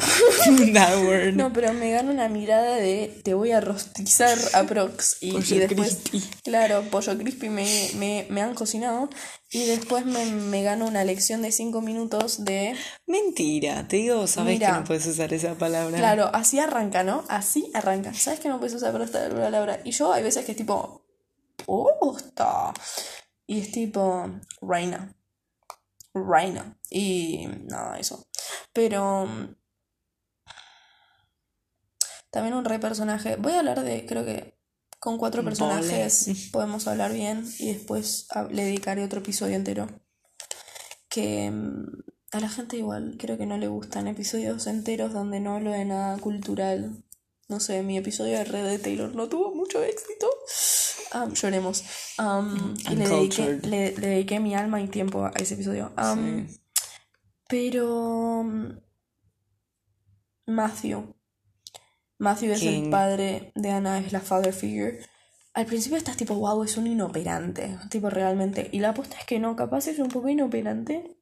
that, 0.73 0.97
word. 1.05 1.33
No, 1.35 1.51
pero 1.53 1.73
me 1.73 1.91
gano 1.91 2.11
una 2.11 2.27
mirada 2.29 2.75
de 2.77 3.19
te 3.23 3.33
voy 3.33 3.51
a 3.51 3.61
rostizar 3.61 4.37
aprox 4.53 5.17
y, 5.21 5.33
Pollo 5.33 5.55
y 5.55 5.59
después, 5.59 5.99
crispy. 6.09 6.23
claro, 6.43 6.81
pollo 6.89 7.17
crispy 7.17 7.49
me, 7.49 7.89
me, 7.97 8.25
me 8.29 8.41
han 8.41 8.55
cocinado 8.55 9.09
y 9.51 9.65
después 9.65 10.05
me, 10.05 10.25
me 10.25 10.61
gano 10.61 10.85
una 10.85 11.03
lección 11.03 11.41
de 11.41 11.51
cinco 11.51 11.81
minutos 11.81 12.45
de, 12.45 12.75
Mentira, 13.07 13.87
te 13.87 13.97
digo, 13.97 14.27
sabes 14.27 14.59
Mira. 14.59 14.67
que 14.67 14.79
no 14.79 14.83
puedes 14.83 15.07
usar 15.07 15.33
esa 15.33 15.55
palabra. 15.55 15.97
claro, 15.97 16.29
así 16.33 16.59
arranca, 16.59 17.03
¿no? 17.03 17.23
Así 17.29 17.71
arranca. 17.73 18.13
¿Sabes 18.13 18.39
que 18.39 18.49
no 18.49 18.59
puedes 18.59 18.75
usar 18.75 18.99
esta 19.01 19.27
palabra? 19.29 19.79
Y 19.83 19.91
yo 19.91 20.13
hay 20.13 20.21
veces 20.21 20.45
que 20.45 20.51
es 20.51 20.57
tipo, 20.57 21.03
posta. 21.65 22.73
Y 23.47 23.61
es 23.61 23.71
tipo, 23.71 24.29
reina. 24.61 25.15
Reina. 26.13 26.77
Y 26.89 27.47
nada, 27.63 27.97
eso. 27.97 28.27
Pero 28.71 29.25
mm, 29.25 29.55
también 32.29 32.55
un 32.55 32.65
re 32.65 32.77
personaje. 32.77 33.35
Voy 33.37 33.53
a 33.53 33.59
hablar 33.59 33.81
de, 33.81 34.05
creo 34.05 34.23
que 34.23 34.58
con 34.99 35.17
cuatro 35.17 35.43
personajes 35.43 36.29
podemos 36.51 36.87
hablar 36.87 37.13
bien 37.13 37.45
y 37.57 37.73
después 37.73 38.27
le 38.51 38.63
dedicaré 38.65 39.03
otro 39.03 39.19
episodio 39.19 39.55
entero. 39.55 39.87
Que 41.09 41.49
mm, 41.49 42.03
a 42.31 42.39
la 42.39 42.49
gente 42.49 42.77
igual 42.77 43.15
creo 43.17 43.37
que 43.37 43.45
no 43.45 43.57
le 43.57 43.67
gustan 43.67 44.07
episodios 44.07 44.67
enteros 44.67 45.13
donde 45.13 45.39
no 45.39 45.55
hablo 45.55 45.71
de 45.71 45.85
nada 45.85 46.17
cultural. 46.17 47.03
No 47.47 47.59
sé, 47.59 47.81
mi 47.81 47.97
episodio 47.97 48.37
de 48.37 48.43
Red 48.43 48.65
de 48.65 48.77
Taylor 48.77 49.15
no 49.15 49.27
tuvo 49.27 49.55
mucho 49.55 49.81
éxito. 49.83 50.29
Am, 51.11 51.33
lloremos. 51.33 51.83
Y 52.87 52.95
le 52.95 53.07
dediqué, 53.07 53.59
le, 53.63 53.91
le 53.93 54.07
dediqué 54.07 54.39
mi 54.39 54.53
alma 54.53 54.79
y 54.81 54.87
tiempo 54.87 55.25
a 55.25 55.31
ese 55.31 55.55
episodio. 55.55 55.91
Sí. 55.97 56.59
Pero 57.47 58.43
mm, 58.43 58.77
Matthew. 60.45 61.15
Matthew 62.19 62.51
es 62.51 62.61
el 62.63 62.75
King. 62.83 62.91
padre 62.91 63.51
de 63.55 63.69
Anna, 63.71 63.97
es 63.99 64.11
la 64.11 64.19
father 64.19 64.53
figure. 64.53 64.99
Al 65.53 65.65
principio 65.65 65.97
estás 65.97 66.15
tipo, 66.15 66.35
wow, 66.35 66.63
es 66.63 66.77
un 66.77 66.85
inoperante. 66.87 67.77
Tipo, 67.89 68.09
realmente. 68.09 68.69
Y 68.71 68.79
la 68.79 68.89
apuesta 68.89 69.17
es 69.17 69.25
que 69.25 69.39
no, 69.39 69.55
capaz 69.55 69.87
es 69.87 69.97
un 69.99 70.09
poco 70.09 70.29
inoperante. 70.29 71.15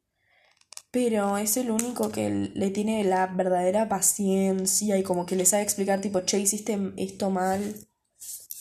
Pero 0.92 1.38
es 1.38 1.56
el 1.58 1.70
único 1.72 2.10
que 2.12 2.30
le 2.54 2.70
tiene 2.72 3.04
la 3.04 3.28
verdadera 3.28 3.88
paciencia 3.88 4.98
y 4.98 5.04
como 5.04 5.26
que 5.26 5.36
le 5.36 5.46
sabe 5.46 5.64
explicar, 5.64 6.02
tipo, 6.02 6.22
che, 6.22 6.40
hiciste 6.40 6.78
esto 6.98 7.30
mal. 7.30 7.76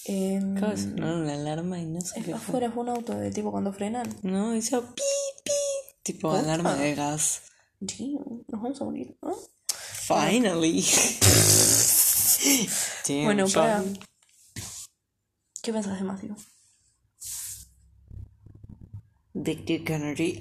Em, 0.05 0.57
Acaba 0.57 0.73
de 0.75 0.79
sonar 0.83 1.15
una 1.17 1.35
alarma 1.35 1.81
y 1.81 1.87
no 1.87 2.01
sé 2.01 2.17
qué 2.17 2.23
fue. 2.31 2.35
afuera 2.35 2.67
es 2.69 2.77
un 2.77 2.89
auto 2.89 3.15
de 3.17 3.31
tipo 3.33 3.51
cuando 3.51 3.73
frenan. 3.73 4.09
No, 4.23 4.55
hizo 4.55 4.83
pi, 4.95 5.03
pi. 5.45 5.53
Tipo 6.03 6.29
Opa. 6.29 6.39
alarma 6.41 6.75
de 6.77 6.95
gas. 6.95 7.43
Damn, 7.81 8.45
nos 8.49 8.63
vamos 8.63 8.81
a 8.81 8.85
morir, 8.85 9.17
¿no? 9.23 9.35
Finally. 10.07 10.85
Bueno, 13.25 13.47
para. 13.49 13.85
¿Qué 15.63 15.73
pensás 15.73 15.99
de 15.99 16.05
Matthew? 16.05 16.37
Victor 19.35 19.85
Kennedy. 19.85 20.39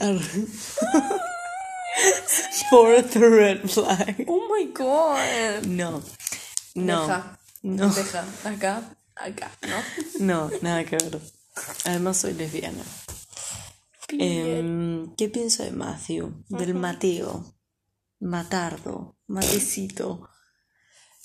Fourth 2.69 3.15
red 3.15 3.67
flag. 3.69 4.25
Oh 4.27 4.47
my 4.49 4.71
god. 4.73 5.65
No. 5.65 6.01
No. 6.75 7.01
Deja. 7.01 7.39
No. 7.63 7.89
Deja. 7.89 8.25
Acá. 8.43 8.97
Acá, 9.15 9.51
¿no? 9.61 9.81
No, 10.19 10.51
nada 10.61 10.83
que 10.83 10.97
ver. 10.97 11.21
Además 11.85 12.17
soy 12.17 12.33
lesbiana. 12.33 12.83
Em, 14.09 15.15
¿Qué 15.15 15.29
pienso 15.29 15.63
de 15.63 15.71
Matthew? 15.71 16.43
Del 16.49 16.75
Mateo. 16.75 17.55
Matardo. 18.19 19.17
Matecito. 19.27 20.29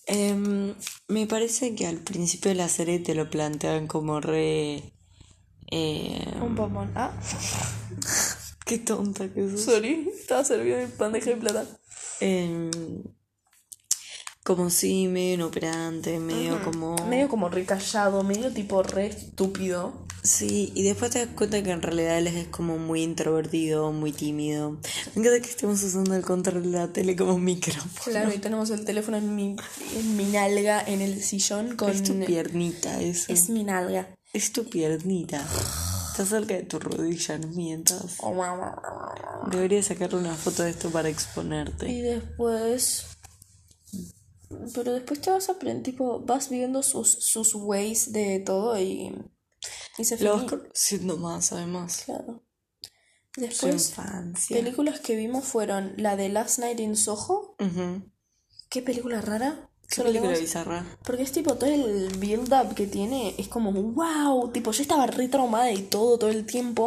Em, 0.06 0.74
me 1.08 1.26
parece 1.26 1.74
que 1.74 1.86
al 1.86 1.98
principio 1.98 2.50
de 2.50 2.56
la 2.56 2.68
serie 2.68 2.98
te 2.98 3.14
lo 3.14 3.30
plantean 3.30 3.86
como 3.86 4.20
re... 4.20 4.82
em, 5.70 6.42
Un 6.42 6.54
bombón. 6.56 6.90
Ah, 6.96 7.12
qué 8.66 8.78
tonta 8.78 9.32
que 9.32 9.48
sos. 9.50 9.62
sorry. 9.64 10.08
Estaba 10.18 10.44
servido 10.44 10.78
en 10.78 10.92
bandeja 10.98 11.30
de 11.30 11.36
plata. 11.36 11.66
Em, 12.20 12.70
como 14.42 14.70
sí, 14.70 15.06
medio 15.06 15.34
inoperante, 15.34 16.18
medio 16.18 16.62
como... 16.64 16.96
Medio 17.06 17.28
como 17.28 17.48
recallado, 17.48 18.22
medio 18.24 18.52
tipo 18.52 18.82
re 18.82 19.06
estúpido. 19.06 20.06
Sí, 20.22 20.70
y 20.74 20.82
después 20.82 21.10
te 21.10 21.24
das 21.24 21.34
cuenta 21.34 21.62
que 21.62 21.70
en 21.70 21.80
realidad 21.80 22.18
él 22.18 22.26
es 22.26 22.48
como 22.48 22.76
muy 22.76 23.02
introvertido, 23.02 23.90
muy 23.90 24.12
tímido. 24.12 24.72
Me 25.14 25.22
encanta 25.22 25.40
que 25.40 25.48
estemos 25.48 25.82
usando 25.82 26.14
el 26.14 26.22
control 26.22 26.62
de 26.70 26.78
la 26.78 26.92
tele 26.92 27.16
como 27.16 27.38
micrófono. 27.38 27.90
Claro, 28.04 28.32
y 28.32 28.38
tenemos 28.38 28.68
el 28.70 28.84
teléfono 28.84 29.16
en 29.16 29.34
mi, 29.34 29.56
en 29.96 30.16
mi 30.16 30.24
nalga, 30.24 30.82
en 30.82 31.00
el 31.00 31.22
sillón 31.22 31.74
con... 31.76 31.90
Es 31.90 32.02
tu 32.02 32.18
piernita 32.20 33.00
eso. 33.00 33.32
Es 33.32 33.48
mi 33.48 33.64
nalga. 33.64 34.14
Es 34.34 34.52
tu 34.52 34.68
piernita. 34.68 35.42
Está 36.10 36.26
cerca 36.26 36.54
de 36.54 36.64
tu 36.64 36.78
rodilla, 36.78 37.38
no 37.38 37.48
mientas. 37.48 38.18
Deberías 39.50 39.86
sacarle 39.86 40.18
una 40.18 40.34
foto 40.34 40.64
de 40.64 40.70
esto 40.70 40.90
para 40.90 41.08
exponerte. 41.08 41.88
Y 41.90 42.02
después... 42.02 43.06
Pero 44.74 44.92
después 44.92 45.20
te 45.20 45.30
vas 45.30 45.48
a 45.48 45.52
aprender, 45.52 45.84
tipo, 45.84 46.20
vas 46.20 46.50
viendo 46.50 46.82
sus, 46.82 47.08
sus 47.08 47.54
ways 47.54 48.12
de 48.12 48.40
todo 48.40 48.78
y... 48.78 49.14
Y 50.00 50.04
se 50.04 50.18
Lo 50.24 50.36
vas 50.36 50.44
conociendo 50.44 51.16
más, 51.18 51.52
además. 51.52 52.02
Claro. 52.06 52.42
Su 53.34 53.40
Después, 53.42 53.88
infancia. 53.90 54.56
películas 54.56 55.00
que 55.00 55.14
vimos 55.14 55.44
fueron 55.44 55.92
la 55.96 56.16
de 56.16 56.28
Last 56.30 56.58
Night 56.58 56.80
in 56.80 56.96
Soho. 56.96 57.54
¿Qué 58.68 58.82
película 58.82 59.20
rara? 59.20 59.68
Qué 59.88 59.96
Solo 59.96 60.08
película 60.08 60.38
bizarra. 60.38 60.84
Porque 61.04 61.22
es 61.22 61.32
tipo 61.32 61.54
todo 61.56 61.68
el 61.70 62.08
build-up 62.18 62.74
que 62.74 62.86
tiene, 62.86 63.34
es 63.38 63.48
como 63.48 63.72
wow, 63.72 64.50
tipo 64.52 64.70
yo 64.72 64.82
estaba 64.82 65.06
re 65.06 65.28
traumada 65.28 65.70
y 65.72 65.82
todo, 65.82 66.18
todo 66.18 66.30
el 66.30 66.46
tiempo. 66.46 66.86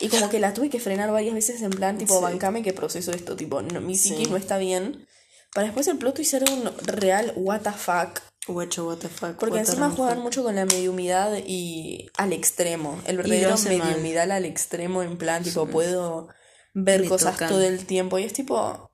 Y 0.00 0.08
como 0.08 0.28
que 0.28 0.38
la 0.40 0.54
tuve 0.54 0.70
que 0.70 0.80
frenar 0.80 1.10
varias 1.10 1.34
veces 1.34 1.60
en 1.62 1.70
plan, 1.70 1.98
tipo, 1.98 2.16
Sí. 2.16 2.22
bancame 2.22 2.62
que 2.62 2.72
proceso 2.72 3.10
esto, 3.12 3.36
tipo, 3.36 3.62
no, 3.62 3.80
mi 3.80 3.96
Sí. 3.96 4.10
psiquis 4.10 4.30
no 4.30 4.36
está 4.36 4.58
bien. 4.58 5.06
Para 5.52 5.66
después 5.66 5.86
el 5.88 5.98
plot 5.98 6.14
twist 6.16 6.30
ser 6.32 6.44
un 6.50 6.70
real 6.84 7.32
what 7.36 7.60
the 7.62 7.72
fuck. 7.72 8.20
Guacho, 8.46 8.86
what 8.86 8.98
the 8.98 9.08
fuck. 9.08 9.36
Porque 9.38 9.58
encima 9.58 9.90
juegan 9.90 10.20
mucho 10.20 10.42
con 10.44 10.54
la 10.54 10.64
mediumidad 10.66 11.36
y 11.44 12.08
al 12.16 12.32
extremo. 12.32 13.00
El 13.06 13.16
verdadero 13.16 13.56
mal. 13.56 13.78
mediumidad 13.78 14.30
al 14.30 14.44
extremo, 14.44 15.02
en 15.02 15.18
plan, 15.18 15.42
tipo, 15.42 15.66
puedo 15.66 16.28
ver 16.74 17.02
Me 17.02 17.08
cosas 17.08 17.32
tocan. 17.32 17.48
todo 17.48 17.62
el 17.62 17.86
tiempo. 17.86 18.18
Y 18.18 18.24
es 18.24 18.32
tipo, 18.32 18.90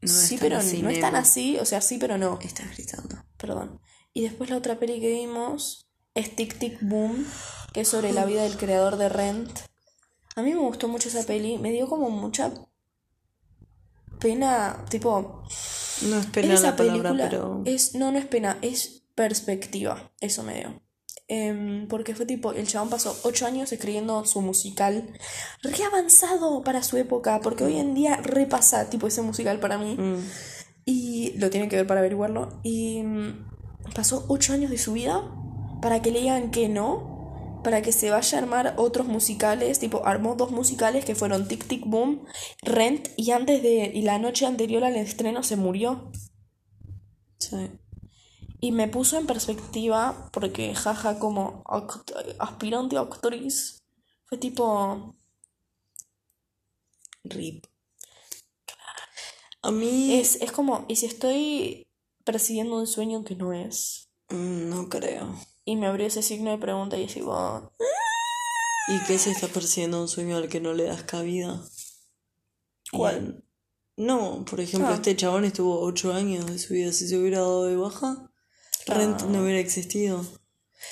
No 0.00 0.08
sí, 0.08 0.34
es 0.34 0.40
pero 0.40 0.56
así, 0.58 0.82
no 0.82 0.90
es 0.90 1.00
tan 1.00 1.14
así, 1.14 1.58
o 1.58 1.64
sea, 1.64 1.80
sí, 1.80 1.98
pero 1.98 2.18
no. 2.18 2.38
Estás 2.42 2.70
gritando. 2.72 3.16
Perdón. 3.36 3.80
Y 4.12 4.22
después 4.22 4.50
la 4.50 4.56
otra 4.56 4.78
peli 4.78 5.00
que 5.00 5.10
vimos 5.10 5.86
es 6.14 6.34
Tic 6.34 6.58
Tic 6.58 6.78
Boom, 6.80 7.24
que 7.72 7.82
es 7.82 7.88
sobre 7.88 8.12
la 8.12 8.24
vida 8.24 8.42
del 8.42 8.56
creador 8.56 8.96
de 8.96 9.08
Rent. 9.08 9.60
A 10.34 10.42
mí 10.42 10.52
me 10.52 10.60
gustó 10.60 10.88
mucho 10.88 11.08
esa 11.08 11.22
peli, 11.24 11.58
me 11.58 11.70
dio 11.70 11.88
como 11.88 12.10
mucha 12.10 12.52
pena, 14.18 14.84
tipo, 14.90 15.44
No 16.02 16.18
es 16.18 16.26
pena 16.26 16.54
esa 16.54 16.70
la 16.70 16.76
palabra, 16.76 17.14
pero. 17.16 17.62
es, 17.64 17.94
no, 17.94 18.12
no 18.12 18.18
es 18.18 18.26
pena, 18.26 18.58
es 18.62 19.02
perspectiva, 19.14 20.12
eso 20.20 20.42
me 20.42 20.56
dio. 20.58 20.82
Em, 21.30 21.86
porque 21.88 22.14
fue 22.14 22.24
tipo, 22.24 22.52
el 22.52 22.66
chabón 22.66 22.88
pasó 22.88 23.14
ocho 23.22 23.46
años 23.46 23.70
escribiendo 23.70 24.24
su 24.24 24.40
musical, 24.40 25.12
re 25.62 25.84
avanzado 25.84 26.64
para 26.64 26.82
su 26.82 26.96
época, 26.96 27.40
porque 27.42 27.64
hoy 27.64 27.76
en 27.76 27.94
día 27.94 28.16
repasa 28.16 28.88
tipo 28.88 29.06
ese 29.06 29.20
musical 29.20 29.60
para 29.60 29.76
mí. 29.76 29.94
Mm. 29.98 30.24
Y 30.86 31.32
lo 31.36 31.50
tienen 31.50 31.68
que 31.68 31.76
ver 31.76 31.86
para 31.86 32.00
averiguarlo. 32.00 32.60
Y 32.62 33.02
mm, 33.02 33.46
pasó 33.94 34.24
ocho 34.28 34.54
años 34.54 34.70
de 34.70 34.78
su 34.78 34.94
vida 34.94 35.22
para 35.82 36.00
que 36.00 36.10
le 36.10 36.20
digan 36.20 36.50
que 36.50 36.68
no, 36.70 37.17
para 37.68 37.82
que 37.82 37.92
se 37.92 38.08
vaya 38.08 38.38
a 38.38 38.40
armar 38.40 38.74
otros 38.78 39.06
musicales. 39.06 39.78
Tipo, 39.78 40.06
armó 40.06 40.36
dos 40.36 40.52
musicales 40.52 41.04
que 41.04 41.14
fueron 41.14 41.48
Tic 41.48 41.66
Tic 41.68 41.84
Boom, 41.84 42.24
Rent, 42.62 43.08
y 43.18 43.30
antes 43.32 43.62
de. 43.62 43.92
y 43.94 44.00
la 44.00 44.18
noche 44.18 44.46
anterior 44.46 44.84
al 44.84 44.96
estreno 44.96 45.42
se 45.42 45.56
murió. 45.56 46.10
Sí. 47.38 47.70
Y 48.58 48.72
me 48.72 48.88
puso 48.88 49.18
en 49.18 49.26
perspectiva, 49.26 50.30
porque 50.32 50.74
jaja, 50.74 51.18
como 51.18 51.62
aspirante 52.38 52.96
a 52.96 53.00
actriz, 53.00 53.76
fue 54.24 54.38
tipo. 54.38 55.14
Rip. 57.22 57.66
A 59.60 59.70
mí. 59.70 60.14
Es, 60.14 60.36
es 60.36 60.52
como, 60.52 60.86
¿y 60.88 60.96
si 60.96 61.04
estoy 61.04 61.86
persiguiendo 62.24 62.78
un 62.78 62.86
sueño 62.86 63.24
que 63.24 63.36
no 63.36 63.52
es? 63.52 64.08
Mm, 64.30 64.70
No 64.70 64.88
creo. 64.88 65.36
Y 65.68 65.76
me 65.76 65.86
abrió 65.86 66.06
ese 66.06 66.22
signo 66.22 66.50
de 66.50 66.56
pregunta 66.56 66.96
y 66.96 67.06
digo, 67.06 67.74
¿Y 68.88 68.98
qué 69.06 69.18
se 69.18 69.30
está 69.32 69.48
persiguiendo 69.48 70.00
un 70.00 70.08
sueño 70.08 70.38
al 70.38 70.48
que 70.48 70.60
no 70.60 70.72
le 70.72 70.84
das 70.84 71.02
cabida? 71.02 71.60
¿Cuál? 72.90 73.44
No, 73.98 74.46
por 74.48 74.60
ejemplo, 74.60 74.88
Ah. 74.88 74.94
este 74.94 75.14
chabón 75.14 75.44
estuvo 75.44 75.80
ocho 75.80 76.14
años 76.14 76.46
de 76.46 76.58
su 76.58 76.72
vida. 76.72 76.90
Si 76.92 77.06
se 77.06 77.18
hubiera 77.18 77.40
dado 77.40 77.66
de 77.66 77.76
baja, 77.76 78.30
Rent 78.86 79.20
no 79.24 79.42
hubiera 79.42 79.58
existido. 79.58 80.24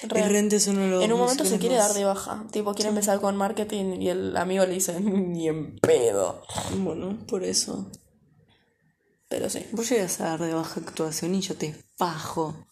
Y 0.03 0.09
Real. 0.09 0.29
Rent 0.31 0.53
es 0.53 0.67
uno 0.67 0.81
de 0.83 0.89
los 0.89 1.03
En 1.05 1.13
un 1.15 1.21
momento 1.21 1.47
se 1.47 1.59
quiere 1.59 1.77
más- 1.77 1.89
dar 1.89 1.97
de 1.97 2.05
baja. 2.05 2.45
Tipo, 2.53 2.75
quiere 2.75 2.91
empezar 2.91 3.19
con 3.23 3.35
marketing 3.37 4.03
y 4.03 4.11
el 4.11 4.37
amigo 4.37 4.67
le 4.67 4.75
dice, 4.75 5.01
ni 5.01 5.49
en 5.49 5.79
pedo. 5.79 6.43
Bueno, 6.77 7.17
por 7.27 7.45
eso. 7.45 7.91
Pero 9.29 9.49
sí. 9.49 9.65
Vos 9.73 9.89
llegas 9.89 10.21
a 10.21 10.25
dar 10.25 10.41
de 10.41 10.53
baja 10.53 10.81
actuación 10.81 11.35
y 11.35 11.41
yo 11.41 11.55
te 11.57 11.75
fajo. 11.97 12.67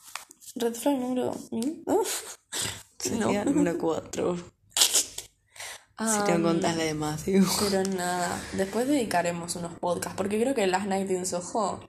Red 0.55 0.75
flag 0.75 0.99
número. 0.99 1.35
¿Mm? 1.51 1.71
Sería 2.99 3.45
número 3.45 3.77
cuatro. 3.79 4.37
si 4.77 6.25
te 6.27 6.41
contás 6.43 6.77
la 6.77 6.85
de 6.85 6.95
Matthew. 6.95 7.45
Pero 7.61 7.83
nada, 7.91 8.41
después 8.53 8.87
dedicaremos 8.89 9.57
unos 9.57 9.73
podcasts. 9.79 10.17
Porque 10.17 10.41
creo 10.41 10.55
que 10.55 10.67
Last 10.67 10.87
Night 10.87 11.11
in 11.11 11.27
Soho 11.27 11.81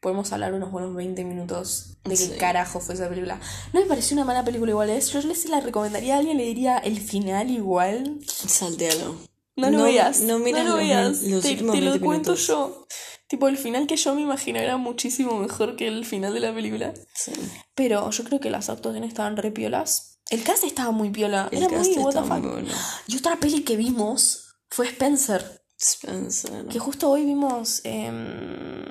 podemos 0.00 0.32
hablar 0.32 0.52
unos 0.52 0.72
buenos 0.72 0.94
20 0.96 1.24
minutos 1.24 1.96
de 2.04 2.10
qué 2.10 2.16
Sí. 2.16 2.32
carajo 2.38 2.80
fue 2.80 2.94
esa 2.96 3.08
película. 3.08 3.38
No 3.72 3.80
me 3.80 3.86
pareció 3.86 4.16
una 4.16 4.24
mala 4.24 4.44
película 4.44 4.72
igual. 4.72 4.90
¿es? 4.90 5.10
Yo 5.12 5.20
le 5.22 5.34
si 5.34 5.48
la 5.48 5.60
recomendaría 5.60 6.16
a 6.16 6.18
alguien, 6.18 6.36
le 6.38 6.44
diría 6.44 6.78
el 6.78 7.00
final 7.00 7.50
igual. 7.50 8.18
Saltealo. 8.26 9.16
No 9.54 9.70
lo 9.70 9.84
veas. 9.84 10.20
No 10.20 10.38
miras 10.38 10.64
lo 10.64 10.70
los, 10.70 10.78
veas. 10.78 11.22
los 11.22 11.42
te, 11.42 11.56
lo 11.60 11.72
20 11.72 12.00
cuento 12.00 12.30
minutos. 12.32 12.46
yo. 12.46 12.86
Tipo, 13.32 13.48
el 13.48 13.56
final 13.56 13.86
que 13.86 13.96
yo 13.96 14.14
me 14.14 14.20
imagino 14.20 14.58
era 14.58 14.76
muchísimo 14.76 15.38
mejor 15.38 15.74
que 15.74 15.88
el 15.88 16.04
final 16.04 16.34
de 16.34 16.40
la 16.40 16.54
película. 16.54 16.92
Sí. 17.14 17.32
Pero 17.74 18.10
yo 18.10 18.24
creo 18.24 18.40
que 18.40 18.50
las 18.50 18.68
actuaciones 18.68 19.08
estaban 19.08 19.38
re 19.38 19.50
piolas. 19.50 20.18
El 20.28 20.42
cast 20.42 20.64
estaba 20.64 20.90
muy 20.90 21.08
piola. 21.08 21.48
El 21.50 21.62
era 21.62 21.78
muy 21.78 21.96
what 21.96 22.12
the 22.12 22.20
muy 22.20 22.40
bueno. 22.40 22.68
Y 23.06 23.16
otra 23.16 23.36
peli 23.36 23.62
que 23.62 23.78
vimos 23.78 24.52
fue 24.68 24.88
Spencer. 24.88 25.62
Spencer. 25.78 26.66
Que 26.66 26.78
justo 26.78 27.08
hoy 27.08 27.24
vimos 27.24 27.80
em, 27.84 28.84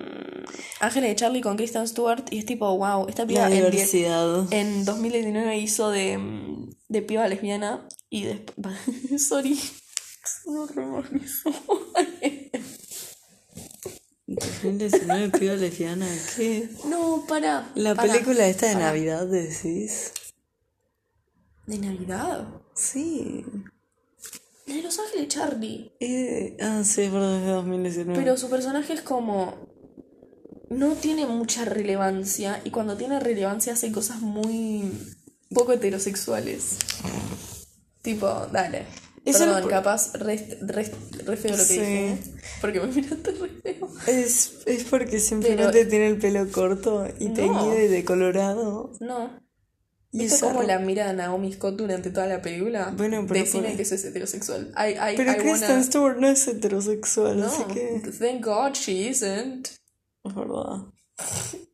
Ángela 0.80 1.06
de 1.06 1.16
Charlie 1.16 1.42
con 1.42 1.56
Kristen 1.56 1.88
Stewart. 1.88 2.26
Y 2.32 2.40
es 2.40 2.48
tipo, 2.48 2.76
wow, 2.76 3.08
esta 3.10 3.28
piba 3.28 3.48
La 3.48 3.56
en, 3.56 4.48
en 4.50 4.86
2019 4.86 5.60
hizo 5.60 5.92
de, 5.92 6.14
em, 6.14 6.68
de 6.90 7.02
piba 7.04 7.28
lesbiana. 7.28 7.88
Y 8.10 8.24
después. 8.24 8.76
Sorry. 9.20 9.60
No 10.46 10.66
remorrizo. 10.66 11.52
2019 14.64 15.30
piba 15.40 15.56
lesbiana, 15.56 16.08
¿qué? 16.36 16.70
No, 16.86 17.26
para. 17.28 17.72
La 17.76 17.96
para, 17.96 18.14
película 18.14 18.48
esta 18.48 18.68
de 18.68 18.74
para. 18.74 18.86
Navidad, 18.88 19.26
decís. 19.26 20.14
¿De 21.66 21.78
Navidad? 21.78 22.48
Sí. 22.76 23.46
La 24.68 24.76
de 24.76 24.82
Los 24.84 25.00
Ángeles 25.00 25.28
Charlie. 25.30 25.92
Eh, 26.00 26.58
ah, 26.62 26.84
sí, 26.84 27.10
verdad, 27.10 27.38
es 27.38 27.46
de 27.46 27.52
2019. 27.52 28.20
Pero 28.20 28.38
su 28.38 28.50
personaje 28.50 28.94
es 28.94 29.02
como. 29.02 29.70
No 30.70 30.94
tiene 30.94 31.26
mucha 31.26 31.66
relevancia. 31.66 32.62
Y 32.64 32.70
cuando 32.70 32.96
tiene 32.98 33.20
relevancia 33.20 33.74
hace 33.74 33.92
cosas 33.92 34.22
muy. 34.22 34.92
poco 35.54 35.74
heterosexuales. 35.74 36.78
Tipo, 38.02 38.48
dale. 38.52 38.86
Eso 39.24 39.40
Perdón, 39.40 39.62
lo- 39.64 39.68
capaz 39.70 40.14
re, 40.16 40.58
re- 40.62 40.92
re 41.26 41.38
feo 41.38 41.52
lo 41.52 41.58
que 41.58 41.64
Sí. 41.64 41.80
dije. 41.80 42.18
Porque 42.60 42.80
me 42.80 42.88
miraste 42.94 43.32
re 43.32 43.50
feo. 43.62 43.88
Es, 44.08 44.52
es 44.66 44.84
porque 44.86 45.20
simplemente 45.20 45.86
tiene 45.86 46.08
el 46.08 46.18
pelo 46.18 46.50
corto 46.52 47.06
y 47.20 47.28
No. 47.28 47.34
teñido 47.36 47.80
y 47.80 47.88
decolorado. 47.88 48.92
No. 49.00 49.40
Y 50.14 50.20
¿Viste 50.24 50.36
esa 50.38 50.48
cómo 50.48 50.62
ro- 50.62 50.68
la 50.68 50.80
mira 50.80 51.10
a 51.10 51.14
Naomi 51.14 51.54
Scott 51.54 51.76
durante 51.78 52.10
toda 52.10 52.26
la 52.28 52.42
película? 52.42 52.94
Bueno, 52.98 53.24
pero 53.28 53.40
Decime 53.42 53.68
por- 53.70 53.76
que 53.78 53.84
eso 53.84 53.96
es 53.96 54.04
heterosexual. 54.06 54.74
I, 54.76 54.90
I, 55.14 55.16
Pero 55.16 55.32
I 55.32 55.36
Kristen 55.38 55.70
wanna... 55.70 55.84
Stewart 55.84 56.18
no 56.18 56.28
es 56.28 56.48
heterosexual, 56.48 57.40
No, 57.40 57.46
así 57.46 57.64
que 57.74 58.02
thank 58.20 58.44
God 58.44 58.74
she 58.74 59.08
isn't. 59.10 59.68
es 60.26 60.36
verdad. 60.36 60.88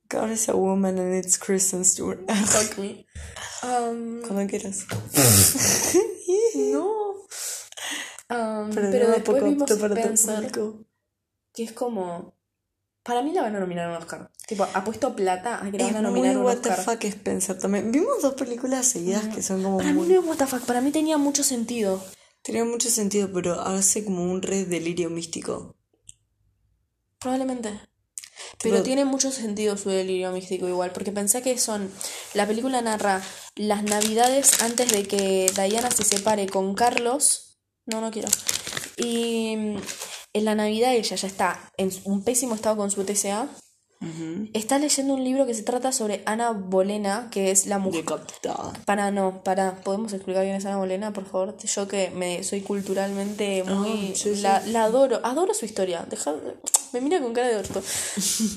God 0.10 0.32
is 0.32 0.48
a 0.50 0.54
woman 0.54 1.00
and 1.00 1.16
it's 1.16 1.38
Kristen 1.40 1.84
Stewart. 1.86 2.20
Fuck 2.30 2.78
me. 2.78 3.06
Um, 3.64 4.22
Cuando 4.22 4.46
quieras. 4.48 4.86
no. 6.56 7.07
Um, 8.30 8.70
Pero, 8.74 8.92
pero 8.92 9.12
después 9.12 9.40
poco 9.40 9.50
vimos 9.50 9.72
Spencer, 9.72 10.52
que 11.54 11.64
es 11.64 11.72
como... 11.72 12.36
Para 13.04 13.22
mí 13.22 13.32
la 13.32 13.42
van 13.42 13.56
a 13.56 13.60
nominar 13.62 13.86
a 13.86 13.92
un 13.92 13.96
Oscar. 13.96 14.30
Tipo, 14.46 14.68
apuesto 14.74 15.16
plata 15.16 15.64
a 15.64 15.72
que 15.72 15.78
la 15.78 15.88
Es 15.88 15.94
van 15.94 16.06
a 16.06 16.10
muy 16.10 16.20
nominar 16.20 16.36
a 16.36 16.40
un 16.40 16.46
what 16.46 16.58
the 16.58 16.70
Oscar. 16.70 16.84
fuck 16.84 17.04
Spencer 17.06 17.58
también. 17.58 17.90
Vimos 17.90 18.22
dos 18.22 18.34
películas 18.34 18.86
seguidas 18.86 19.34
que 19.34 19.42
son 19.42 19.64
como 19.64 19.78
Para 19.78 19.94
mí 19.94 20.00
muy... 20.00 20.08
no 20.10 20.20
es 20.20 20.26
what 20.26 20.36
the 20.38 20.46
fuck, 20.46 20.64
para 20.64 20.82
mí 20.82 20.92
tenía 20.92 21.18
mucho 21.18 21.44
sentido. 21.44 22.04
Tenía 22.42 22.66
mucho 22.66 22.90
sentido, 22.90 23.30
pero 23.34 23.62
hace 23.62 24.04
como 24.04 24.24
un 24.24 24.42
re 24.42 24.66
delirio 24.66 25.10
místico. 25.10 25.78
Probablemente. 27.20 27.80
Pero 28.62 28.84
tiene 28.84 29.06
mucho 29.06 29.32
sentido 29.32 29.78
su 29.78 29.90
delirio 29.90 30.32
místico 30.32 30.68
igual, 30.68 30.92
porque 30.92 31.12
pensé 31.12 31.42
que 31.42 31.58
son, 31.58 31.90
la 32.34 32.46
película 32.46 32.82
narra 32.82 33.22
las 33.56 33.84
navidades 33.84 34.62
antes 34.62 34.92
de 34.92 35.08
que 35.08 35.52
Diana 35.56 35.92
se 35.92 36.04
separe 36.04 36.48
con 36.48 36.74
Carlos, 36.76 37.47
no, 37.88 38.02
no 38.02 38.12
quiero, 38.12 38.30
y 38.98 39.56
mm, 39.58 39.78
en 40.34 40.46
la 40.46 40.56
Navidad 40.56 40.94
ella 40.94 41.16
ya 41.16 41.28
está 41.28 41.72
en 41.78 41.92
un 42.04 42.24
pésimo 42.24 42.56
estado 42.56 42.78
con 42.78 42.92
su 42.92 43.04
TCA, 43.04 43.48
ujú, 44.02 44.50
está 44.54 44.80
leyendo 44.80 45.14
un 45.14 45.24
libro 45.24 45.46
que 45.46 45.54
se 45.54 45.64
trata 45.64 45.92
sobre 45.92 46.24
Ana 46.26 46.52
Bolena, 46.52 47.30
que 47.32 47.52
es 47.52 47.66
la 47.66 47.80
mujer... 47.80 48.02
Decapitada. 48.02 48.74
Para, 48.86 49.12
no, 49.12 49.44
para, 49.44 49.76
¿podemos 49.82 50.14
explicar 50.14 50.44
quién 50.44 50.56
es 50.56 50.66
Ana 50.66 50.78
Bolena, 50.78 51.14
por 51.14 51.26
favor? 51.26 51.58
Yo 51.58 51.88
que 51.88 52.12
me 52.12 52.44
soy 52.44 52.62
culturalmente 52.62 53.64
muy... 53.64 54.12
Ah, 54.12 54.16
sí, 54.16 54.36
sí. 54.36 54.42
La, 54.42 54.62
la 54.68 54.84
adoro, 54.86 55.20
adoro 55.24 55.54
su 55.54 55.66
historia. 55.66 56.06
Deja, 56.10 56.36
me 56.94 57.02
mira 57.02 57.22
con 57.22 57.34
cara 57.34 57.50
de 57.50 57.58
orto. 57.58 57.82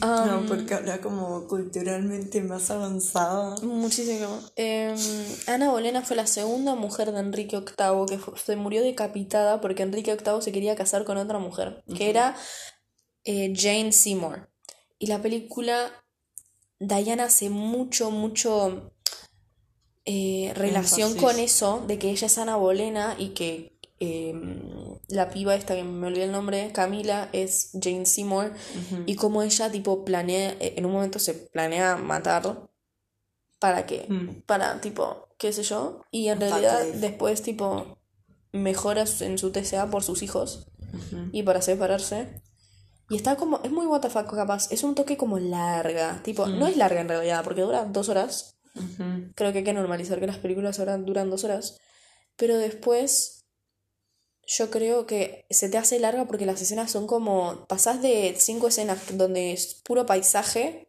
No, 0.01 0.45
porque 0.47 0.74
habla 0.74 1.01
como 1.01 1.47
culturalmente 1.47 2.41
más 2.43 2.70
avanzada. 2.70 3.57
Muchísimo. 3.62 4.41
Eh, 4.57 4.95
Ana 5.47 5.70
Bolena 5.70 6.03
fue 6.03 6.16
la 6.16 6.26
segunda 6.26 6.74
mujer 6.74 7.12
de 7.12 7.20
Enrique 7.20 7.57
VIII 7.57 8.07
que 8.09 8.18
se 8.38 8.57
murió 8.57 8.82
decapitada 8.82 9.61
porque 9.61 9.82
Enrique 9.82 10.14
VIII 10.14 10.43
se 10.43 10.53
quería 10.53 10.76
casar 10.76 11.05
con 11.05 11.16
otra 11.16 11.38
mujer, 11.38 11.82
que 11.97 12.11
era 12.11 12.36
eh, 13.24 13.53
Jane 13.57 13.93
Seymour. 13.93 14.49
Y 15.01 15.07
la 15.07 15.20
película, 15.20 15.90
Diana 16.78 17.24
hace 17.24 17.51
mucho, 17.51 18.11
mucho 18.11 18.92
eh, 20.05 20.53
relación 20.55 21.12
Énfasis. 21.12 21.22
con 21.22 21.40
eso, 21.40 21.84
de 21.88 21.98
que 21.98 22.11
ella 22.11 22.26
es 22.26 22.38
Ana 22.38 22.57
Bolena 22.57 23.16
y 23.18 23.30
que 23.30 23.80
eh, 23.98 24.34
la 25.09 25.30
piba 25.30 25.55
esta 25.55 25.74
que 25.74 25.82
me 25.84 26.07
olvidé 26.07 26.24
el 26.24 26.32
nombre, 26.32 26.70
Camila, 26.72 27.30
es 27.32 27.70
Jane 27.80 28.05
Seymour. 28.05 28.53
Y 29.07 29.16
como 29.16 29.42
ella, 29.42 29.70
tipo, 29.72 30.05
planea, 30.05 30.51
eh, 30.61 30.74
en 30.76 30.84
un 30.84 30.92
momento 30.92 31.18
se 31.18 31.32
planea 31.32 31.96
matar. 31.96 32.68
¿Para 33.59 33.86
qué? 33.86 34.05
Mm. 34.07 34.42
Para, 34.42 34.82
tipo, 34.82 35.28
qué 35.38 35.53
sé 35.55 35.62
yo. 35.62 36.03
Y 36.11 36.28
en 36.28 36.40
realidad 36.40 36.84
después, 36.94 37.40
tipo, 37.42 37.98
mejora 38.53 39.05
en 39.20 39.38
su 39.38 39.51
TCA 39.51 39.90
por 39.90 40.03
sus 40.03 40.22
hijos. 40.22 40.66
Y 41.32 41.42
para 41.42 41.62
separarse. 41.62 42.42
Y 43.11 43.16
está 43.16 43.34
como, 43.34 43.61
es 43.64 43.72
muy 43.72 43.86
fuck, 43.86 44.30
capaz. 44.30 44.70
Es 44.70 44.84
un 44.84 44.94
toque 44.94 45.16
como 45.16 45.40
larga. 45.40 46.22
Tipo, 46.22 46.46
no 46.46 46.68
es 46.68 46.76
larga 46.76 47.00
en 47.00 47.08
realidad, 47.08 47.42
porque 47.42 47.62
dura 47.62 47.84
dos 47.84 48.08
horas. 48.08 48.56
Creo 49.34 49.50
que 49.50 49.58
hay 49.58 49.64
que 49.64 49.72
normalizar 49.72 50.20
que 50.20 50.28
las 50.28 50.38
películas 50.38 50.78
ahora 50.78 50.96
duran 50.96 51.28
dos 51.28 51.42
horas. 51.42 51.76
Pero 52.36 52.56
después, 52.56 53.44
yo 54.46 54.70
creo 54.70 55.06
que 55.06 55.44
se 55.50 55.68
te 55.68 55.76
hace 55.76 55.98
larga 55.98 56.26
porque 56.26 56.46
las 56.46 56.62
escenas 56.62 56.92
son 56.92 57.08
como. 57.08 57.66
Pasás 57.66 58.00
de 58.00 58.36
cinco 58.38 58.68
escenas 58.68 59.00
donde 59.18 59.52
es 59.52 59.82
puro 59.84 60.06
paisaje 60.06 60.88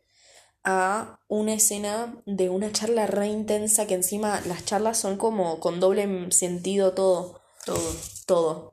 a 0.64 1.20
una 1.28 1.56
escena 1.56 2.22
de 2.28 2.50
una 2.50 2.72
charla 2.72 3.08
re 3.08 3.30
intensa 3.30 3.88
que 3.88 3.96
encima 3.96 4.42
las 4.46 4.64
charlas 4.64 5.00
son 5.00 5.18
como 5.18 5.60
con 5.60 5.80
doble 5.80 6.32
sentido 6.32 6.94
todo. 6.94 7.42
Todo. 7.66 7.96
Todo. 8.28 8.71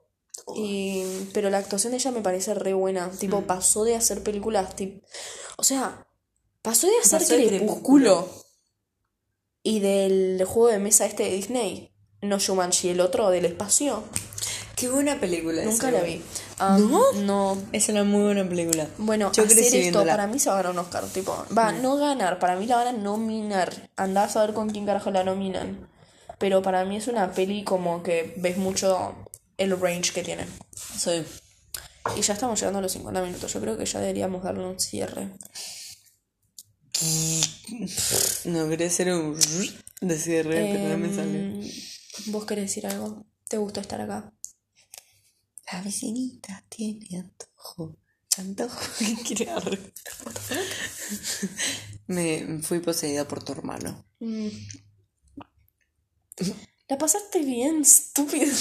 Y, 0.56 1.04
pero 1.34 1.50
la 1.50 1.58
actuación 1.58 1.90
de 1.92 1.98
ella 1.98 2.10
me 2.10 2.20
parece 2.20 2.54
re 2.54 2.72
buena. 2.74 3.08
Mm. 3.08 3.18
Tipo, 3.18 3.42
pasó 3.42 3.84
de 3.84 3.96
hacer 3.96 4.22
películas. 4.22 4.74
tip- 4.76 5.02
o 5.56 5.64
sea, 5.64 6.06
pasó 6.62 6.86
de 6.86 6.98
hacer 6.98 7.20
Pasó 7.20 7.34
Crepúsculo. 7.34 7.58
Crepúsculo. 7.58 8.28
Y 9.62 9.80
del 9.80 10.42
juego 10.46 10.68
de 10.68 10.78
mesa 10.78 11.04
este 11.06 11.24
de 11.24 11.30
Disney. 11.32 11.92
No 12.22 12.38
Shumanji, 12.38 12.88
el 12.88 13.00
otro 13.00 13.30
del 13.30 13.44
espacio. 13.44 14.02
Qué 14.74 14.88
buena 14.88 15.18
película 15.20 15.62
Nunca 15.64 15.88
esa. 15.88 15.98
la 15.98 16.02
vi. 16.04 16.22
¿No? 16.58 17.12
No. 17.14 17.58
Es 17.72 17.88
una 17.88 18.04
muy 18.04 18.22
buena 18.22 18.48
película. 18.48 18.88
Bueno, 18.98 19.30
Yo 19.32 19.42
hacer 19.44 19.58
esto 19.74 20.04
para 20.04 20.26
mí 20.26 20.38
se 20.38 20.48
va 20.50 20.54
a 20.58 20.62
ganar 20.62 20.72
un 20.72 20.78
Oscar. 20.78 21.04
Tipo, 21.06 21.36
va, 21.56 21.72
no 21.72 21.96
ganar. 21.96 22.38
Para 22.38 22.56
mí 22.56 22.66
la 22.66 22.76
van 22.76 22.86
a 22.88 22.92
nominar. 22.92 23.90
Andá 23.96 24.24
a 24.24 24.28
saber 24.28 24.54
con 24.54 24.70
quién 24.70 24.86
carajo 24.86 25.10
la 25.10 25.24
nominan. 25.24 25.88
Pero 26.38 26.62
para 26.62 26.84
mí 26.84 26.96
es 26.96 27.08
una 27.08 27.32
peli 27.32 27.64
como 27.64 28.02
que 28.04 28.34
ves 28.36 28.56
mucho 28.56 29.14
el 29.58 29.78
range 29.78 30.12
que 30.12 30.22
tiene. 30.22 30.46
Sí. 30.74 31.22
Y 32.16 32.22
ya 32.22 32.32
estamos 32.32 32.58
llegando 32.58 32.78
a 32.78 32.82
los 32.82 32.92
50 32.92 33.22
minutos. 33.22 33.52
Yo 33.52 33.60
creo 33.60 33.76
que 33.76 33.84
ya 33.84 34.00
deberíamos 34.00 34.42
darle 34.42 34.64
un 34.64 34.80
cierre. 34.80 35.30
No 38.46 38.68
quería 38.68 38.86
hacer 38.86 39.12
un 39.12 39.38
de 40.00 40.18
cierre, 40.18 40.70
pero 40.72 40.88
no 40.88 40.98
me 40.98 41.14
salió. 41.14 41.40
Em, 41.40 41.70
¿Vos 42.26 42.44
querés 42.44 42.64
decir 42.64 42.86
algo? 42.86 43.26
¿Te 43.48 43.58
gustó 43.58 43.80
estar 43.80 44.00
acá? 44.00 44.32
La 45.72 45.82
vecinita 45.82 46.64
tiene 46.68 47.18
antojo. 47.18 47.96
Antojo 48.38 48.80
que 48.98 49.34
quiere. 49.34 49.78
Me 52.06 52.62
fui 52.62 52.80
poseída 52.80 53.28
por 53.28 53.44
tu 53.44 53.52
hermano. 53.52 54.06
Mm. 54.20 54.48
La 56.88 56.96
pasaste 56.98 57.40
bien, 57.40 57.82
estúpido. 57.82 58.46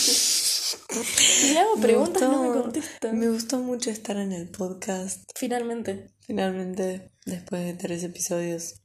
Y 1.43 1.53
le 1.53 1.59
hago 1.59 1.75
preguntas 1.79 2.21
y 2.21 2.25
no 2.25 2.41
me 2.41 2.47
gustó- 2.49 2.61
contestan. 2.63 3.17
Me 3.19 3.29
gustó 3.29 3.59
mucho 3.59 3.89
estar 3.89 4.17
en 4.17 4.33
el 4.33 4.49
podcast. 4.49 5.21
Finalmente. 5.35 6.07
Finalmente, 6.25 7.13
después 7.25 7.63
de 7.63 7.73
tres 7.75 8.03
episodios. 8.03 8.81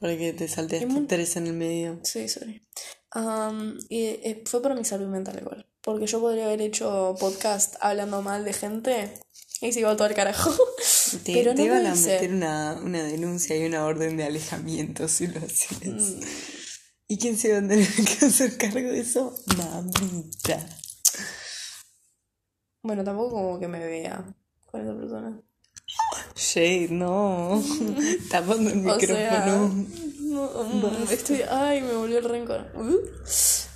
Porque 0.00 0.32
te 0.32 0.48
salteaste 0.48 0.86
muy- 0.86 1.06
tres 1.06 1.36
en 1.36 1.46
el 1.48 1.52
medio. 1.52 2.00
Sí, 2.04 2.26
sorry. 2.28 2.66
Am, 3.10 3.78
y 3.90 4.04
eh, 4.04 4.42
fue 4.46 4.62
por 4.62 4.74
mi 4.74 4.84
salud 4.84 5.08
mental 5.08 5.38
igual. 5.40 5.68
Porque 5.82 6.06
yo 6.06 6.20
podría 6.20 6.46
haber 6.46 6.62
hecho 6.62 7.14
podcast 7.20 7.74
hablando 7.80 8.22
mal 8.22 8.44
de 8.44 8.52
gente 8.54 9.12
y 9.60 9.72
se 9.72 9.80
iba 9.80 9.94
todo 9.96 10.08
al 10.08 10.14
carajo. 10.14 10.50
Te, 11.24 11.32
Pero 11.34 11.50
te 11.54 11.58
no 11.58 11.64
iban 11.66 11.86
a 11.86 11.94
meter 11.94 12.32
una, 12.32 12.80
una 12.82 13.02
denuncia 13.02 13.56
y 13.56 13.64
una 13.66 13.84
orden 13.84 14.16
de 14.16 14.24
alejamiento 14.24 15.06
si 15.08 15.26
lo 15.26 15.38
hacías. 15.40 15.84
Mm. 15.84 16.20
¿Y 17.06 17.18
quién 17.18 17.36
se 17.36 17.48
iba 17.48 17.58
a 17.58 17.60
tener 17.60 17.86
que 18.18 18.26
hacer 18.26 18.56
cargo 18.56 18.88
de 18.88 19.00
eso? 19.00 19.34
Mamita. 19.56 20.66
Bueno, 22.82 23.04
tampoco 23.04 23.30
como 23.30 23.58
que 23.58 23.68
me 23.68 23.78
vea 23.84 24.24
con 24.70 24.80
esa 24.82 24.94
persona. 24.96 25.40
Shade, 26.34 26.88
no. 26.90 27.62
Tapando 28.30 28.70
el 28.70 28.86
O 28.86 28.98
sea, 29.00 29.44
micrófono. 29.44 29.86
no, 30.20 31.10
estoy, 31.10 31.42
ay, 31.42 31.80
me 31.82 31.94
volvió 31.94 32.18
el 32.18 32.24
rencor. 32.24 32.72
Uh. 32.74 32.98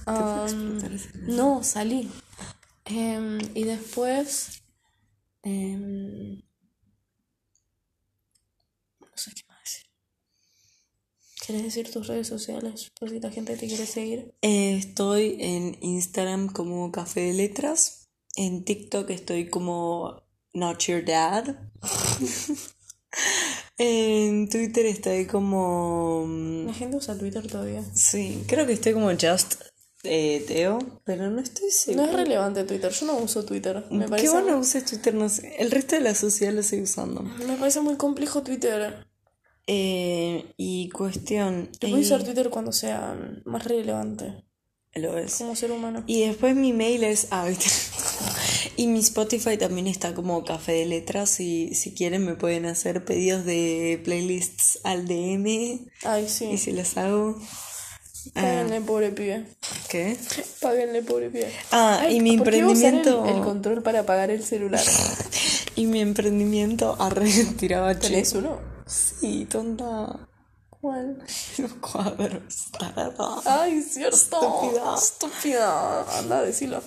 Am, 0.06 0.80
no, 1.26 1.62
salí. 1.62 2.10
Em, 2.86 3.38
y 3.54 3.64
después, 3.64 4.62
em, 5.42 6.36
no 9.00 9.16
sé 9.16 9.32
qué 9.34 9.42
más 9.48 9.60
decir. 9.62 9.86
¿Quieres 11.48 11.64
decir 11.64 11.90
tus 11.90 12.06
redes 12.06 12.26
sociales? 12.28 12.92
Por 13.00 13.08
si 13.08 13.20
la 13.20 13.30
gente 13.30 13.56
te 13.56 13.66
quiere 13.66 13.86
seguir. 13.86 14.34
Eh, 14.42 14.76
estoy 14.76 15.38
en 15.40 15.78
Instagram 15.80 16.52
como 16.52 16.92
Café 16.92 17.20
de 17.22 17.32
Letras. 17.32 18.10
En 18.36 18.66
TikTok 18.66 19.08
estoy 19.08 19.48
como 19.48 20.22
Not 20.52 20.78
Your 20.80 21.02
Dad. 21.06 21.56
en 23.78 24.50
Twitter 24.50 24.84
estoy 24.84 25.24
como... 25.24 26.26
La 26.66 26.74
gente 26.74 26.98
usa 26.98 27.16
Twitter 27.16 27.46
todavía. 27.46 27.82
Sí, 27.94 28.44
creo 28.46 28.66
que 28.66 28.74
estoy 28.74 28.92
como 28.92 29.08
Just 29.12 29.54
eh, 30.02 30.44
Teo, 30.46 31.00
pero 31.04 31.30
no 31.30 31.40
estoy 31.40 31.68
No 31.68 31.72
segura. 31.72 32.04
es 32.10 32.12
relevante 32.12 32.64
Twitter. 32.64 32.92
Yo 32.92 33.06
no 33.06 33.16
uso 33.16 33.46
Twitter. 33.46 33.86
Me 33.90 34.04
Qué 34.04 34.28
bueno 34.28 34.58
uses 34.58 34.84
Twitter, 34.84 35.14
no 35.14 35.30
sé. 35.30 35.56
El 35.58 35.70
resto 35.70 35.96
de 35.96 36.02
la 36.02 36.14
sociedad 36.14 36.52
lo 36.52 36.60
estoy 36.60 36.82
usando. 36.82 37.22
me 37.22 37.56
parece 37.56 37.80
muy 37.80 37.96
complejo 37.96 38.42
Twitter. 38.42 39.07
Eh, 39.70 40.54
y 40.56 40.88
cuestión... 40.88 41.68
Yo 41.78 41.88
voy 41.90 41.98
a 41.98 42.02
eh, 42.02 42.06
usar 42.06 42.24
Twitter 42.24 42.48
cuando 42.48 42.72
sea 42.72 43.14
más 43.44 43.64
relevante 43.64 44.44
Lo 44.94 45.18
es. 45.18 45.34
como 45.36 45.54
ser 45.54 45.72
humano. 45.72 46.04
Y 46.06 46.22
después 46.22 46.56
mi 46.56 46.72
mail 46.72 47.04
es... 47.04 47.28
ah, 47.32 47.46
y 48.76 48.86
mi 48.86 49.00
Spotify 49.00 49.58
también 49.58 49.86
está 49.86 50.14
como 50.14 50.42
Café 50.42 50.72
de 50.72 50.86
Letras 50.86 51.38
y 51.40 51.74
si 51.74 51.94
quieren 51.94 52.24
me 52.24 52.34
pueden 52.34 52.64
hacer 52.64 53.04
pedidos 53.04 53.44
de 53.44 54.00
playlists 54.04 54.80
al 54.84 55.06
DM 55.06 55.86
Ay, 56.02 56.28
sí. 56.30 56.46
y 56.46 56.56
si 56.56 56.72
las 56.72 56.96
hago... 56.96 57.38
ah, 58.36 58.40
Páguenle, 58.40 58.80
pobre 58.80 59.10
pibe. 59.10 59.44
¿Qué? 59.90 60.16
Páguenle, 60.62 61.02
pobre 61.02 61.28
pibe. 61.28 61.52
Ah, 61.72 61.98
Ay, 62.00 62.16
y 62.16 62.20
mi 62.20 62.38
¿por 62.38 62.48
qué 62.48 62.56
iba 62.56 62.68
a 62.68 62.72
usar 62.72 62.94
el- 62.94 62.98
emprendimiento... 63.00 63.38
El, 63.38 63.44
control 63.44 63.82
para 63.82 64.00
apagar 64.00 64.30
el 64.30 64.42
celular. 64.42 64.80
Y 65.76 65.86
mi 65.86 66.00
emprendimiento 66.00 66.96
arre 66.98 67.30
tiraba 67.56 67.96
¿Tenés 67.96 68.32
uno? 68.32 68.77
Sí, 68.88 69.44
tonta. 69.46 70.28
¿Cuál? 70.70 71.22
Los 71.58 71.72
cuadros. 71.74 72.70
tarada. 72.78 73.40
Ay, 73.44 73.82
cierto. 73.82 74.16
Estúpida. 74.16 74.94
Estúpida. 74.94 76.18
Anda, 76.18 76.42
decilo. 76.42 76.82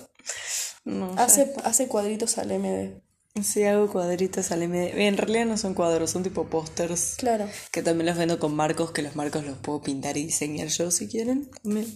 No, 0.84 1.14
ya 1.14 1.24
Hace, 1.24 1.54
hace 1.64 1.88
cuadritos 1.88 2.38
al 2.38 2.48
MD. 2.58 3.02
Sí, 3.42 3.64
hago 3.64 3.90
cuadritos 3.90 4.50
al 4.50 4.66
MD. 4.68 5.06
En 5.06 5.16
realidad 5.16 5.46
no 5.46 5.56
son 5.56 5.74
cuadros, 5.74 6.10
son 6.10 6.22
tipo 6.22 6.46
pósters. 6.46 7.14
Claro. 7.18 7.48
Que 7.70 7.82
también 7.82 8.06
los 8.06 8.16
vendo 8.18 8.38
con 8.38 8.54
marcos, 8.54 8.90
que 8.92 9.02
los 9.02 9.16
marcos 9.16 9.44
los 9.44 9.58
puedo 9.58 9.80
pintar 9.80 10.16
y 10.16 10.24
diseñar 10.24 10.68
yo 10.68 10.90
si 10.90 11.08
quieren. 11.08 11.50
también. 11.62 11.86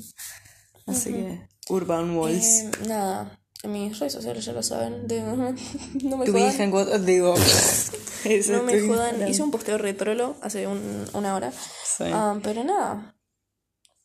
Así 0.86 1.12
que, 1.12 1.48
Urban 1.68 2.16
Walls. 2.16 2.44
Eh, 2.44 2.70
nada. 2.86 3.40
En 3.66 3.72
mis 3.72 3.98
redes 3.98 4.12
sociales 4.12 4.44
ya 4.44 4.52
lo 4.52 4.62
saben. 4.62 5.08
De, 5.08 5.20
no 6.04 6.16
me 6.16 6.24
tu 6.26 6.32
jodan. 6.32 6.48
hija 6.52 6.62
en 6.62 7.04
digo, 7.04 7.34
no 8.48 8.62
me 8.62 8.80
jodan. 8.86 9.28
Hice 9.28 9.42
un 9.42 9.50
posteo 9.50 9.76
retrolo 9.76 10.36
hace 10.40 10.68
un- 10.68 11.04
una 11.14 11.34
hora. 11.34 11.50
Sí. 11.52 12.04
Ah, 12.12 12.38
pero 12.44 12.62
nada. 12.62 13.16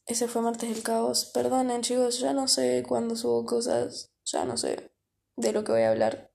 Ese 0.07 0.27
fue 0.27 0.41
martes 0.41 0.67
del 0.73 0.81
caos. 0.81 1.25
Perdonen, 1.31 1.81
chicos, 1.83 2.19
ya 2.19 2.33
no 2.33 2.47
sé 2.47 2.83
cuándo 2.87 3.15
subo 3.15 3.45
cosas. 3.45 4.09
Ya 4.25 4.45
no 4.45 4.57
sé 4.57 4.91
de 5.35 5.51
lo 5.53 5.63
que 5.63 5.71
voy 5.73 5.81
a 5.83 5.91
hablar. 5.91 6.31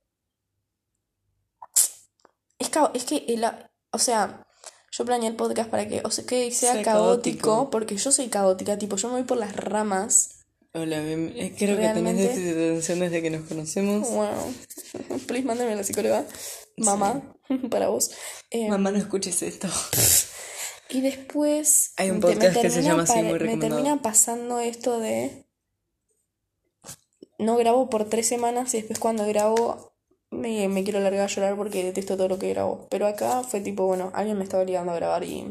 Es, 2.58 2.70
cao- 2.70 2.90
es 2.94 3.04
que, 3.04 3.24
el, 3.28 3.44
o 3.90 3.98
sea, 3.98 4.46
yo 4.92 5.04
planeé 5.04 5.28
el 5.30 5.36
podcast 5.36 5.68
para 5.68 5.86
que, 5.88 6.00
o 6.04 6.10
sea, 6.10 6.24
que 6.24 6.50
sea 6.52 6.74
Sea 6.74 6.82
caótico, 6.84 7.42
caótico. 7.50 7.70
porque 7.70 7.96
yo 7.96 8.12
soy 8.12 8.28
caótica, 8.28 8.78
tipo, 8.78 8.96
yo 8.96 9.08
me 9.08 9.14
voy 9.14 9.24
por 9.24 9.36
las 9.36 9.54
ramas. 9.56 10.35
Hola, 10.78 11.00
bien- 11.00 11.32
eh, 11.36 11.54
creo 11.56 11.76
que 11.76 11.82
tenés 11.82 11.94
Realmente- 11.94 12.22
déficit 12.22 12.44
de 12.54 12.68
atención 12.70 12.98
desde 13.00 13.22
que 13.22 13.30
nos 13.30 13.48
conocemos. 13.48 14.08
Wow. 14.10 14.54
Please, 15.26 15.44
mándame 15.46 15.72
a 15.72 15.76
la 15.76 15.84
psicóloga. 15.84 16.26
Mamá, 16.76 17.22
para 17.70 17.88
vos. 17.88 18.10
Eh, 18.50 18.68
Mamá, 18.68 18.90
no 18.90 18.98
escuches 18.98 19.42
esto. 19.42 19.68
Y 20.88 21.00
después 21.00 21.92
Hay 21.96 22.10
un 22.10 22.20
te- 22.20 22.28
podcast 22.28 22.60
que 22.60 22.70
se 22.70 22.80
llama 22.80 23.02
así, 23.02 23.20
muy 23.20 23.40
Me 23.40 23.56
termina 23.56 24.00
pasando 24.02 24.60
esto 24.60 25.00
de 25.00 25.44
no 27.40 27.56
grabo 27.56 27.90
por 27.90 28.08
tres 28.08 28.28
semanas 28.28 28.72
y 28.72 28.76
después 28.78 29.00
cuando 29.00 29.26
grabo 29.26 29.94
me, 30.30 30.68
me 30.68 30.84
quiero 30.84 31.00
largar 31.00 31.22
a 31.24 31.26
llorar 31.26 31.56
porque 31.56 31.82
detesto 31.82 32.16
todo 32.16 32.28
lo 32.28 32.38
que 32.38 32.50
grabo. 32.50 32.86
Pero 32.88 33.08
acá 33.08 33.42
fue 33.42 33.60
tipo, 33.60 33.84
bueno, 33.84 34.12
alguien 34.14 34.38
me 34.38 34.44
estaba 34.44 34.62
obligando 34.62 34.92
a 34.92 34.94
grabar 34.94 35.24
y 35.24 35.46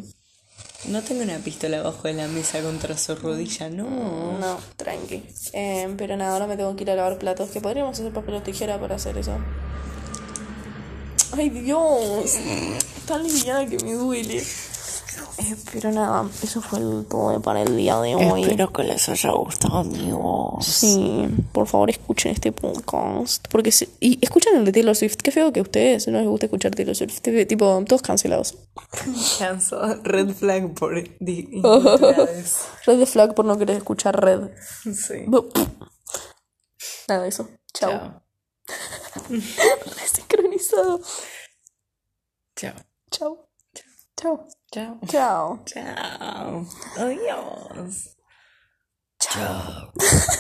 No 0.88 1.01
tengo 1.01 1.24
una 1.24 1.38
pistola 1.39 1.80
abajo 1.80 2.08
de 2.08 2.14
la 2.14 2.28
mesa 2.28 2.62
contra 2.62 2.95
su 2.95 3.16
rodilla, 3.16 3.70
no. 3.70 4.38
no, 4.39 4.60
tranqui. 4.76 5.24
Eh, 5.53 5.91
pero 5.97 6.16
nada, 6.16 6.34
ahora 6.34 6.45
me 6.45 6.58
tengo 6.58 6.76
que 6.76 6.84
ir 6.84 6.91
a 6.91 6.95
lavar 6.95 7.18
platos, 7.18 7.49
que 7.49 7.60
podríamos 7.60 7.99
hacer 7.99 8.14
papel 8.14 8.36
o 8.36 8.41
tijera 8.43 8.80
para 8.80 8.95
hacer 8.95 9.18
eso. 9.18 9.36
Ay 11.32 11.49
Dios, 11.49 12.38
tan 13.08 13.24
liviana 13.24 13.66
que 13.66 13.84
me 13.84 13.93
duele. 13.93 14.43
Eh, 15.38 15.55
pero 15.74 15.91
nada, 15.91 16.30
eso 16.41 16.61
fue 16.61 16.80
el 16.80 17.05
todo 17.09 17.41
para 17.41 17.61
el 17.61 17.76
día 17.76 17.99
de 17.99 18.16
hoy. 18.16 18.43
Espero 18.43 18.72
que 18.72 18.84
les 18.84 19.07
haya 19.09 19.32
gustado, 19.32 19.78
amigos. 19.80 20.66
Sí, 20.66 21.28
por 21.51 21.68
favor 21.68 21.89
escuchen 21.89 22.32
este 22.32 22.51
podcast. 22.51 23.45
Porque 23.49 23.72
se- 23.72 23.89
y 23.99 24.18
escuchen 24.22 24.55
el 24.55 24.66
de 24.66 24.72
Taylor 24.72 24.95
Swift. 24.95 25.18
Qué 25.18 25.32
feo 25.32 25.51
que 25.51 25.59
a 25.59 25.63
ustedes 25.63 26.07
no 26.07 26.18
les 26.20 26.28
gusta 26.28 26.45
escuchar 26.47 26.74
Taylor 26.74 26.95
Swift. 26.95 27.20
Tipo, 27.22 27.45
tipo, 27.47 27.84
todos 27.88 28.01
cancelados. 28.01 28.55
Canso. 29.39 29.80
Red 30.03 30.34
flag 30.34 30.74
por. 30.74 30.93
Red 32.86 33.05
flag 33.05 33.34
por 33.36 33.45
no 33.45 33.57
querer 33.57 33.78
escuchar 33.78 34.20
Red. 34.24 34.49
Sí. 34.84 35.26
Nada 37.07 37.22
de 37.24 37.30
eso. 37.30 37.47
Chao. 37.74 37.91
Chao. 37.91 38.22
Desincronizado. 39.30 40.99
Chao. 42.55 42.74
Chao. 43.11 43.45
Chao. 44.18 44.47
Chao. 44.72 44.99
Chao. 45.07 45.59
Chao. 45.66 46.66
Adiós. 46.97 48.16
Chao. 49.20 49.91